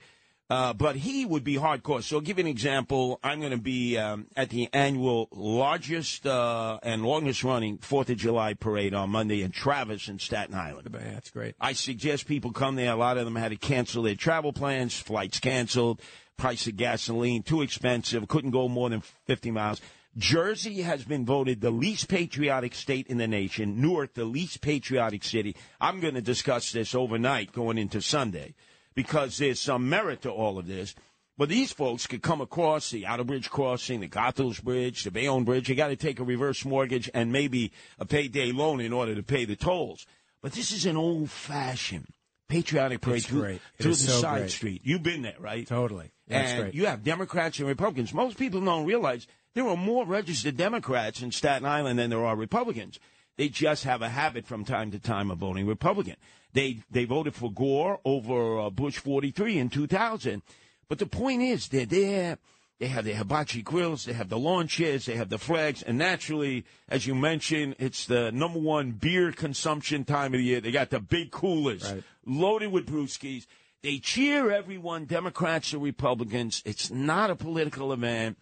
Uh, 0.49 0.72
but 0.72 0.95
he 0.95 1.26
would 1.26 1.43
be 1.43 1.57
hardcore. 1.57 2.01
So 2.05 2.16
I'll 2.16 2.22
give 2.22 2.39
you 2.39 2.45
an 2.45 2.47
example. 2.47 3.18
I'm 3.24 3.41
going 3.41 3.51
to 3.51 3.59
be 3.59 3.99
um, 3.99 4.28
at 4.37 4.51
the 4.51 4.68
annual 4.72 5.28
largest 5.32 6.24
uh, 6.24 6.78
and 6.84 7.03
longest 7.03 7.43
running 7.43 7.78
Fourth 7.78 8.11
of 8.11 8.16
July 8.16 8.55
parade 8.55 8.95
on 8.95 9.11
Monday 9.11 9.43
in 9.43 9.51
Travis 9.51 10.07
in 10.07 10.20
Staten 10.20 10.55
Island. 10.55 10.87
That's 10.93 11.30
great. 11.30 11.57
I 11.61 11.72
suggest 11.72 12.28
people 12.28 12.53
come 12.53 12.76
there. 12.76 12.93
A 12.93 12.97
lot 12.97 13.18
of 13.18 13.24
them 13.24 13.34
had 13.34 13.51
to 13.51 13.57
cancel 13.57 14.05
their 14.05 14.14
travel 14.14 14.53
plans, 14.53 14.97
flights 14.97 15.41
canceled, 15.41 16.01
price 16.37 16.68
of 16.68 16.76
gasoline 16.76 17.43
too 17.43 17.62
expensive, 17.62 18.28
couldn't 18.28 18.53
go 18.53 18.68
more 18.68 18.89
than 18.89 19.01
50 19.26 19.51
miles. 19.51 19.80
Jersey 20.17 20.83
has 20.83 21.05
been 21.05 21.27
voted 21.27 21.61
the 21.61 21.71
least 21.71 22.09
patriotic 22.09 22.75
state 22.75 23.07
in 23.09 23.19
the 23.19 23.29
nation. 23.29 23.81
Newark, 23.81 24.14
the 24.14 24.25
least 24.25 24.61
patriotic 24.62 25.23
city. 25.23 25.55
I'm 25.81 26.01
going 26.01 26.14
to 26.14 26.23
discuss 26.23 26.73
this 26.73 26.95
overnight 26.95 27.53
going 27.53 27.77
into 27.77 28.01
Sunday 28.01 28.55
because 28.95 29.37
there's 29.37 29.61
some 29.61 29.89
merit 29.89 30.23
to 30.23 30.31
all 30.31 30.59
of 30.59 30.67
this. 30.67 30.95
But 31.39 31.51
these 31.51 31.71
folks 31.71 32.07
could 32.07 32.23
come 32.23 32.41
across 32.41 32.91
the 32.91 33.05
Outer 33.05 33.25
Bridge 33.25 33.51
crossing, 33.51 34.01
the 34.01 34.09
Goethals 34.09 34.62
Bridge, 34.62 35.05
the 35.05 35.11
Bayonne 35.11 35.45
Bridge. 35.45 35.69
You 35.69 35.75
got 35.75 35.89
to 35.89 35.97
take 35.97 36.19
a 36.19 36.25
reverse 36.25 36.64
mortgage 36.64 37.11
and 37.12 37.31
maybe 37.31 37.73
a 37.99 38.07
payday 38.07 38.53
loan 38.53 38.81
in 38.81 38.95
order 38.95 39.14
to 39.14 39.23
pay 39.23 39.45
the 39.45 39.55
tolls. 39.57 40.07
But 40.41 40.53
this 40.53 40.73
is 40.73 40.87
an 40.87 40.97
old-fashioned 40.97 42.07
patriotic 42.49 43.03
parade 43.03 43.19
It's 43.19 43.27
through, 43.27 43.59
through 43.79 43.91
the 43.91 43.97
so 43.97 44.21
side 44.21 44.39
great. 44.39 44.51
street. 44.51 44.81
You've 44.85 45.03
been 45.03 45.21
there, 45.21 45.37
right? 45.39 45.67
Totally. 45.67 46.11
That's 46.27 46.53
and 46.53 46.62
great. 46.62 46.75
you 46.75 46.87
have 46.87 47.05
Democrats 47.05 47.59
and 47.59 47.69
Republicans. 47.69 48.14
Most 48.14 48.39
people 48.39 48.62
don't 48.62 48.87
realize 48.87 49.27
there 49.57 49.66
are 49.66 49.76
more 49.76 50.04
registered 50.04 50.59
Democrats 50.59 51.22
in 51.22 51.32
Staten 51.32 51.66
Island 51.66 51.98
than 51.98 52.11
there 52.11 52.26
are 52.26 52.36
Republicans. 52.36 53.00
They 53.38 53.48
just 53.48 53.84
have 53.84 54.02
a 54.02 54.11
habit 54.11 54.46
from 54.46 54.66
time 54.66 54.90
to 54.90 54.98
time 54.98 55.30
of 55.30 55.38
voting 55.38 55.66
Republican. 55.66 56.16
They 56.52 56.80
they 56.90 57.07
voted 57.07 57.34
for 57.34 57.50
Gore 57.50 57.98
over 58.04 58.59
uh, 58.61 58.70
Bush 58.70 58.98
43 58.98 59.59
in 59.59 59.68
2000. 59.70 60.42
But 60.88 60.98
the 60.98 61.07
point 61.07 61.40
is, 61.40 61.68
they're 61.68 61.86
there. 61.86 62.38
They 62.78 62.88
have 62.88 63.07
the 63.07 63.14
hibachi 63.14 63.62
grills. 63.62 64.04
They 64.04 64.12
have 64.12 64.28
the 64.28 64.38
lawn 64.38 64.68
chairs. 64.68 65.07
They 65.07 65.16
have 65.16 65.30
the 65.30 65.38
flags. 65.38 65.82
And 65.82 65.96
naturally, 65.96 66.66
as 66.90 67.07
you 67.07 67.14
mentioned, 67.14 67.76
it's 67.78 68.04
the 68.04 68.30
number 68.32 68.59
one 68.59 68.90
beer 68.92 69.32
consumption 69.32 70.04
time 70.04 70.34
of 70.34 70.38
the 70.38 70.44
year. 70.44 70.61
They 70.61 70.70
got 70.70 70.90
the 70.90 71.00
big 71.00 71.30
coolers 71.30 71.82
Right. 71.90 72.04
loaded 72.26 72.72
with 72.72 72.86
brewskis. 72.86 73.46
They 73.82 73.98
cheer 73.98 74.50
everyone, 74.50 75.07
Democrats 75.07 75.72
or 75.72 75.78
Republicans. 75.78 76.62
It's 76.66 76.90
not 76.90 77.30
a 77.30 77.36
political 77.36 77.92
event. 77.94 78.36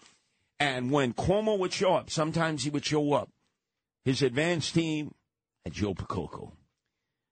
And 0.59 0.91
when 0.91 1.13
Cuomo 1.13 1.59
would 1.59 1.73
show 1.73 1.95
up, 1.95 2.11
sometimes 2.11 2.65
he 2.65 2.71
would 2.71 2.85
show 2.85 3.13
up. 3.13 3.31
His 4.05 4.23
advanced 4.23 4.75
team 4.75 5.15
had 5.65 5.75
Joe 5.75 5.95
Percoco. 5.95 6.53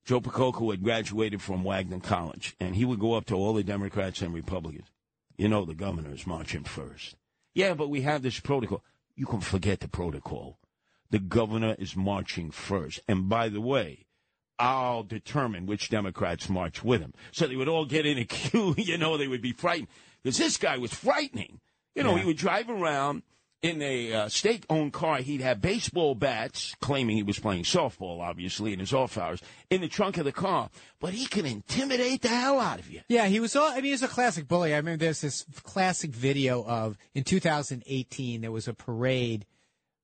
Joe 0.05 0.21
Percoco 0.21 0.73
had 0.73 0.83
graduated 0.83 1.41
from 1.41 1.63
Wagner 1.63 2.01
College, 2.01 2.57
and 2.59 2.75
he 2.75 2.85
would 2.85 2.99
go 2.99 3.15
up 3.15 3.27
to 3.27 3.35
all 3.35 3.55
the 3.55 3.63
Democrats 3.63 4.21
and 4.21 4.35
Republicans. 4.35 4.89
You 5.37 5.49
know, 5.49 5.65
the 5.65 5.75
governor 5.75 6.13
is 6.13 6.27
marching 6.27 6.65
first. 6.65 7.17
Yeah, 7.55 7.75
but 7.75 7.89
we 7.89 8.03
have 8.03 8.23
this 8.23 8.41
protocol. 8.41 8.83
You 9.15 9.27
can 9.27 9.41
forget 9.41 9.81
the 9.81 9.89
protocol. 9.89 10.59
The 11.11 11.19
governor 11.19 11.77
is 11.79 11.95
marching 11.95 12.51
first. 12.51 13.01
And 13.07 13.29
by 13.29 13.49
the 13.49 13.61
way, 13.61 14.07
I'll 14.59 15.03
determine 15.03 15.67
which 15.67 15.91
Democrats 15.91 16.49
march 16.49 16.83
with 16.83 17.01
him. 17.01 17.13
So 17.31 17.47
they 17.47 17.57
would 17.57 17.69
all 17.69 17.85
get 17.85 18.07
in 18.07 18.19
a 18.19 18.25
queue. 18.25 18.75
You 18.79 18.97
know, 18.99 19.17
they 19.17 19.29
would 19.29 19.43
be 19.43 19.53
frightened 19.53 19.89
because 20.23 20.39
this 20.39 20.57
guy 20.57 20.79
was 20.79 20.95
frightening. 20.95 21.61
You 21.95 22.03
know, 22.03 22.15
Yeah. 22.17 22.21
he 22.23 22.27
would 22.27 22.37
drive 22.37 22.71
around 22.71 23.23
in 23.63 23.81
a 23.81 24.13
uh, 24.13 24.29
state-owned 24.29 24.93
car. 24.93 25.19
He'd 25.19 25.41
have 25.41 25.61
baseball 25.61 26.15
bats, 26.17 26.75
claiming 26.81 27.17
he 27.17 27.23
was 27.23 27.39
playing 27.39 27.63
softball, 27.63 28.21
obviously, 28.21 28.73
in 28.73 28.81
his 28.81 28.93
off 28.93 29.17
hours, 29.17 29.41
in 29.71 29.81
the 29.83 29.89
trunk 29.89 30.17
of 30.19 30.25
the 30.25 30.33
car. 30.33 30.69
But 30.99 31.13
he 31.15 31.27
can 31.27 31.47
intimidate 31.47 32.23
the 32.23 32.29
hell 32.29 32.59
out 32.59 32.81
of 32.81 32.91
you. 32.91 33.03
Yeah, 33.09 33.27
he 33.27 33.39
was. 33.39 33.55
All, 33.55 33.71
I 33.71 33.77
mean, 33.77 33.85
he 33.85 33.91
was 33.93 34.03
a 34.03 34.09
classic 34.09 34.49
bully. 34.49 34.75
I 34.75 34.79
remember 34.79 35.05
there's 35.05 35.21
this 35.21 35.45
classic 35.63 36.11
video 36.11 36.65
of 36.65 36.99
in 37.15 37.23
2018 37.25 38.41
there 38.41 38.51
was 38.53 38.67
a 38.69 38.75
parade. 38.75 39.47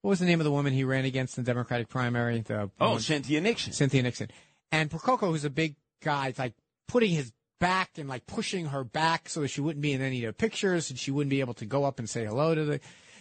What 0.03 0.11
was 0.11 0.21
the 0.21 0.27
name 0.27 0.41
of 0.41 0.45
the 0.45 0.53
woman 0.53 0.73
he 0.73 0.85
ran 0.85 1.05
against 1.05 1.37
in 1.39 1.45
the 1.45 1.51
Democratic 1.51 1.89
primary? 1.89 2.41
The 2.41 2.71
Oh, 2.81 2.87
woman- 2.91 3.03
Cynthia 3.03 3.41
Nixon. 3.41 3.73
Cynthia 3.73 4.03
Nixon. 4.05 4.29
And 4.71 4.89
Percoco, 4.91 5.27
who's 5.29 5.45
a 5.45 5.51
big 5.51 5.75
guy, 6.03 6.33
like 6.39 6.55
putting 6.87 7.11
his 7.11 7.33
back 7.59 7.91
and 7.99 8.09
like 8.09 8.27
pushing 8.27 8.67
her 8.67 8.85
back 8.85 9.29
so 9.29 9.41
that 9.41 9.49
she 9.49 9.61
wouldn't 9.61 9.83
be 9.83 9.93
in 9.93 10.01
any 10.01 10.25
of 10.25 10.29
the 10.31 10.39
pictures 10.39 10.91
and 10.91 10.99
she 10.99 11.11
wouldn't 11.11 11.31
be 11.31 11.41
able 11.41 11.55
to 11.55 11.67
go 11.67 11.85
up 11.85 11.99
and 11.99 12.09
say 12.09 12.25
hello 12.25 12.55
to 12.55 12.65
the. 12.65 12.81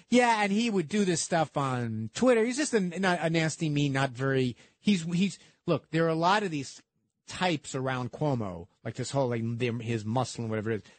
Yeah, 0.10 0.42
and 0.42 0.52
he 0.52 0.70
would 0.70 0.88
do 0.88 1.04
this 1.04 1.22
stuff 1.22 1.58
on 1.58 2.10
Twitter. 2.14 2.46
He's 2.46 2.58
just 2.58 2.74
a, 2.74 2.78
a 2.78 3.30
nasty, 3.30 3.70
mean, 3.70 3.94
not 3.94 4.12
very. 4.12 4.56
He's 4.80 5.04
he's 5.04 5.38
look. 5.66 5.90
There 5.92 6.06
are 6.06 6.10
a 6.10 6.16
lot 6.16 6.44
of 6.44 6.52
these 6.52 6.82
types 7.28 7.76
around 7.76 8.12
Cuomo, 8.12 8.68
like 8.86 8.96
this 8.96 9.12
whole 9.12 9.28
like 9.28 9.82
his 9.82 10.06
muscle 10.06 10.44
and 10.44 10.50
whatever 10.50 10.72
it 10.72 10.84
is. 10.84 10.92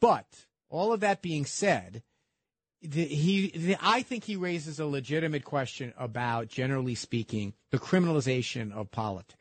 But 0.00 0.26
all 0.68 0.92
of 0.92 1.00
that 1.00 1.22
being 1.22 1.44
said, 1.44 2.02
the, 2.82 3.04
he, 3.04 3.48
the, 3.50 3.76
I 3.80 4.02
think 4.02 4.24
he 4.24 4.36
raises 4.36 4.78
a 4.78 4.86
legitimate 4.86 5.44
question 5.44 5.94
about, 5.96 6.48
generally 6.48 6.94
speaking, 6.94 7.54
the 7.70 7.78
criminalization 7.78 8.72
of 8.72 8.90
politics. 8.90 9.38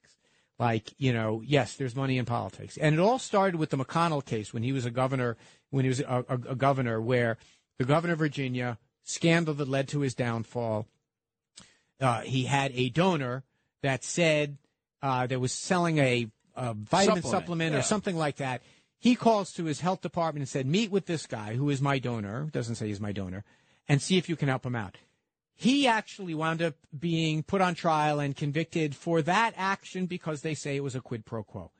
Like, 0.63 0.93
you 0.97 1.11
know, 1.11 1.41
yes, 1.45 1.75
there's 1.75 1.93
money 1.93 2.17
in 2.17 2.23
politics, 2.23 2.77
and 2.77 2.95
it 2.95 2.99
all 3.01 3.19
started 3.19 3.57
with 3.57 3.69
the 3.69 3.75
McDonnell 3.75 4.23
case 4.23 4.53
when 4.53 4.63
he 4.63 4.71
was 4.71 4.85
a 4.85 4.91
governor, 4.91 5.35
when 5.71 5.83
he 5.83 5.89
was 5.89 5.99
a, 5.99 6.23
a, 6.29 6.35
a 6.51 6.55
governor, 6.55 7.01
where 7.01 7.37
the 7.79 7.83
governor 7.83 8.13
of 8.13 8.19
Virginia 8.19 8.77
scandal 9.03 9.53
that 9.55 9.67
led 9.67 9.89
to 9.89 9.99
his 9.99 10.15
downfall. 10.15 10.87
Uh, 11.99 12.21
he 12.21 12.45
had 12.45 12.71
a 12.75 12.87
donor 12.87 13.43
that 13.81 14.05
said 14.05 14.57
uh, 15.01 15.27
that 15.27 15.41
was 15.41 15.51
selling 15.51 15.97
a, 15.97 16.27
a 16.55 16.73
vitamin 16.73 17.17
Supplement, 17.17 17.25
supplement, 17.25 17.73
yeah. 17.73 17.79
or 17.79 17.81
something 17.81 18.15
like 18.15 18.37
that. 18.37 18.61
He 18.99 19.15
calls 19.15 19.51
to 19.55 19.65
his 19.65 19.81
health 19.81 19.99
department 19.99 20.43
and 20.43 20.49
said, 20.49 20.65
"Meet 20.65 20.91
with 20.91 21.07
this 21.07 21.25
guy 21.25 21.55
who 21.55 21.69
is 21.71 21.81
my 21.81 21.99
donor." 21.99 22.47
Doesn't 22.53 22.75
say 22.75 22.87
he's 22.87 23.01
my 23.01 23.11
donor, 23.11 23.43
and 23.89 24.01
see 24.01 24.17
if 24.17 24.29
you 24.29 24.37
can 24.37 24.47
help 24.47 24.65
him 24.65 24.77
out. 24.77 24.95
He 25.63 25.87
actually 25.87 26.33
wound 26.33 26.61
up 26.61 26.75
being 26.99 27.41
put 27.41 27.61
on 27.61 27.73
trial 27.73 28.19
and 28.19 28.35
convicted 28.35 28.97
for 28.97 29.21
that 29.21 29.53
action 29.55 30.07
because 30.07 30.41
they 30.41 30.55
say 30.55 30.75
it 30.75 30.83
was 30.83 30.93
a 30.93 30.99
quid 30.99 31.25
pro 31.25 31.41
quo. 31.41 31.71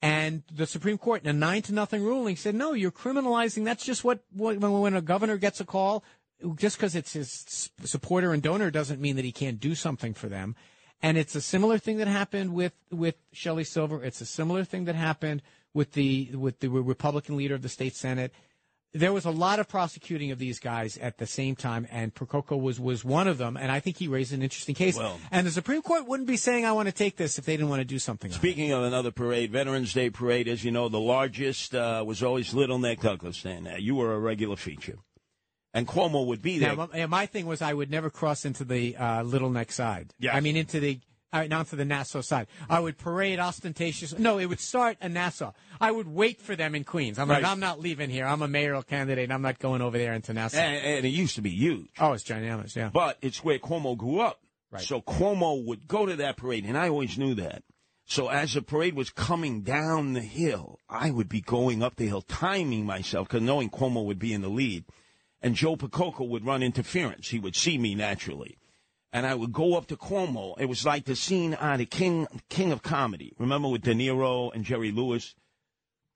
And 0.00 0.44
the 0.54 0.66
Supreme 0.66 0.98
Court, 0.98 1.24
in 1.24 1.28
a 1.28 1.32
nine 1.32 1.62
to 1.62 1.74
nothing 1.74 2.04
ruling, 2.04 2.36
said, 2.36 2.54
no, 2.54 2.74
you're 2.74 2.92
criminalizing. 2.92 3.64
That's 3.64 3.84
just 3.84 4.04
what, 4.04 4.20
when 4.32 4.94
a 4.94 5.02
governor 5.02 5.36
gets 5.36 5.60
a 5.60 5.64
call, 5.64 6.04
just 6.54 6.76
because 6.76 6.94
it's 6.94 7.14
his 7.14 7.70
supporter 7.82 8.32
and 8.32 8.40
donor 8.40 8.70
doesn't 8.70 9.00
mean 9.00 9.16
that 9.16 9.24
he 9.24 9.32
can't 9.32 9.58
do 9.58 9.74
something 9.74 10.14
for 10.14 10.28
them. 10.28 10.54
And 11.02 11.18
it's 11.18 11.34
a 11.34 11.40
similar 11.40 11.78
thing 11.78 11.96
that 11.96 12.06
happened 12.06 12.54
with, 12.54 12.74
with 12.92 13.16
Shelley 13.32 13.64
Silver. 13.64 14.04
It's 14.04 14.20
a 14.20 14.26
similar 14.26 14.62
thing 14.62 14.84
that 14.84 14.94
happened 14.94 15.42
with 15.74 15.90
the, 15.94 16.30
with 16.36 16.60
the 16.60 16.68
Republican 16.68 17.36
leader 17.36 17.56
of 17.56 17.62
the 17.62 17.68
state 17.68 17.96
Senate. 17.96 18.32
There 18.94 19.12
was 19.12 19.26
a 19.26 19.30
lot 19.30 19.58
of 19.58 19.68
prosecuting 19.68 20.30
of 20.30 20.38
these 20.38 20.58
guys 20.58 20.96
at 20.96 21.18
the 21.18 21.26
same 21.26 21.54
time, 21.56 21.86
and 21.90 22.14
Percoco 22.14 22.58
was, 22.60 22.80
was 22.80 23.04
one 23.04 23.28
of 23.28 23.36
them. 23.36 23.56
And 23.58 23.70
I 23.70 23.80
think 23.80 23.98
he 23.98 24.08
raised 24.08 24.32
an 24.32 24.42
interesting 24.42 24.74
case. 24.74 24.96
Well- 24.96 25.20
and 25.30 25.46
the 25.46 25.50
Supreme 25.50 25.82
Court 25.82 26.06
wouldn't 26.06 26.26
be 26.26 26.38
saying, 26.38 26.64
I 26.64 26.72
want 26.72 26.88
to 26.88 26.94
take 26.94 27.16
this 27.16 27.38
if 27.38 27.44
they 27.44 27.54
didn't 27.56 27.68
want 27.68 27.80
to 27.80 27.84
do 27.84 27.98
something. 27.98 28.30
Speaking 28.32 28.72
of 28.72 28.82
another 28.84 29.10
parade, 29.10 29.52
Veterans 29.52 29.92
Day 29.92 30.08
parade, 30.08 30.48
as 30.48 30.64
you 30.64 30.70
know, 30.70 30.88
the 30.88 30.98
largest 31.00 31.74
uh, 31.74 32.02
was 32.06 32.22
always 32.22 32.54
Little 32.54 32.78
Neck 32.78 33.00
Douglaston. 33.00 33.74
Uh, 33.74 33.76
you 33.76 33.94
were 33.94 34.14
a 34.14 34.18
regular 34.18 34.56
feature. 34.56 34.98
And 35.74 35.86
Cuomo 35.86 36.26
would 36.26 36.40
be 36.40 36.58
there. 36.58 36.74
Now, 36.74 36.88
my, 36.92 37.06
my 37.06 37.26
thing 37.26 37.44
was 37.44 37.60
I 37.60 37.74
would 37.74 37.90
never 37.90 38.08
cross 38.08 38.46
into 38.46 38.64
the 38.64 38.96
uh, 38.96 39.22
Little 39.22 39.50
Neck 39.50 39.70
side. 39.70 40.14
Yeah. 40.18 40.34
I 40.34 40.40
mean, 40.40 40.56
into 40.56 40.80
the. 40.80 41.00
Uh, 41.30 41.44
not 41.44 41.66
to 41.68 41.76
the 41.76 41.84
Nassau 41.84 42.22
side. 42.22 42.46
I 42.70 42.80
would 42.80 42.96
parade 42.96 43.38
ostentatious. 43.38 44.18
No, 44.18 44.38
it 44.38 44.46
would 44.46 44.60
start 44.60 44.96
in 45.02 45.12
Nassau. 45.12 45.52
I 45.78 45.90
would 45.90 46.08
wait 46.08 46.40
for 46.40 46.56
them 46.56 46.74
in 46.74 46.84
Queens. 46.84 47.18
I'm 47.18 47.28
like, 47.28 47.44
I'm 47.44 47.60
not 47.60 47.80
leaving 47.80 48.08
here. 48.08 48.24
I'm 48.24 48.40
a 48.40 48.48
mayoral 48.48 48.82
candidate. 48.82 49.24
and 49.24 49.32
I'm 49.34 49.42
not 49.42 49.58
going 49.58 49.82
over 49.82 49.98
there 49.98 50.14
into 50.14 50.32
Nassau. 50.32 50.56
and, 50.58 50.76
and 50.76 51.04
it 51.04 51.10
used 51.10 51.34
to 51.34 51.42
be 51.42 51.50
huge. 51.50 51.90
oh, 51.98 52.12
it's 52.14 52.24
ginormous. 52.24 52.74
Yeah. 52.74 52.88
But 52.90 53.18
it's 53.20 53.44
where 53.44 53.58
Cuomo 53.58 53.96
grew 53.96 54.20
up. 54.20 54.40
Right. 54.70 54.82
So 54.82 55.02
Cuomo 55.02 55.64
would 55.66 55.86
go 55.86 56.06
to 56.06 56.16
that 56.16 56.36
parade, 56.38 56.64
and 56.64 56.78
I 56.78 56.88
always 56.88 57.18
knew 57.18 57.34
that. 57.34 57.62
So 58.06 58.28
as 58.28 58.54
the 58.54 58.62
parade 58.62 58.94
was 58.94 59.10
coming 59.10 59.60
down 59.60 60.14
the 60.14 60.22
hill, 60.22 60.78
I 60.88 61.10
would 61.10 61.28
be 61.28 61.42
going 61.42 61.82
up 61.82 61.96
the 61.96 62.06
hill, 62.06 62.22
timing 62.22 62.86
myself, 62.86 63.28
because 63.28 63.42
knowing 63.42 63.68
Cuomo 63.68 64.04
would 64.06 64.18
be 64.18 64.32
in 64.32 64.40
the 64.40 64.48
lead. 64.48 64.84
And 65.42 65.54
Joe 65.54 65.76
Percoco 65.76 66.26
would 66.26 66.44
run 66.46 66.62
interference. 66.62 67.28
He 67.28 67.38
would 67.38 67.54
see 67.54 67.76
me 67.78 67.94
naturally. 67.94 68.56
And 69.12 69.26
I 69.26 69.34
would 69.34 69.52
go 69.52 69.74
up 69.76 69.86
to 69.86 69.96
Cuomo. 69.96 70.54
It 70.60 70.66
was 70.66 70.84
like 70.84 71.04
the 71.06 71.16
scene 71.16 71.54
on 71.54 71.78
the 71.78 71.86
King, 71.86 72.26
King 72.50 72.72
of 72.72 72.82
Comedy. 72.82 73.32
Remember 73.38 73.68
with 73.68 73.82
De 73.82 73.94
Niro 73.94 74.52
and 74.54 74.64
Jerry 74.64 74.92
Lewis? 74.92 75.34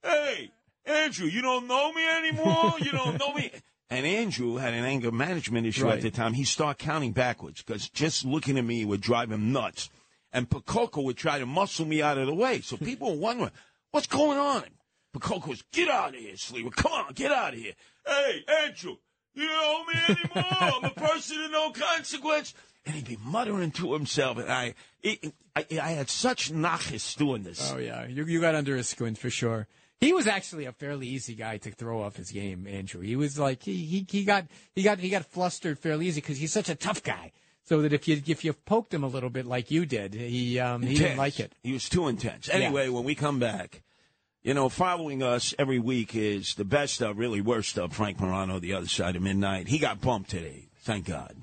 Hey, 0.03 0.51
Andrew, 0.85 1.27
you 1.27 1.41
don't 1.41 1.67
know 1.67 1.91
me 1.93 2.07
anymore? 2.07 2.73
You 2.79 2.91
don't 2.91 3.19
know 3.19 3.33
me? 3.33 3.51
And 3.89 4.07
Andrew 4.07 4.55
had 4.55 4.73
an 4.73 4.85
anger 4.85 5.11
management 5.11 5.67
issue 5.67 5.85
Right. 5.85 5.97
at 5.97 6.01
the 6.01 6.09
time. 6.09 6.33
He 6.33 6.45
started 6.45 6.83
counting 6.83 7.11
backwards 7.11 7.61
because 7.61 7.89
just 7.89 8.25
looking 8.25 8.57
at 8.57 8.63
me 8.65 8.83
would 8.85 9.01
drive 9.01 9.31
him 9.31 9.51
nuts. 9.51 9.91
And 10.31 10.49
Percoco 10.49 11.03
would 11.03 11.17
try 11.17 11.37
to 11.37 11.45
muscle 11.45 11.85
me 11.85 12.01
out 12.01 12.17
of 12.17 12.25
the 12.25 12.33
way. 12.33 12.61
So 12.61 12.75
people 12.75 13.11
were 13.11 13.19
wondering, 13.21 13.51
what's 13.91 14.07
going 14.07 14.39
on? 14.39 14.63
Percoco 15.15 15.47
was, 15.49 15.63
get 15.71 15.89
out 15.89 16.15
of 16.15 16.19
here, 16.19 16.35
Sleeper. 16.37 16.71
Come 16.71 16.91
on, 16.91 17.13
get 17.13 17.31
out 17.31 17.53
of 17.53 17.59
here. 17.59 17.73
Hey, 18.03 18.43
Andrew, 18.65 18.95
you 19.35 19.45
don't 19.47 19.61
know 19.61 19.85
me 19.85 19.99
anymore. 20.33 20.57
I'm 20.59 20.83
a 20.85 20.89
person 20.89 21.43
of 21.43 21.51
no 21.51 21.69
consequence. 21.71 22.55
And 22.85 22.95
he'd 22.95 23.07
be 23.07 23.17
muttering 23.23 23.71
to 23.71 23.93
himself. 23.93 24.37
And 24.37 24.51
I, 24.51 24.75
it, 25.01 25.33
I, 25.55 25.65
I 25.81 25.91
had 25.91 26.09
such 26.09 26.51
nachis 26.51 27.15
doing 27.15 27.43
this. 27.43 27.71
Oh 27.73 27.77
yeah, 27.77 28.05
you 28.05 28.25
you 28.25 28.41
got 28.41 28.55
under 28.55 28.75
his 28.75 28.89
skin 28.89 29.15
for 29.15 29.29
sure. 29.29 29.67
He 30.01 30.11
was 30.11 30.27
actually 30.27 30.65
a 30.65 30.73
fairly 30.73 31.07
easy 31.07 31.33
guy 31.33 31.57
to 31.59 31.71
throw 31.71 32.01
off 32.01 32.17
his 32.17 32.29
game, 32.31 32.67
Andrew. 32.67 33.01
He 33.01 33.15
was 33.15 33.39
like 33.39 33.63
he 33.63 33.85
he, 33.85 34.05
he 34.09 34.25
got 34.25 34.45
he 34.75 34.83
got 34.83 34.99
he 34.99 35.09
got 35.09 35.25
flustered 35.25 35.79
fairly 35.79 36.07
easy 36.07 36.19
because 36.19 36.37
he's 36.37 36.51
such 36.51 36.67
a 36.67 36.75
tough 36.75 37.03
guy. 37.03 37.31
So 37.65 37.81
that 37.83 37.93
if 37.93 38.07
you 38.09 38.21
if 38.25 38.43
you 38.43 38.51
poked 38.51 38.93
him 38.93 39.05
a 39.05 39.07
little 39.07 39.29
bit 39.29 39.45
like 39.45 39.71
you 39.71 39.85
did, 39.85 40.13
he 40.13 40.59
um 40.59 40.81
he 40.81 40.95
didn't 40.95 41.17
like 41.17 41.39
it. 41.39 41.53
He 41.63 41.71
was 41.71 41.87
too 41.87 42.09
intense. 42.09 42.49
Anyway, 42.49 42.89
when 42.89 43.05
we 43.05 43.15
come 43.15 43.39
back, 43.39 43.81
you 44.41 44.53
know, 44.53 44.67
following 44.67 45.23
us 45.23 45.55
every 45.57 45.79
week 45.79 46.15
is 46.15 46.55
the 46.55 46.65
best 46.65 47.01
of, 47.01 47.17
really 47.17 47.39
worst 47.39 47.77
of 47.77 47.93
Frank 47.93 48.19
Morano, 48.19 48.59
the 48.59 48.73
other 48.73 48.87
side 48.87 49.15
of 49.15 49.21
midnight. 49.21 49.69
He 49.69 49.79
got 49.79 50.01
bumped 50.01 50.31
today, 50.31 50.67
thank 50.81 51.05
God. 51.05 51.37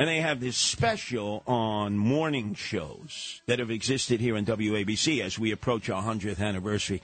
And 0.00 0.08
they 0.08 0.22
have 0.22 0.40
this 0.40 0.56
special 0.56 1.42
on 1.46 1.98
morning 1.98 2.54
shows 2.54 3.42
that 3.44 3.58
have 3.58 3.70
existed 3.70 4.18
here 4.18 4.34
in 4.34 4.46
WABC 4.46 5.20
as 5.20 5.38
we 5.38 5.52
approach 5.52 5.90
our 5.90 6.02
100th 6.02 6.40
anniversary. 6.40 7.02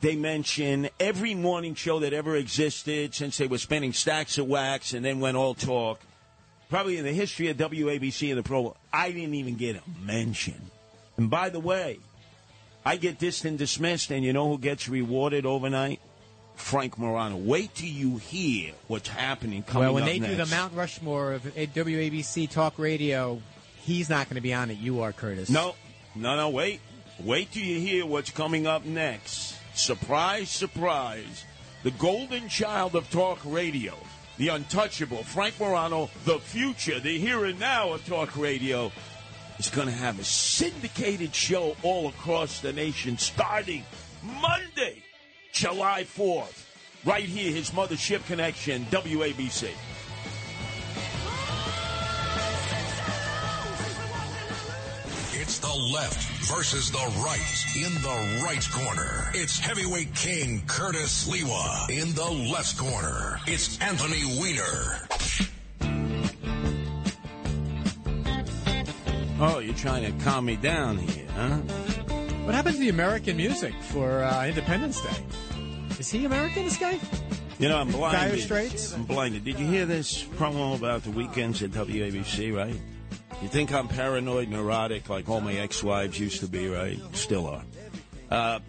They 0.00 0.16
mention 0.16 0.88
every 0.98 1.36
morning 1.36 1.76
show 1.76 2.00
that 2.00 2.12
ever 2.12 2.34
existed 2.34 3.14
since 3.14 3.38
they 3.38 3.46
were 3.46 3.58
spending 3.58 3.92
stacks 3.92 4.36
of 4.36 4.48
wax 4.48 4.94
and 4.94 5.04
then 5.04 5.20
went 5.20 5.36
all 5.36 5.54
talk. 5.54 6.00
Probably 6.68 6.98
in 6.98 7.04
the 7.04 7.12
history 7.12 7.50
of 7.50 7.56
WABC 7.56 8.30
and 8.30 8.38
the 8.38 8.42
Pro, 8.42 8.76
I 8.92 9.12
didn't 9.12 9.34
even 9.34 9.54
get 9.54 9.76
a 9.76 9.82
mention. 10.04 10.60
And 11.16 11.30
by 11.30 11.50
the 11.50 11.60
way, 11.60 12.00
I 12.84 12.96
get 12.96 13.20
dissed 13.20 13.44
and 13.44 13.56
dismissed, 13.56 14.10
and 14.10 14.24
you 14.24 14.32
know 14.32 14.48
who 14.48 14.58
gets 14.58 14.88
rewarded 14.88 15.46
overnight? 15.46 16.00
Frank 16.56 16.98
Morano. 16.98 17.36
Wait 17.36 17.74
till 17.74 17.88
you 17.88 18.18
hear 18.18 18.72
what's 18.86 19.08
happening 19.08 19.62
coming 19.62 19.86
Well, 19.86 19.94
when 19.94 20.04
they 20.04 20.18
do 20.18 20.36
the 20.36 20.46
Mount 20.46 20.74
Rushmore 20.74 21.32
of 21.34 21.42
WABC 21.42 22.50
Talk 22.50 22.78
Radio, 22.78 23.40
he's 23.82 24.08
not 24.08 24.28
going 24.28 24.36
to 24.36 24.40
be 24.40 24.54
on 24.54 24.70
it. 24.70 24.78
You 24.78 25.00
are, 25.02 25.12
Curtis. 25.12 25.50
No, 25.50 25.74
no, 26.14 26.36
no, 26.36 26.48
wait. 26.50 26.80
Wait 27.20 27.52
till 27.52 27.62
you 27.62 27.78
hear 27.78 28.06
what's 28.06 28.30
coming 28.30 28.66
up 28.66 28.84
next. 28.84 29.56
Surprise, 29.74 30.50
surprise. 30.50 31.44
The 31.82 31.90
golden 31.92 32.48
child 32.48 32.94
of 32.94 33.08
talk 33.10 33.38
radio, 33.44 33.94
the 34.38 34.48
untouchable 34.48 35.22
Frank 35.22 35.60
Morano, 35.60 36.08
the 36.24 36.38
future, 36.38 36.98
the 36.98 37.18
here 37.18 37.44
and 37.44 37.60
now 37.60 37.92
of 37.92 38.06
talk 38.06 38.36
radio, 38.36 38.90
is 39.58 39.68
going 39.68 39.86
to 39.86 39.92
have 39.92 40.18
a 40.18 40.24
syndicated 40.24 41.34
show 41.34 41.76
all 41.82 42.08
across 42.08 42.60
the 42.60 42.72
nation 42.72 43.18
starting 43.18 43.84
Monday, 44.22 45.03
July 45.54 46.02
4th. 46.02 46.64
Right 47.04 47.22
here, 47.22 47.52
his 47.52 47.70
mothership 47.70 48.26
connection, 48.26 48.84
WABC. 48.86 49.70
It's 55.40 55.58
the 55.60 55.92
left 55.92 56.50
versus 56.50 56.90
the 56.90 56.98
right 57.22 57.64
in 57.76 57.94
the 58.02 58.42
right 58.44 58.68
corner. 58.72 59.30
It's 59.32 59.56
heavyweight 59.60 60.12
king 60.16 60.64
Curtis 60.66 61.28
Sliwa 61.28 61.88
in 61.88 62.12
the 62.14 62.50
left 62.52 62.76
corner. 62.76 63.38
It's 63.46 63.78
Anthony 63.80 64.24
Weiner. 64.40 65.06
Oh, 69.40 69.60
you're 69.60 69.74
trying 69.74 70.04
to 70.04 70.24
calm 70.24 70.46
me 70.46 70.56
down 70.56 70.98
here, 70.98 71.28
huh? 71.36 71.60
What 72.44 72.54
happened 72.54 72.74
to 72.74 72.80
the 72.80 72.90
American 72.90 73.38
music 73.38 73.72
for 73.84 74.22
uh, 74.22 74.46
Independence 74.46 75.00
Day? 75.00 75.24
Is 75.98 76.10
he 76.10 76.26
American, 76.26 76.64
this 76.64 76.76
guy? 76.76 76.98
You 77.58 77.70
know, 77.70 77.78
I'm 77.78 77.90
blinded. 77.90 78.20
Dire 78.20 78.38
Straits? 78.38 78.92
I'm 78.92 79.04
blinded. 79.04 79.44
Did 79.44 79.58
you 79.58 79.66
hear 79.66 79.86
this 79.86 80.22
promo 80.22 80.76
about 80.76 81.04
the 81.04 81.10
weekends 81.10 81.62
at 81.62 81.70
WABC, 81.70 82.54
right? 82.54 82.76
You 83.40 83.48
think 83.48 83.72
I'm 83.72 83.88
paranoid, 83.88 84.50
neurotic, 84.50 85.08
like 85.08 85.26
all 85.26 85.40
my 85.40 85.54
ex-wives 85.54 86.20
used 86.20 86.40
to 86.40 86.46
be, 86.46 86.68
right? 86.68 86.98
Still 87.12 87.46
are. 87.46 87.62
Uh, 88.30 88.60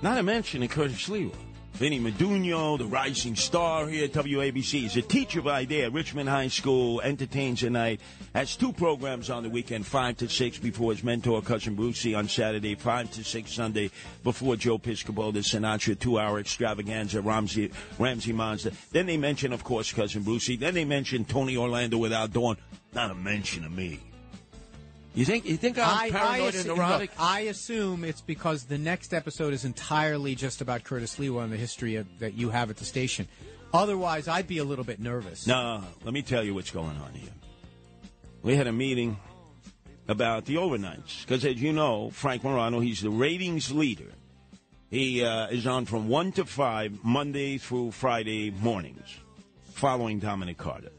not 0.00 0.16
a 0.16 0.22
mention 0.22 0.62
of 0.62 0.70
Curtis 0.70 1.06
Sliwa. 1.06 1.34
Vinny 1.74 1.98
Medugno, 1.98 2.78
the 2.78 2.86
rising 2.86 3.34
star 3.34 3.88
here 3.88 4.04
at 4.04 4.12
WABC. 4.12 4.82
He's 4.82 4.96
a 4.96 5.02
teacher 5.02 5.42
by 5.42 5.64
day 5.64 5.82
at 5.82 5.92
Richmond 5.92 6.28
High 6.28 6.46
School, 6.46 7.00
entertains 7.00 7.64
at 7.64 7.72
night, 7.72 8.00
has 8.32 8.54
two 8.54 8.72
programs 8.72 9.28
on 9.28 9.42
the 9.42 9.50
weekend, 9.50 9.84
5 9.84 10.18
to 10.18 10.28
6 10.28 10.58
before 10.58 10.92
his 10.92 11.02
mentor, 11.02 11.42
Cousin 11.42 11.74
Brucey, 11.74 12.14
on 12.14 12.28
Saturday, 12.28 12.76
5 12.76 13.10
to 13.10 13.24
6 13.24 13.52
Sunday 13.52 13.90
before 14.22 14.54
Joe 14.54 14.78
Piscopo, 14.78 15.32
the 15.32 15.40
Sinatra 15.40 15.98
two-hour 15.98 16.38
extravaganza, 16.38 17.20
Ramsey, 17.20 17.72
Ramsey 17.98 18.32
Monster. 18.32 18.70
Then 18.92 19.06
they 19.06 19.16
mention, 19.16 19.52
of 19.52 19.64
course, 19.64 19.92
Cousin 19.92 20.22
Brucey. 20.22 20.54
Then 20.54 20.74
they 20.74 20.84
mention 20.84 21.24
Tony 21.24 21.56
Orlando 21.56 21.98
without 21.98 22.32
Dawn. 22.32 22.56
Not 22.94 23.10
a 23.10 23.14
mention 23.16 23.64
of 23.64 23.72
me. 23.72 23.98
You 25.14 25.24
think 25.24 25.44
you 25.44 25.56
think 25.56 25.78
I'm 25.78 26.10
paranoid 26.10 26.54
and 26.56 26.64
assu- 26.64 26.76
neurotic? 26.76 27.10
look, 27.10 27.20
I 27.20 27.40
assume 27.42 28.04
it's 28.04 28.20
because 28.20 28.64
the 28.64 28.78
next 28.78 29.14
episode 29.14 29.52
is 29.52 29.64
entirely 29.64 30.34
just 30.34 30.60
about 30.60 30.82
Curtis 30.82 31.16
Sliwa 31.16 31.44
and 31.44 31.52
the 31.52 31.56
history 31.56 31.96
of, 31.96 32.18
that 32.18 32.34
you 32.34 32.50
have 32.50 32.68
at 32.68 32.76
the 32.76 32.84
station. 32.84 33.28
Otherwise, 33.72 34.26
I'd 34.26 34.48
be 34.48 34.58
a 34.58 34.64
little 34.64 34.84
bit 34.84 34.98
nervous. 34.98 35.46
No, 35.46 35.82
let 36.04 36.12
me 36.12 36.22
tell 36.22 36.42
you 36.42 36.52
what's 36.54 36.70
going 36.72 36.96
on 36.96 37.12
here. 37.12 37.30
We 38.42 38.56
had 38.56 38.66
a 38.66 38.72
meeting 38.72 39.16
about 40.08 40.46
the 40.46 40.56
overnights 40.56 41.22
because, 41.22 41.44
as 41.44 41.62
you 41.62 41.72
know, 41.72 42.10
Frank 42.10 42.42
Morano, 42.42 42.80
he's 42.80 43.00
the 43.00 43.10
ratings 43.10 43.70
leader. 43.70 44.12
He 44.90 45.24
uh, 45.24 45.46
is 45.48 45.66
on 45.66 45.86
from 45.86 46.08
one 46.08 46.32
to 46.32 46.44
five 46.44 47.04
Monday 47.04 47.58
through 47.58 47.92
Friday 47.92 48.50
mornings, 48.50 49.16
following 49.72 50.18
Dominic 50.18 50.58
Carter. 50.58 50.90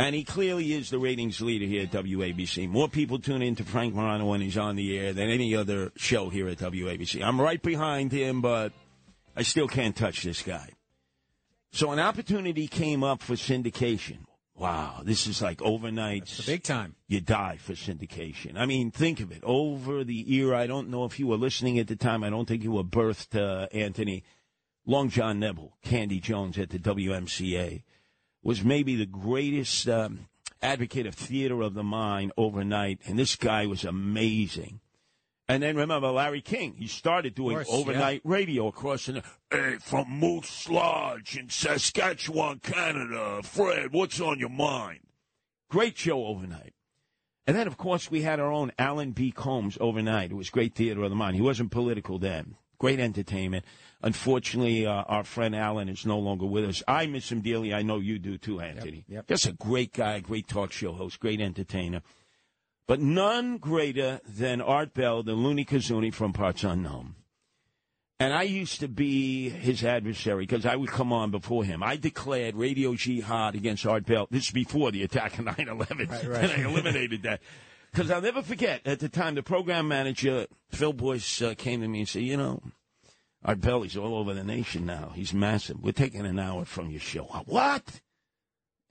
And 0.00 0.14
he 0.14 0.24
clearly 0.24 0.72
is 0.72 0.88
the 0.88 0.98
ratings 0.98 1.42
leader 1.42 1.66
here 1.66 1.82
at 1.82 1.90
WABC. 1.90 2.66
More 2.70 2.88
people 2.88 3.18
tune 3.18 3.42
in 3.42 3.54
to 3.56 3.64
Frank 3.64 3.94
Morano 3.94 4.24
when 4.24 4.40
he's 4.40 4.56
on 4.56 4.76
the 4.76 4.98
air 4.98 5.12
than 5.12 5.28
any 5.28 5.54
other 5.54 5.92
show 5.94 6.30
here 6.30 6.48
at 6.48 6.56
WABC. 6.56 7.22
I'm 7.22 7.38
right 7.38 7.60
behind 7.60 8.10
him, 8.10 8.40
but 8.40 8.72
I 9.36 9.42
still 9.42 9.68
can't 9.68 9.94
touch 9.94 10.22
this 10.22 10.40
guy. 10.40 10.70
So 11.70 11.90
an 11.92 11.98
opportunity 11.98 12.66
came 12.66 13.04
up 13.04 13.22
for 13.22 13.34
syndication. 13.34 14.20
Wow, 14.54 15.02
this 15.04 15.26
is 15.26 15.42
like 15.42 15.60
overnight. 15.60 16.32
Big 16.46 16.62
time. 16.62 16.96
You 17.06 17.20
die 17.20 17.58
for 17.58 17.74
syndication. 17.74 18.56
I 18.56 18.64
mean, 18.64 18.90
think 18.90 19.20
of 19.20 19.30
it. 19.30 19.40
Over 19.42 20.02
the 20.02 20.34
era, 20.34 20.58
I 20.58 20.66
don't 20.66 20.88
know 20.88 21.04
if 21.04 21.20
you 21.20 21.26
were 21.26 21.36
listening 21.36 21.78
at 21.78 21.88
the 21.88 21.96
time. 21.96 22.24
I 22.24 22.30
don't 22.30 22.48
think 22.48 22.62
you 22.62 22.72
were 22.72 22.84
birthed, 22.84 23.38
uh, 23.38 23.66
Anthony. 23.70 24.24
Long 24.86 25.10
John 25.10 25.38
Nebel, 25.40 25.76
Candy 25.82 26.20
Jones 26.20 26.58
at 26.58 26.70
the 26.70 26.78
WMCA, 26.78 27.82
was 28.42 28.64
maybe 28.64 28.96
the 28.96 29.06
greatest 29.06 29.88
um, 29.88 30.26
advocate 30.62 31.06
of 31.06 31.14
theater 31.14 31.60
of 31.62 31.74
the 31.74 31.82
mind 31.82 32.32
overnight. 32.36 33.00
And 33.06 33.18
this 33.18 33.36
guy 33.36 33.66
was 33.66 33.84
amazing. 33.84 34.80
And 35.48 35.64
then 35.64 35.76
remember 35.76 36.08
Larry 36.10 36.42
King. 36.42 36.76
He 36.78 36.86
started 36.86 37.34
doing 37.34 37.56
course, 37.56 37.68
overnight 37.68 38.20
radio 38.22 38.68
across 38.68 39.06
the. 39.06 39.24
Hey, 39.50 39.78
from 39.80 40.08
Moose 40.08 40.68
Lodge 40.68 41.36
in 41.36 41.48
Saskatchewan, 41.48 42.60
Canada. 42.60 43.40
Fred, 43.42 43.92
what's 43.92 44.20
on 44.20 44.38
your 44.38 44.48
mind? 44.48 45.00
Great 45.68 45.98
show 45.98 46.24
overnight. 46.26 46.74
And 47.48 47.56
then, 47.56 47.66
of 47.66 47.76
course, 47.76 48.12
we 48.12 48.22
had 48.22 48.38
our 48.38 48.52
own 48.52 48.70
Alan 48.78 49.10
B. 49.10 49.32
Colmes 49.32 49.76
overnight. 49.80 50.30
It 50.30 50.34
was 50.34 50.50
great 50.50 50.76
theater 50.76 51.02
of 51.02 51.10
the 51.10 51.16
mind. 51.16 51.34
He 51.34 51.42
wasn't 51.42 51.72
political 51.72 52.20
then. 52.20 52.54
Great 52.78 53.00
entertainment. 53.00 53.64
Unfortunately, 54.02 54.86
uh, 54.86 54.92
our 54.92 55.24
friend 55.24 55.54
Alan 55.54 55.88
is 55.88 56.06
no 56.06 56.18
longer 56.18 56.46
with 56.46 56.64
us. 56.64 56.82
I 56.88 57.06
miss 57.06 57.30
him 57.30 57.42
dearly. 57.42 57.74
I 57.74 57.82
know 57.82 57.98
you 57.98 58.18
do 58.18 58.38
too, 58.38 58.60
Anthony. 58.60 59.04
yep. 59.08 59.26
Just 59.28 59.46
a 59.46 59.52
great 59.52 59.92
guy, 59.92 60.20
great 60.20 60.48
talk 60.48 60.72
show 60.72 60.92
host, 60.92 61.20
great 61.20 61.40
entertainer. 61.40 62.00
But 62.86 63.00
none 63.00 63.58
greater 63.58 64.20
than 64.26 64.60
Art 64.60 64.94
Bell, 64.94 65.22
the 65.22 65.34
loony 65.34 65.64
Kazuni 65.64 66.12
from 66.12 66.32
Parts 66.32 66.64
Unknown. 66.64 67.14
And 68.18 68.34
I 68.34 68.42
used 68.42 68.80
to 68.80 68.88
be 68.88 69.48
his 69.48 69.82
adversary 69.84 70.44
because 70.44 70.66
I 70.66 70.76
would 70.76 70.90
come 70.90 71.12
on 71.12 71.30
before 71.30 71.64
him. 71.64 71.82
I 71.82 71.96
declared 71.96 72.54
radio 72.54 72.94
jihad 72.94 73.54
against 73.54 73.86
Art 73.86 74.04
Bell. 74.06 74.28
This 74.30 74.46
is 74.46 74.50
before 74.50 74.90
the 74.92 75.02
attack 75.04 75.38
on 75.38 75.44
9 75.58 75.68
11. 75.68 76.08
Right, 76.08 76.26
right. 76.26 76.44
And 76.50 76.52
I 76.52 76.68
eliminated 76.70 77.22
that. 77.22 77.40
Because 77.92 78.10
I'll 78.10 78.20
never 78.20 78.42
forget, 78.42 78.82
at 78.86 79.00
the 79.00 79.08
time, 79.08 79.34
the 79.36 79.42
program 79.42 79.88
manager, 79.88 80.46
Phil 80.68 80.92
Boyce, 80.92 81.42
uh, 81.42 81.54
came 81.56 81.80
to 81.80 81.88
me 81.88 82.00
and 82.00 82.08
said, 82.08 82.22
You 82.22 82.36
know, 82.36 82.62
Art 83.44 83.60
Bell, 83.60 83.82
he's 83.82 83.96
all 83.96 84.14
over 84.16 84.34
the 84.34 84.44
nation 84.44 84.84
now. 84.84 85.12
He's 85.14 85.32
massive. 85.32 85.80
We're 85.80 85.92
taking 85.92 86.26
an 86.26 86.38
hour 86.38 86.64
from 86.64 86.90
your 86.90 87.00
show. 87.00 87.24
What? 87.46 88.00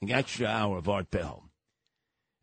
An 0.01 0.11
extra 0.11 0.47
hour 0.47 0.77
of 0.77 0.89
Art 0.89 1.11
Bell. 1.11 1.45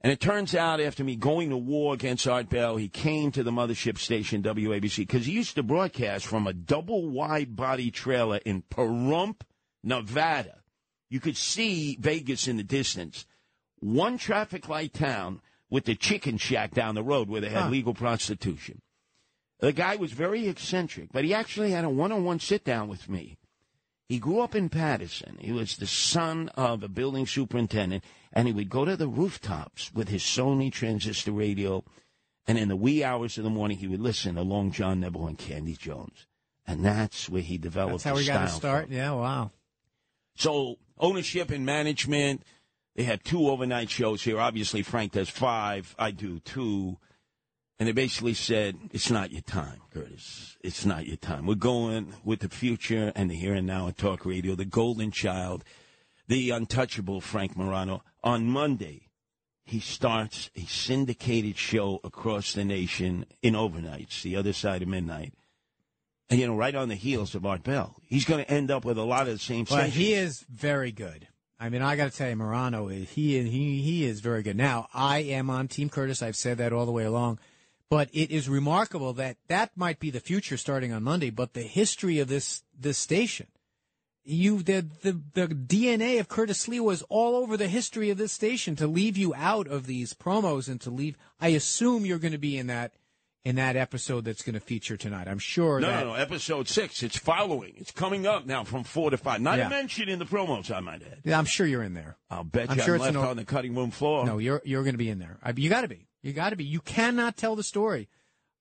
And 0.02 0.12
it 0.12 0.20
turns 0.20 0.54
out, 0.54 0.78
after 0.80 1.02
me 1.02 1.16
going 1.16 1.50
to 1.50 1.57
war 1.57 1.94
against 1.94 2.28
Art 2.28 2.48
Bell, 2.48 2.76
he 2.76 2.88
came 2.88 3.32
to 3.32 3.42
the 3.42 3.50
mothership 3.50 3.98
station, 3.98 4.42
WABC, 4.42 4.98
because 4.98 5.26
he 5.26 5.32
used 5.32 5.57
to 5.57 5.64
broadcast 5.64 6.26
from 6.26 6.46
a 6.46 6.52
double 6.52 7.09
wide 7.09 7.57
body 7.57 7.90
trailer 7.90 8.36
in 8.44 8.62
Pahrump, 8.62 9.40
Nevada. 9.82 10.59
You 11.11 11.18
could 11.18 11.36
see 11.36 11.96
Vegas 11.98 12.46
in 12.46 12.57
the 12.57 12.62
distance. 12.62 13.26
One 13.80 14.16
traffic 14.16 14.68
light 14.68 14.92
town 14.92 15.40
with 15.70 15.86
the 15.86 15.96
chicken 15.96 16.36
shack 16.38 16.72
down 16.72 16.94
the 16.94 17.02
road 17.02 17.28
where 17.28 17.40
they 17.40 17.48
had 17.48 17.64
Huh. 17.64 17.70
legal 17.70 17.94
prostitution. 17.94 18.82
The 19.61 19.72
guy 19.72 19.96
was 19.96 20.12
very 20.12 20.48
eccentric, 20.48 21.11
but 21.12 21.24
he 21.24 21.32
actually 21.32 21.70
had 21.70 21.84
a 21.84 21.90
one 21.90 22.12
on 22.12 22.24
one 22.24 22.40
sit 22.40 22.64
down 22.64 22.88
with 22.88 23.09
me. 23.09 23.38
He 24.09 24.18
grew 24.18 24.40
up 24.40 24.54
in 24.54 24.68
Patterson. 24.68 25.38
He 25.40 25.50
was 25.50 25.76
the 25.76 25.86
son 25.86 26.48
of 26.50 26.82
a 26.82 26.88
building 26.88 27.26
superintendent, 27.26 28.04
and 28.32 28.46
he 28.46 28.54
would 28.54 28.68
go 28.70 28.84
to 28.84 28.96
the 28.96 29.09
rooftops 29.09 29.92
with 29.92 30.09
his 30.09 30.22
Sony 30.22 30.70
transistor 30.70 31.32
radio, 31.32 31.82
and 32.46 32.57
in 32.59 32.68
the 32.68 32.76
wee 32.76 33.02
hours 33.02 33.36
of 33.38 33.44
the 33.44 33.50
morning, 33.50 33.78
he 33.78 33.88
would 33.88 34.00
listen 34.00 34.36
to 34.36 34.42
Long 34.42 34.70
John 34.70 35.00
Nebel 35.00 35.26
and 35.26 35.38
Candy 35.38 35.74
Jones. 35.74 36.26
And 36.66 36.84
that's 36.84 37.28
where 37.28 37.42
he 37.42 37.59
developed 37.59 38.04
That's 38.04 38.04
how 38.04 38.14
we 38.14 38.26
got 38.26 38.42
to 38.42 38.48
start. 38.48 38.86
from. 38.86 38.94
Yeah, 38.94 39.12
wow. 39.12 39.50
So 40.36 40.76
ownership 40.98 41.50
and 41.50 41.64
management. 41.64 42.42
They 42.94 43.04
have 43.04 43.22
two 43.22 43.48
overnight 43.48 43.90
shows 43.90 44.22
here. 44.22 44.40
Obviously, 44.40 44.82
Frank 44.82 45.12
does 45.12 45.28
five. 45.28 45.94
I 45.98 46.11
do 46.12 46.40
two. 46.40 46.98
And 47.79 47.87
they 47.87 47.93
basically 47.93 48.33
said, 48.35 48.77
it's 48.93 49.11
not 49.11 49.33
your 49.33 49.43
time, 49.43 49.81
Curtis. 49.93 50.57
It's 50.62 50.87
not 50.87 51.07
your 51.07 51.18
time. 51.18 51.47
We're 51.47 51.57
going 51.57 52.14
with 52.24 52.41
the 52.41 52.49
future 52.49 53.12
and 53.14 53.31
the 53.31 53.35
here 53.35 53.53
and 53.53 53.66
now 53.66 53.89
at 53.89 53.99
Talk 53.99 54.24
Radio, 54.24 54.55
the 54.55 54.64
golden 54.64 55.11
child, 55.11 55.62
the 56.27 56.51
untouchable 56.51 57.20
Frank 57.20 57.55
Morano. 57.55 58.03
On 58.24 58.47
Monday, 58.49 59.09
he 59.64 59.79
starts 59.79 60.49
a 60.57 60.62
syndicated 60.62 61.59
show 61.59 62.01
across 62.03 62.55
the 62.55 62.64
nation 62.64 63.27
in 63.43 63.53
overnights, 63.55 64.22
the 64.22 64.37
other 64.37 64.55
side 64.55 64.81
of 64.81 64.89
midnight. 64.89 65.35
And, 66.31 66.41
you 66.41 66.47
know, 66.47 66.57
right 66.57 66.74
on 66.74 66.89
the 66.89 66.95
heels 66.95 67.35
of 67.35 67.45
Art 67.45 67.62
Bell. 67.62 67.95
He's 68.07 68.24
going 68.24 68.43
to 68.43 68.51
end 68.51 68.70
up 68.70 68.85
with 68.85 68.97
a 68.97 69.03
lot 69.05 69.29
of 69.29 69.35
the 69.35 69.39
same 69.39 69.66
Well, 69.70 69.81
stations. 69.81 69.95
he 69.95 70.14
is 70.14 70.45
very 70.49 70.93
good. 70.93 71.29
I 71.61 71.68
mean, 71.68 71.83
I 71.83 71.95
got 71.97 72.11
to 72.11 72.16
tell 72.16 72.29
you, 72.29 72.37
Morano 72.37 72.89
is 72.89 73.11
he 73.11 73.41
he 73.49 73.81
he 73.81 74.05
is 74.05 74.20
very 74.20 74.43
good. 74.43 74.57
Now, 74.57 74.89
I 74.93 75.18
am 75.18 75.49
on 75.51 75.68
Team 75.68 75.89
Curtis. 75.89 76.22
I've 76.22 76.37
said 76.37 76.59
that 76.59 76.72
all 76.72 76.85
the 76.85 76.93
way 76.93 77.05
along, 77.05 77.39
but 77.89 78.09
it 78.12 78.30
is 78.30 78.49
remarkable 78.49 79.12
that 79.14 79.37
that 79.49 79.70
might 79.76 79.99
be 79.99 80.11
the 80.11 80.20
future 80.20 80.57
starting 80.57 80.93
on 80.93 81.03
Monday. 81.03 81.30
But 81.30 81.55
the 81.55 81.62
history 81.62 82.18
of 82.18 82.28
this 82.28 82.62
this 82.78 82.99
station, 82.99 83.47
you 84.24 84.62
the 84.62 84.87
the 85.03 85.20
the 85.34 85.47
DNA 85.49 86.18
of 86.20 86.28
Curtis 86.28 86.66
Lee 86.68 86.80
was 86.80 87.03
all 87.09 87.37
over 87.37 87.57
the 87.57 87.68
history 87.68 88.11
of 88.11 88.18
this 88.18 88.32
station. 88.32 88.74
To 88.76 88.87
leave 88.87 89.16
you 89.16 89.34
out 89.34 89.68
of 89.68 89.87
these 89.87 90.14
promos 90.14 90.68
and 90.68 90.80
to 90.82 90.91
leave, 90.91 91.16
I 91.41 91.49
assume 91.49 92.05
you're 92.05 92.18
going 92.18 92.32
to 92.32 92.39
be 92.39 92.59
in 92.59 92.66
that 92.66 92.93
in 93.45 93.55
that 93.55 93.76
episode 93.76 94.24
that's 94.24 94.43
going 94.43 94.55
to 94.55 94.61
feature 94.61 94.97
tonight. 94.97 95.28
I'm 95.28 95.39
sure 95.39 95.78
No, 95.78 95.87
that 95.87 96.01
no, 96.05 96.11
no. 96.11 96.14
Episode 96.14 96.66
six. 96.66 97.05
It's 97.05 97.16
following. 97.16 97.74
It's 97.76 97.93
coming 97.93 98.26
up 98.26 98.45
now 98.45 98.64
from 98.64 98.82
four 98.82 99.11
to 99.11 99.16
five. 99.16 99.41
Not 99.41 99.59
Yeah. 99.59 99.68
a 99.68 99.70
mention 99.70 100.09
in 100.09 100.18
the 100.18 100.24
promos, 100.24 100.74
I 100.74 100.80
might 100.80 101.03
add. 101.03 101.20
Yeah, 101.22 101.39
I'm 101.39 101.45
sure 101.45 101.64
you're 101.64 101.84
in 101.84 101.95
there. 101.95 102.16
I'll 102.28 102.43
bet 102.43 102.68
I'm 102.72 102.78
you 102.78 102.82
sure 102.82 102.95
I'm 102.97 103.03
it's 103.03 103.14
left 103.14 103.16
an 103.24 103.30
on 103.30 103.37
the 103.37 103.45
cutting 103.45 103.76
room 103.76 103.93
floor. 103.93 104.26
No, 104.26 104.39
you're 104.39 104.61
you're 104.64 104.82
going 104.82 104.95
to 104.95 104.99
be 104.99 105.09
in 105.11 105.20
there. 105.20 105.39
I, 105.45 105.53
you 105.57 105.70
got 105.70 105.82
to 105.82 105.89
be. 105.89 106.09
You 106.27 106.33
got 106.33 106.51
to 106.51 106.57
be. 106.57 106.64
You 106.64 106.81
cannot 106.81 107.37
tell 107.37 107.55
the 107.55 107.62
story 107.62 108.09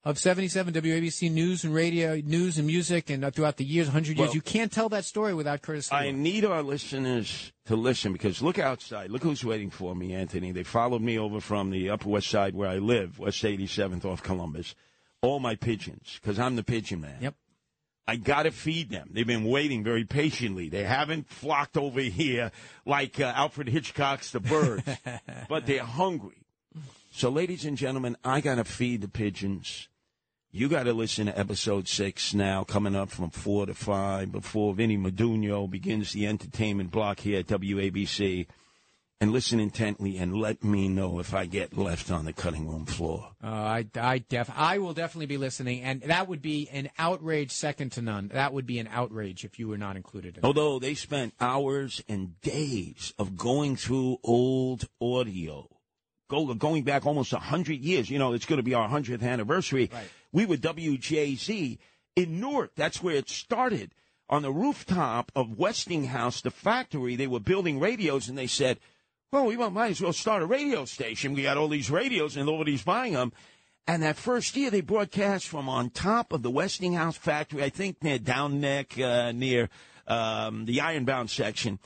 of 0.03 0.19
77 0.19 0.71
WABC 0.71 1.31
News 1.31 1.63
and 1.63 1.73
Radio, 1.73 2.15
News 2.23 2.59
and 2.59 2.67
Music, 2.67 3.09
and 3.09 3.25
uh, 3.25 3.31
throughout 3.31 3.57
the 3.57 3.65
years, 3.65 3.87
100 3.87 4.17
years. 4.17 4.27
Well- 4.27 4.35
you 4.35 4.41
can't 4.41 4.71
tell 4.71 4.87
that 4.89 5.03
story 5.03 5.33
without 5.33 5.63
Curtis. 5.63 5.91
I 5.91 6.11
need 6.11 6.45
our 6.45 6.61
listeners 6.61 7.51
to 7.65 7.75
listen 7.75 8.13
because 8.13 8.43
look 8.43 8.59
outside. 8.59 9.09
Look 9.09 9.23
who's 9.23 9.43
waiting 9.43 9.71
for 9.71 9.95
me, 9.95 10.13
Anthony. 10.13 10.51
They 10.51 10.61
followed 10.61 11.01
me 11.01 11.17
over 11.17 11.41
from 11.41 11.71
the 11.71 11.89
Upper 11.89 12.07
West 12.07 12.27
Side 12.29 12.53
where 12.53 12.69
I 12.69 12.77
live, 12.77 13.17
West 13.17 13.43
87th 13.43 14.05
off 14.05 14.21
Columbus. 14.21 14.75
All 15.23 15.39
my 15.39 15.55
pigeons, 15.55 16.19
because 16.21 16.37
I'm 16.37 16.55
the 16.55 16.63
pigeon 16.63 17.01
man. 17.01 17.17
Yep. 17.19 17.33
I 18.07 18.17
got 18.17 18.43
to 18.43 18.51
feed 18.51 18.91
them. 18.91 19.09
They've 19.11 19.25
been 19.25 19.45
waiting 19.45 19.83
very 19.83 20.05
patiently. 20.05 20.69
They 20.69 20.83
haven't 20.83 21.27
flocked 21.27 21.77
over 21.77 21.99
here 22.01 22.51
like 22.85 23.19
uh, 23.19 23.33
Alfred 23.35 23.67
Hitchcock's 23.69 24.29
The 24.29 24.39
Birds, 24.39 24.83
but 25.49 25.65
they're 25.65 25.83
hungry. 25.83 26.44
So, 27.17 27.29
ladies 27.29 27.63
and 27.63 27.77
gentlemen, 27.77 28.17
I 28.25 28.41
got 28.41 28.55
to 28.55 28.65
feed 28.65 28.99
the 28.99 29.07
pigeons. 29.07 29.87
You 30.51 30.67
got 30.67 30.83
to 30.83 30.91
listen 30.91 31.27
to 31.27 31.39
episode 31.39 31.87
six 31.87 32.33
now, 32.33 32.65
coming 32.65 32.93
up 32.93 33.09
from 33.09 33.29
four 33.29 33.65
to 33.67 33.73
five 33.73 34.33
before 34.33 34.73
Vinny 34.73 34.97
Medugno 34.97 35.69
begins 35.69 36.11
the 36.11 36.27
entertainment 36.27 36.91
block 36.91 37.21
here 37.21 37.39
at 37.39 37.47
WABC. 37.47 38.47
And 39.21 39.31
listen 39.31 39.61
intently 39.61 40.17
and 40.17 40.35
let 40.35 40.61
me 40.61 40.89
know 40.89 41.19
if 41.19 41.33
I 41.33 41.45
get 41.45 41.77
left 41.77 42.11
on 42.11 42.25
the 42.25 42.33
cutting 42.33 42.67
room 42.67 42.85
floor. 42.85 43.31
Uh, 43.41 43.47
I, 43.47 43.85
I 43.95 44.17
def, 44.17 44.51
I 44.53 44.79
will 44.79 44.93
definitely 44.93 45.27
be 45.27 45.37
listening, 45.37 45.83
and 45.83 46.01
that 46.01 46.27
would 46.27 46.41
be 46.41 46.67
an 46.67 46.89
outrage 46.99 47.51
second 47.51 47.93
to 47.93 48.01
none. 48.01 48.29
That 48.33 48.51
would 48.51 48.65
be 48.65 48.77
an 48.79 48.89
outrage 48.91 49.45
if 49.45 49.57
you 49.57 49.69
were 49.69 49.77
not 49.77 49.95
included. 49.95 50.35
In 50.35 50.43
it. 50.43 50.45
Although 50.45 50.79
they 50.79 50.95
spent 50.95 51.33
hours 51.39 52.03
and 52.09 52.41
days 52.41 53.13
of 53.17 53.37
going 53.37 53.77
through 53.77 54.17
old 54.21 54.89
audio, 54.99 55.69
go, 56.27 56.53
going 56.53 56.83
back 56.83 57.05
almost 57.05 57.33
100 57.33 57.79
years. 57.79 58.09
You 58.09 58.19
know, 58.19 58.33
it's 58.33 58.45
going 58.45 58.57
to 58.57 58.63
be 58.63 58.73
our 58.73 58.87
100th 58.87 59.23
anniversary. 59.23 59.89
Right. 59.93 60.09
We 60.31 60.45
were 60.45 60.57
WJZ 60.57 61.77
in 62.15 62.39
Newark. 62.39 62.71
That's 62.75 63.01
where 63.01 63.15
it 63.15 63.29
started. 63.29 63.91
On 64.29 64.41
the 64.41 64.51
rooftop 64.51 65.31
of 65.35 65.57
Westinghouse, 65.57 66.41
the 66.41 66.51
factory, 66.51 67.15
they 67.15 67.27
were 67.27 67.39
building 67.39 67.79
radios, 67.79 68.27
and 68.27 68.37
they 68.37 68.47
said, 68.47 68.79
well, 69.31 69.45
we 69.45 69.55
might 69.57 69.91
as 69.91 70.01
well 70.01 70.13
start 70.13 70.41
a 70.41 70.45
radio 70.45 70.85
station. 70.85 71.33
We 71.33 71.43
got 71.43 71.57
all 71.57 71.67
these 71.67 71.91
radios, 71.91 72.35
and 72.35 72.45
nobody's 72.45 72.83
buying 72.83 73.13
them. 73.13 73.33
And 73.87 74.01
that 74.01 74.17
first 74.17 74.55
year, 74.55 74.71
they 74.71 74.81
broadcast 74.81 75.47
from 75.47 75.69
on 75.69 75.91
top 75.91 76.33
of 76.33 76.41
the 76.41 76.49
Westinghouse 76.49 77.17
factory, 77.17 77.63
I 77.63 77.69
think 77.69 78.01
near 78.01 78.17
Down 78.17 78.59
Neck, 78.59 78.97
uh, 78.97 79.31
near 79.31 79.69
um, 80.07 80.65
the 80.65 80.81
Ironbound 80.81 81.29
section. 81.29 81.79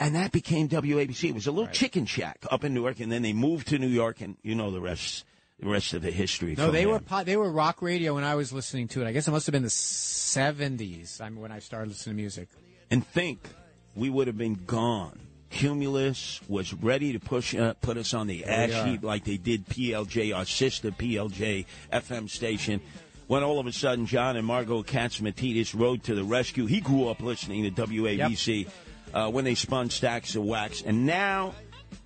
And 0.00 0.16
that 0.16 0.32
became 0.32 0.68
WABC. 0.68 1.28
It 1.28 1.34
was 1.34 1.46
a 1.46 1.52
little 1.52 1.70
chicken 1.70 2.04
shack 2.04 2.44
up 2.50 2.64
in 2.64 2.74
Newark, 2.74 2.98
and 3.00 3.12
then 3.12 3.22
they 3.22 3.32
moved 3.32 3.68
to 3.68 3.78
New 3.78 3.86
York, 3.88 4.20
and 4.20 4.36
you 4.42 4.54
know 4.54 4.70
the 4.70 4.80
rest. 4.80 5.24
The 5.60 5.68
rest 5.68 5.94
of 5.94 6.02
the 6.02 6.10
history. 6.10 6.56
No, 6.58 6.72
they 6.72 6.80
there. 6.82 6.88
were 6.92 6.98
po- 6.98 7.22
they 7.22 7.36
were 7.36 7.48
rock 7.48 7.80
radio 7.80 8.14
when 8.14 8.24
I 8.24 8.34
was 8.34 8.52
listening 8.52 8.88
to 8.88 9.02
it. 9.02 9.06
I 9.06 9.12
guess 9.12 9.28
it 9.28 9.30
must 9.30 9.46
have 9.46 9.52
been 9.52 9.62
the 9.62 9.70
seventies. 9.70 11.20
I 11.20 11.28
mean, 11.28 11.40
when 11.40 11.52
I 11.52 11.60
started 11.60 11.90
listening 11.90 12.16
to 12.16 12.20
music. 12.20 12.48
and 12.90 13.06
think 13.06 13.48
we 13.94 14.10
would 14.10 14.26
have 14.26 14.36
been 14.36 14.58
gone. 14.66 15.20
Cumulus 15.50 16.40
was 16.48 16.74
ready 16.74 17.12
to 17.12 17.20
push 17.20 17.54
uh, 17.54 17.74
put 17.74 17.96
us 17.96 18.12
on 18.12 18.26
the 18.26 18.44
ash 18.44 18.84
heap 18.84 19.04
like 19.04 19.24
they 19.24 19.36
did 19.36 19.64
PLJ, 19.66 20.36
our 20.36 20.44
sister 20.44 20.90
PLJ 20.90 21.66
FM 21.92 22.28
station. 22.28 22.80
When 23.28 23.44
all 23.44 23.60
of 23.60 23.66
a 23.66 23.72
sudden 23.72 24.06
John 24.06 24.36
and 24.36 24.44
Margo 24.44 24.82
Catsimatidis 24.82 25.78
rode 25.78 26.02
to 26.04 26.16
the 26.16 26.24
rescue. 26.24 26.66
He 26.66 26.80
grew 26.80 27.08
up 27.08 27.20
listening 27.20 27.62
to 27.62 27.70
WABC 27.70 28.68
uh, 29.14 29.30
when 29.30 29.44
they 29.44 29.54
spun 29.54 29.88
stacks 29.88 30.34
of 30.36 30.44
wax, 30.44 30.82
and 30.82 31.06
now 31.06 31.54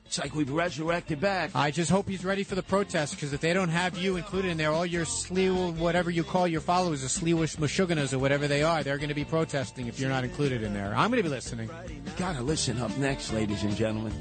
it's 0.06 0.18
like 0.18 0.34
we've 0.34 0.50
resurrected 0.50 1.20
back. 1.20 1.50
I 1.54 1.70
just 1.70 1.90
hope 1.90 2.08
he's 2.08 2.24
ready 2.24 2.44
for 2.44 2.54
the 2.54 2.62
protest 2.62 3.14
because 3.14 3.32
if 3.32 3.40
they 3.40 3.52
don't 3.52 3.68
have 3.68 3.98
you 3.98 4.16
included 4.16 4.50
in 4.50 4.56
there, 4.56 4.70
all 4.70 4.86
your 4.86 5.04
slew, 5.04 5.72
whatever 5.72 6.10
you 6.10 6.22
call 6.22 6.46
your 6.46 6.60
followers, 6.60 7.02
the 7.02 7.08
slewish 7.08 7.56
mashuganas 7.56 8.12
or 8.12 8.18
whatever 8.18 8.46
they 8.46 8.62
are, 8.62 8.82
they're 8.82 8.98
going 8.98 9.10
to 9.10 9.14
be 9.14 9.24
protesting 9.24 9.86
if 9.86 9.98
you're 9.98 10.08
not 10.08 10.24
included 10.24 10.62
in 10.62 10.72
there. 10.72 10.94
I'm 10.94 11.10
going 11.10 11.22
to 11.22 11.28
be 11.28 11.34
listening. 11.34 11.68
Gotta 12.16 12.42
listen 12.42 12.80
up 12.80 12.96
next, 12.98 13.32
ladies 13.32 13.64
and 13.64 13.76
gentlemen. 13.76 14.12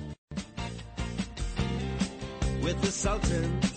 with 2.68 2.82
the 2.82 2.92
Sultans. 2.92 3.77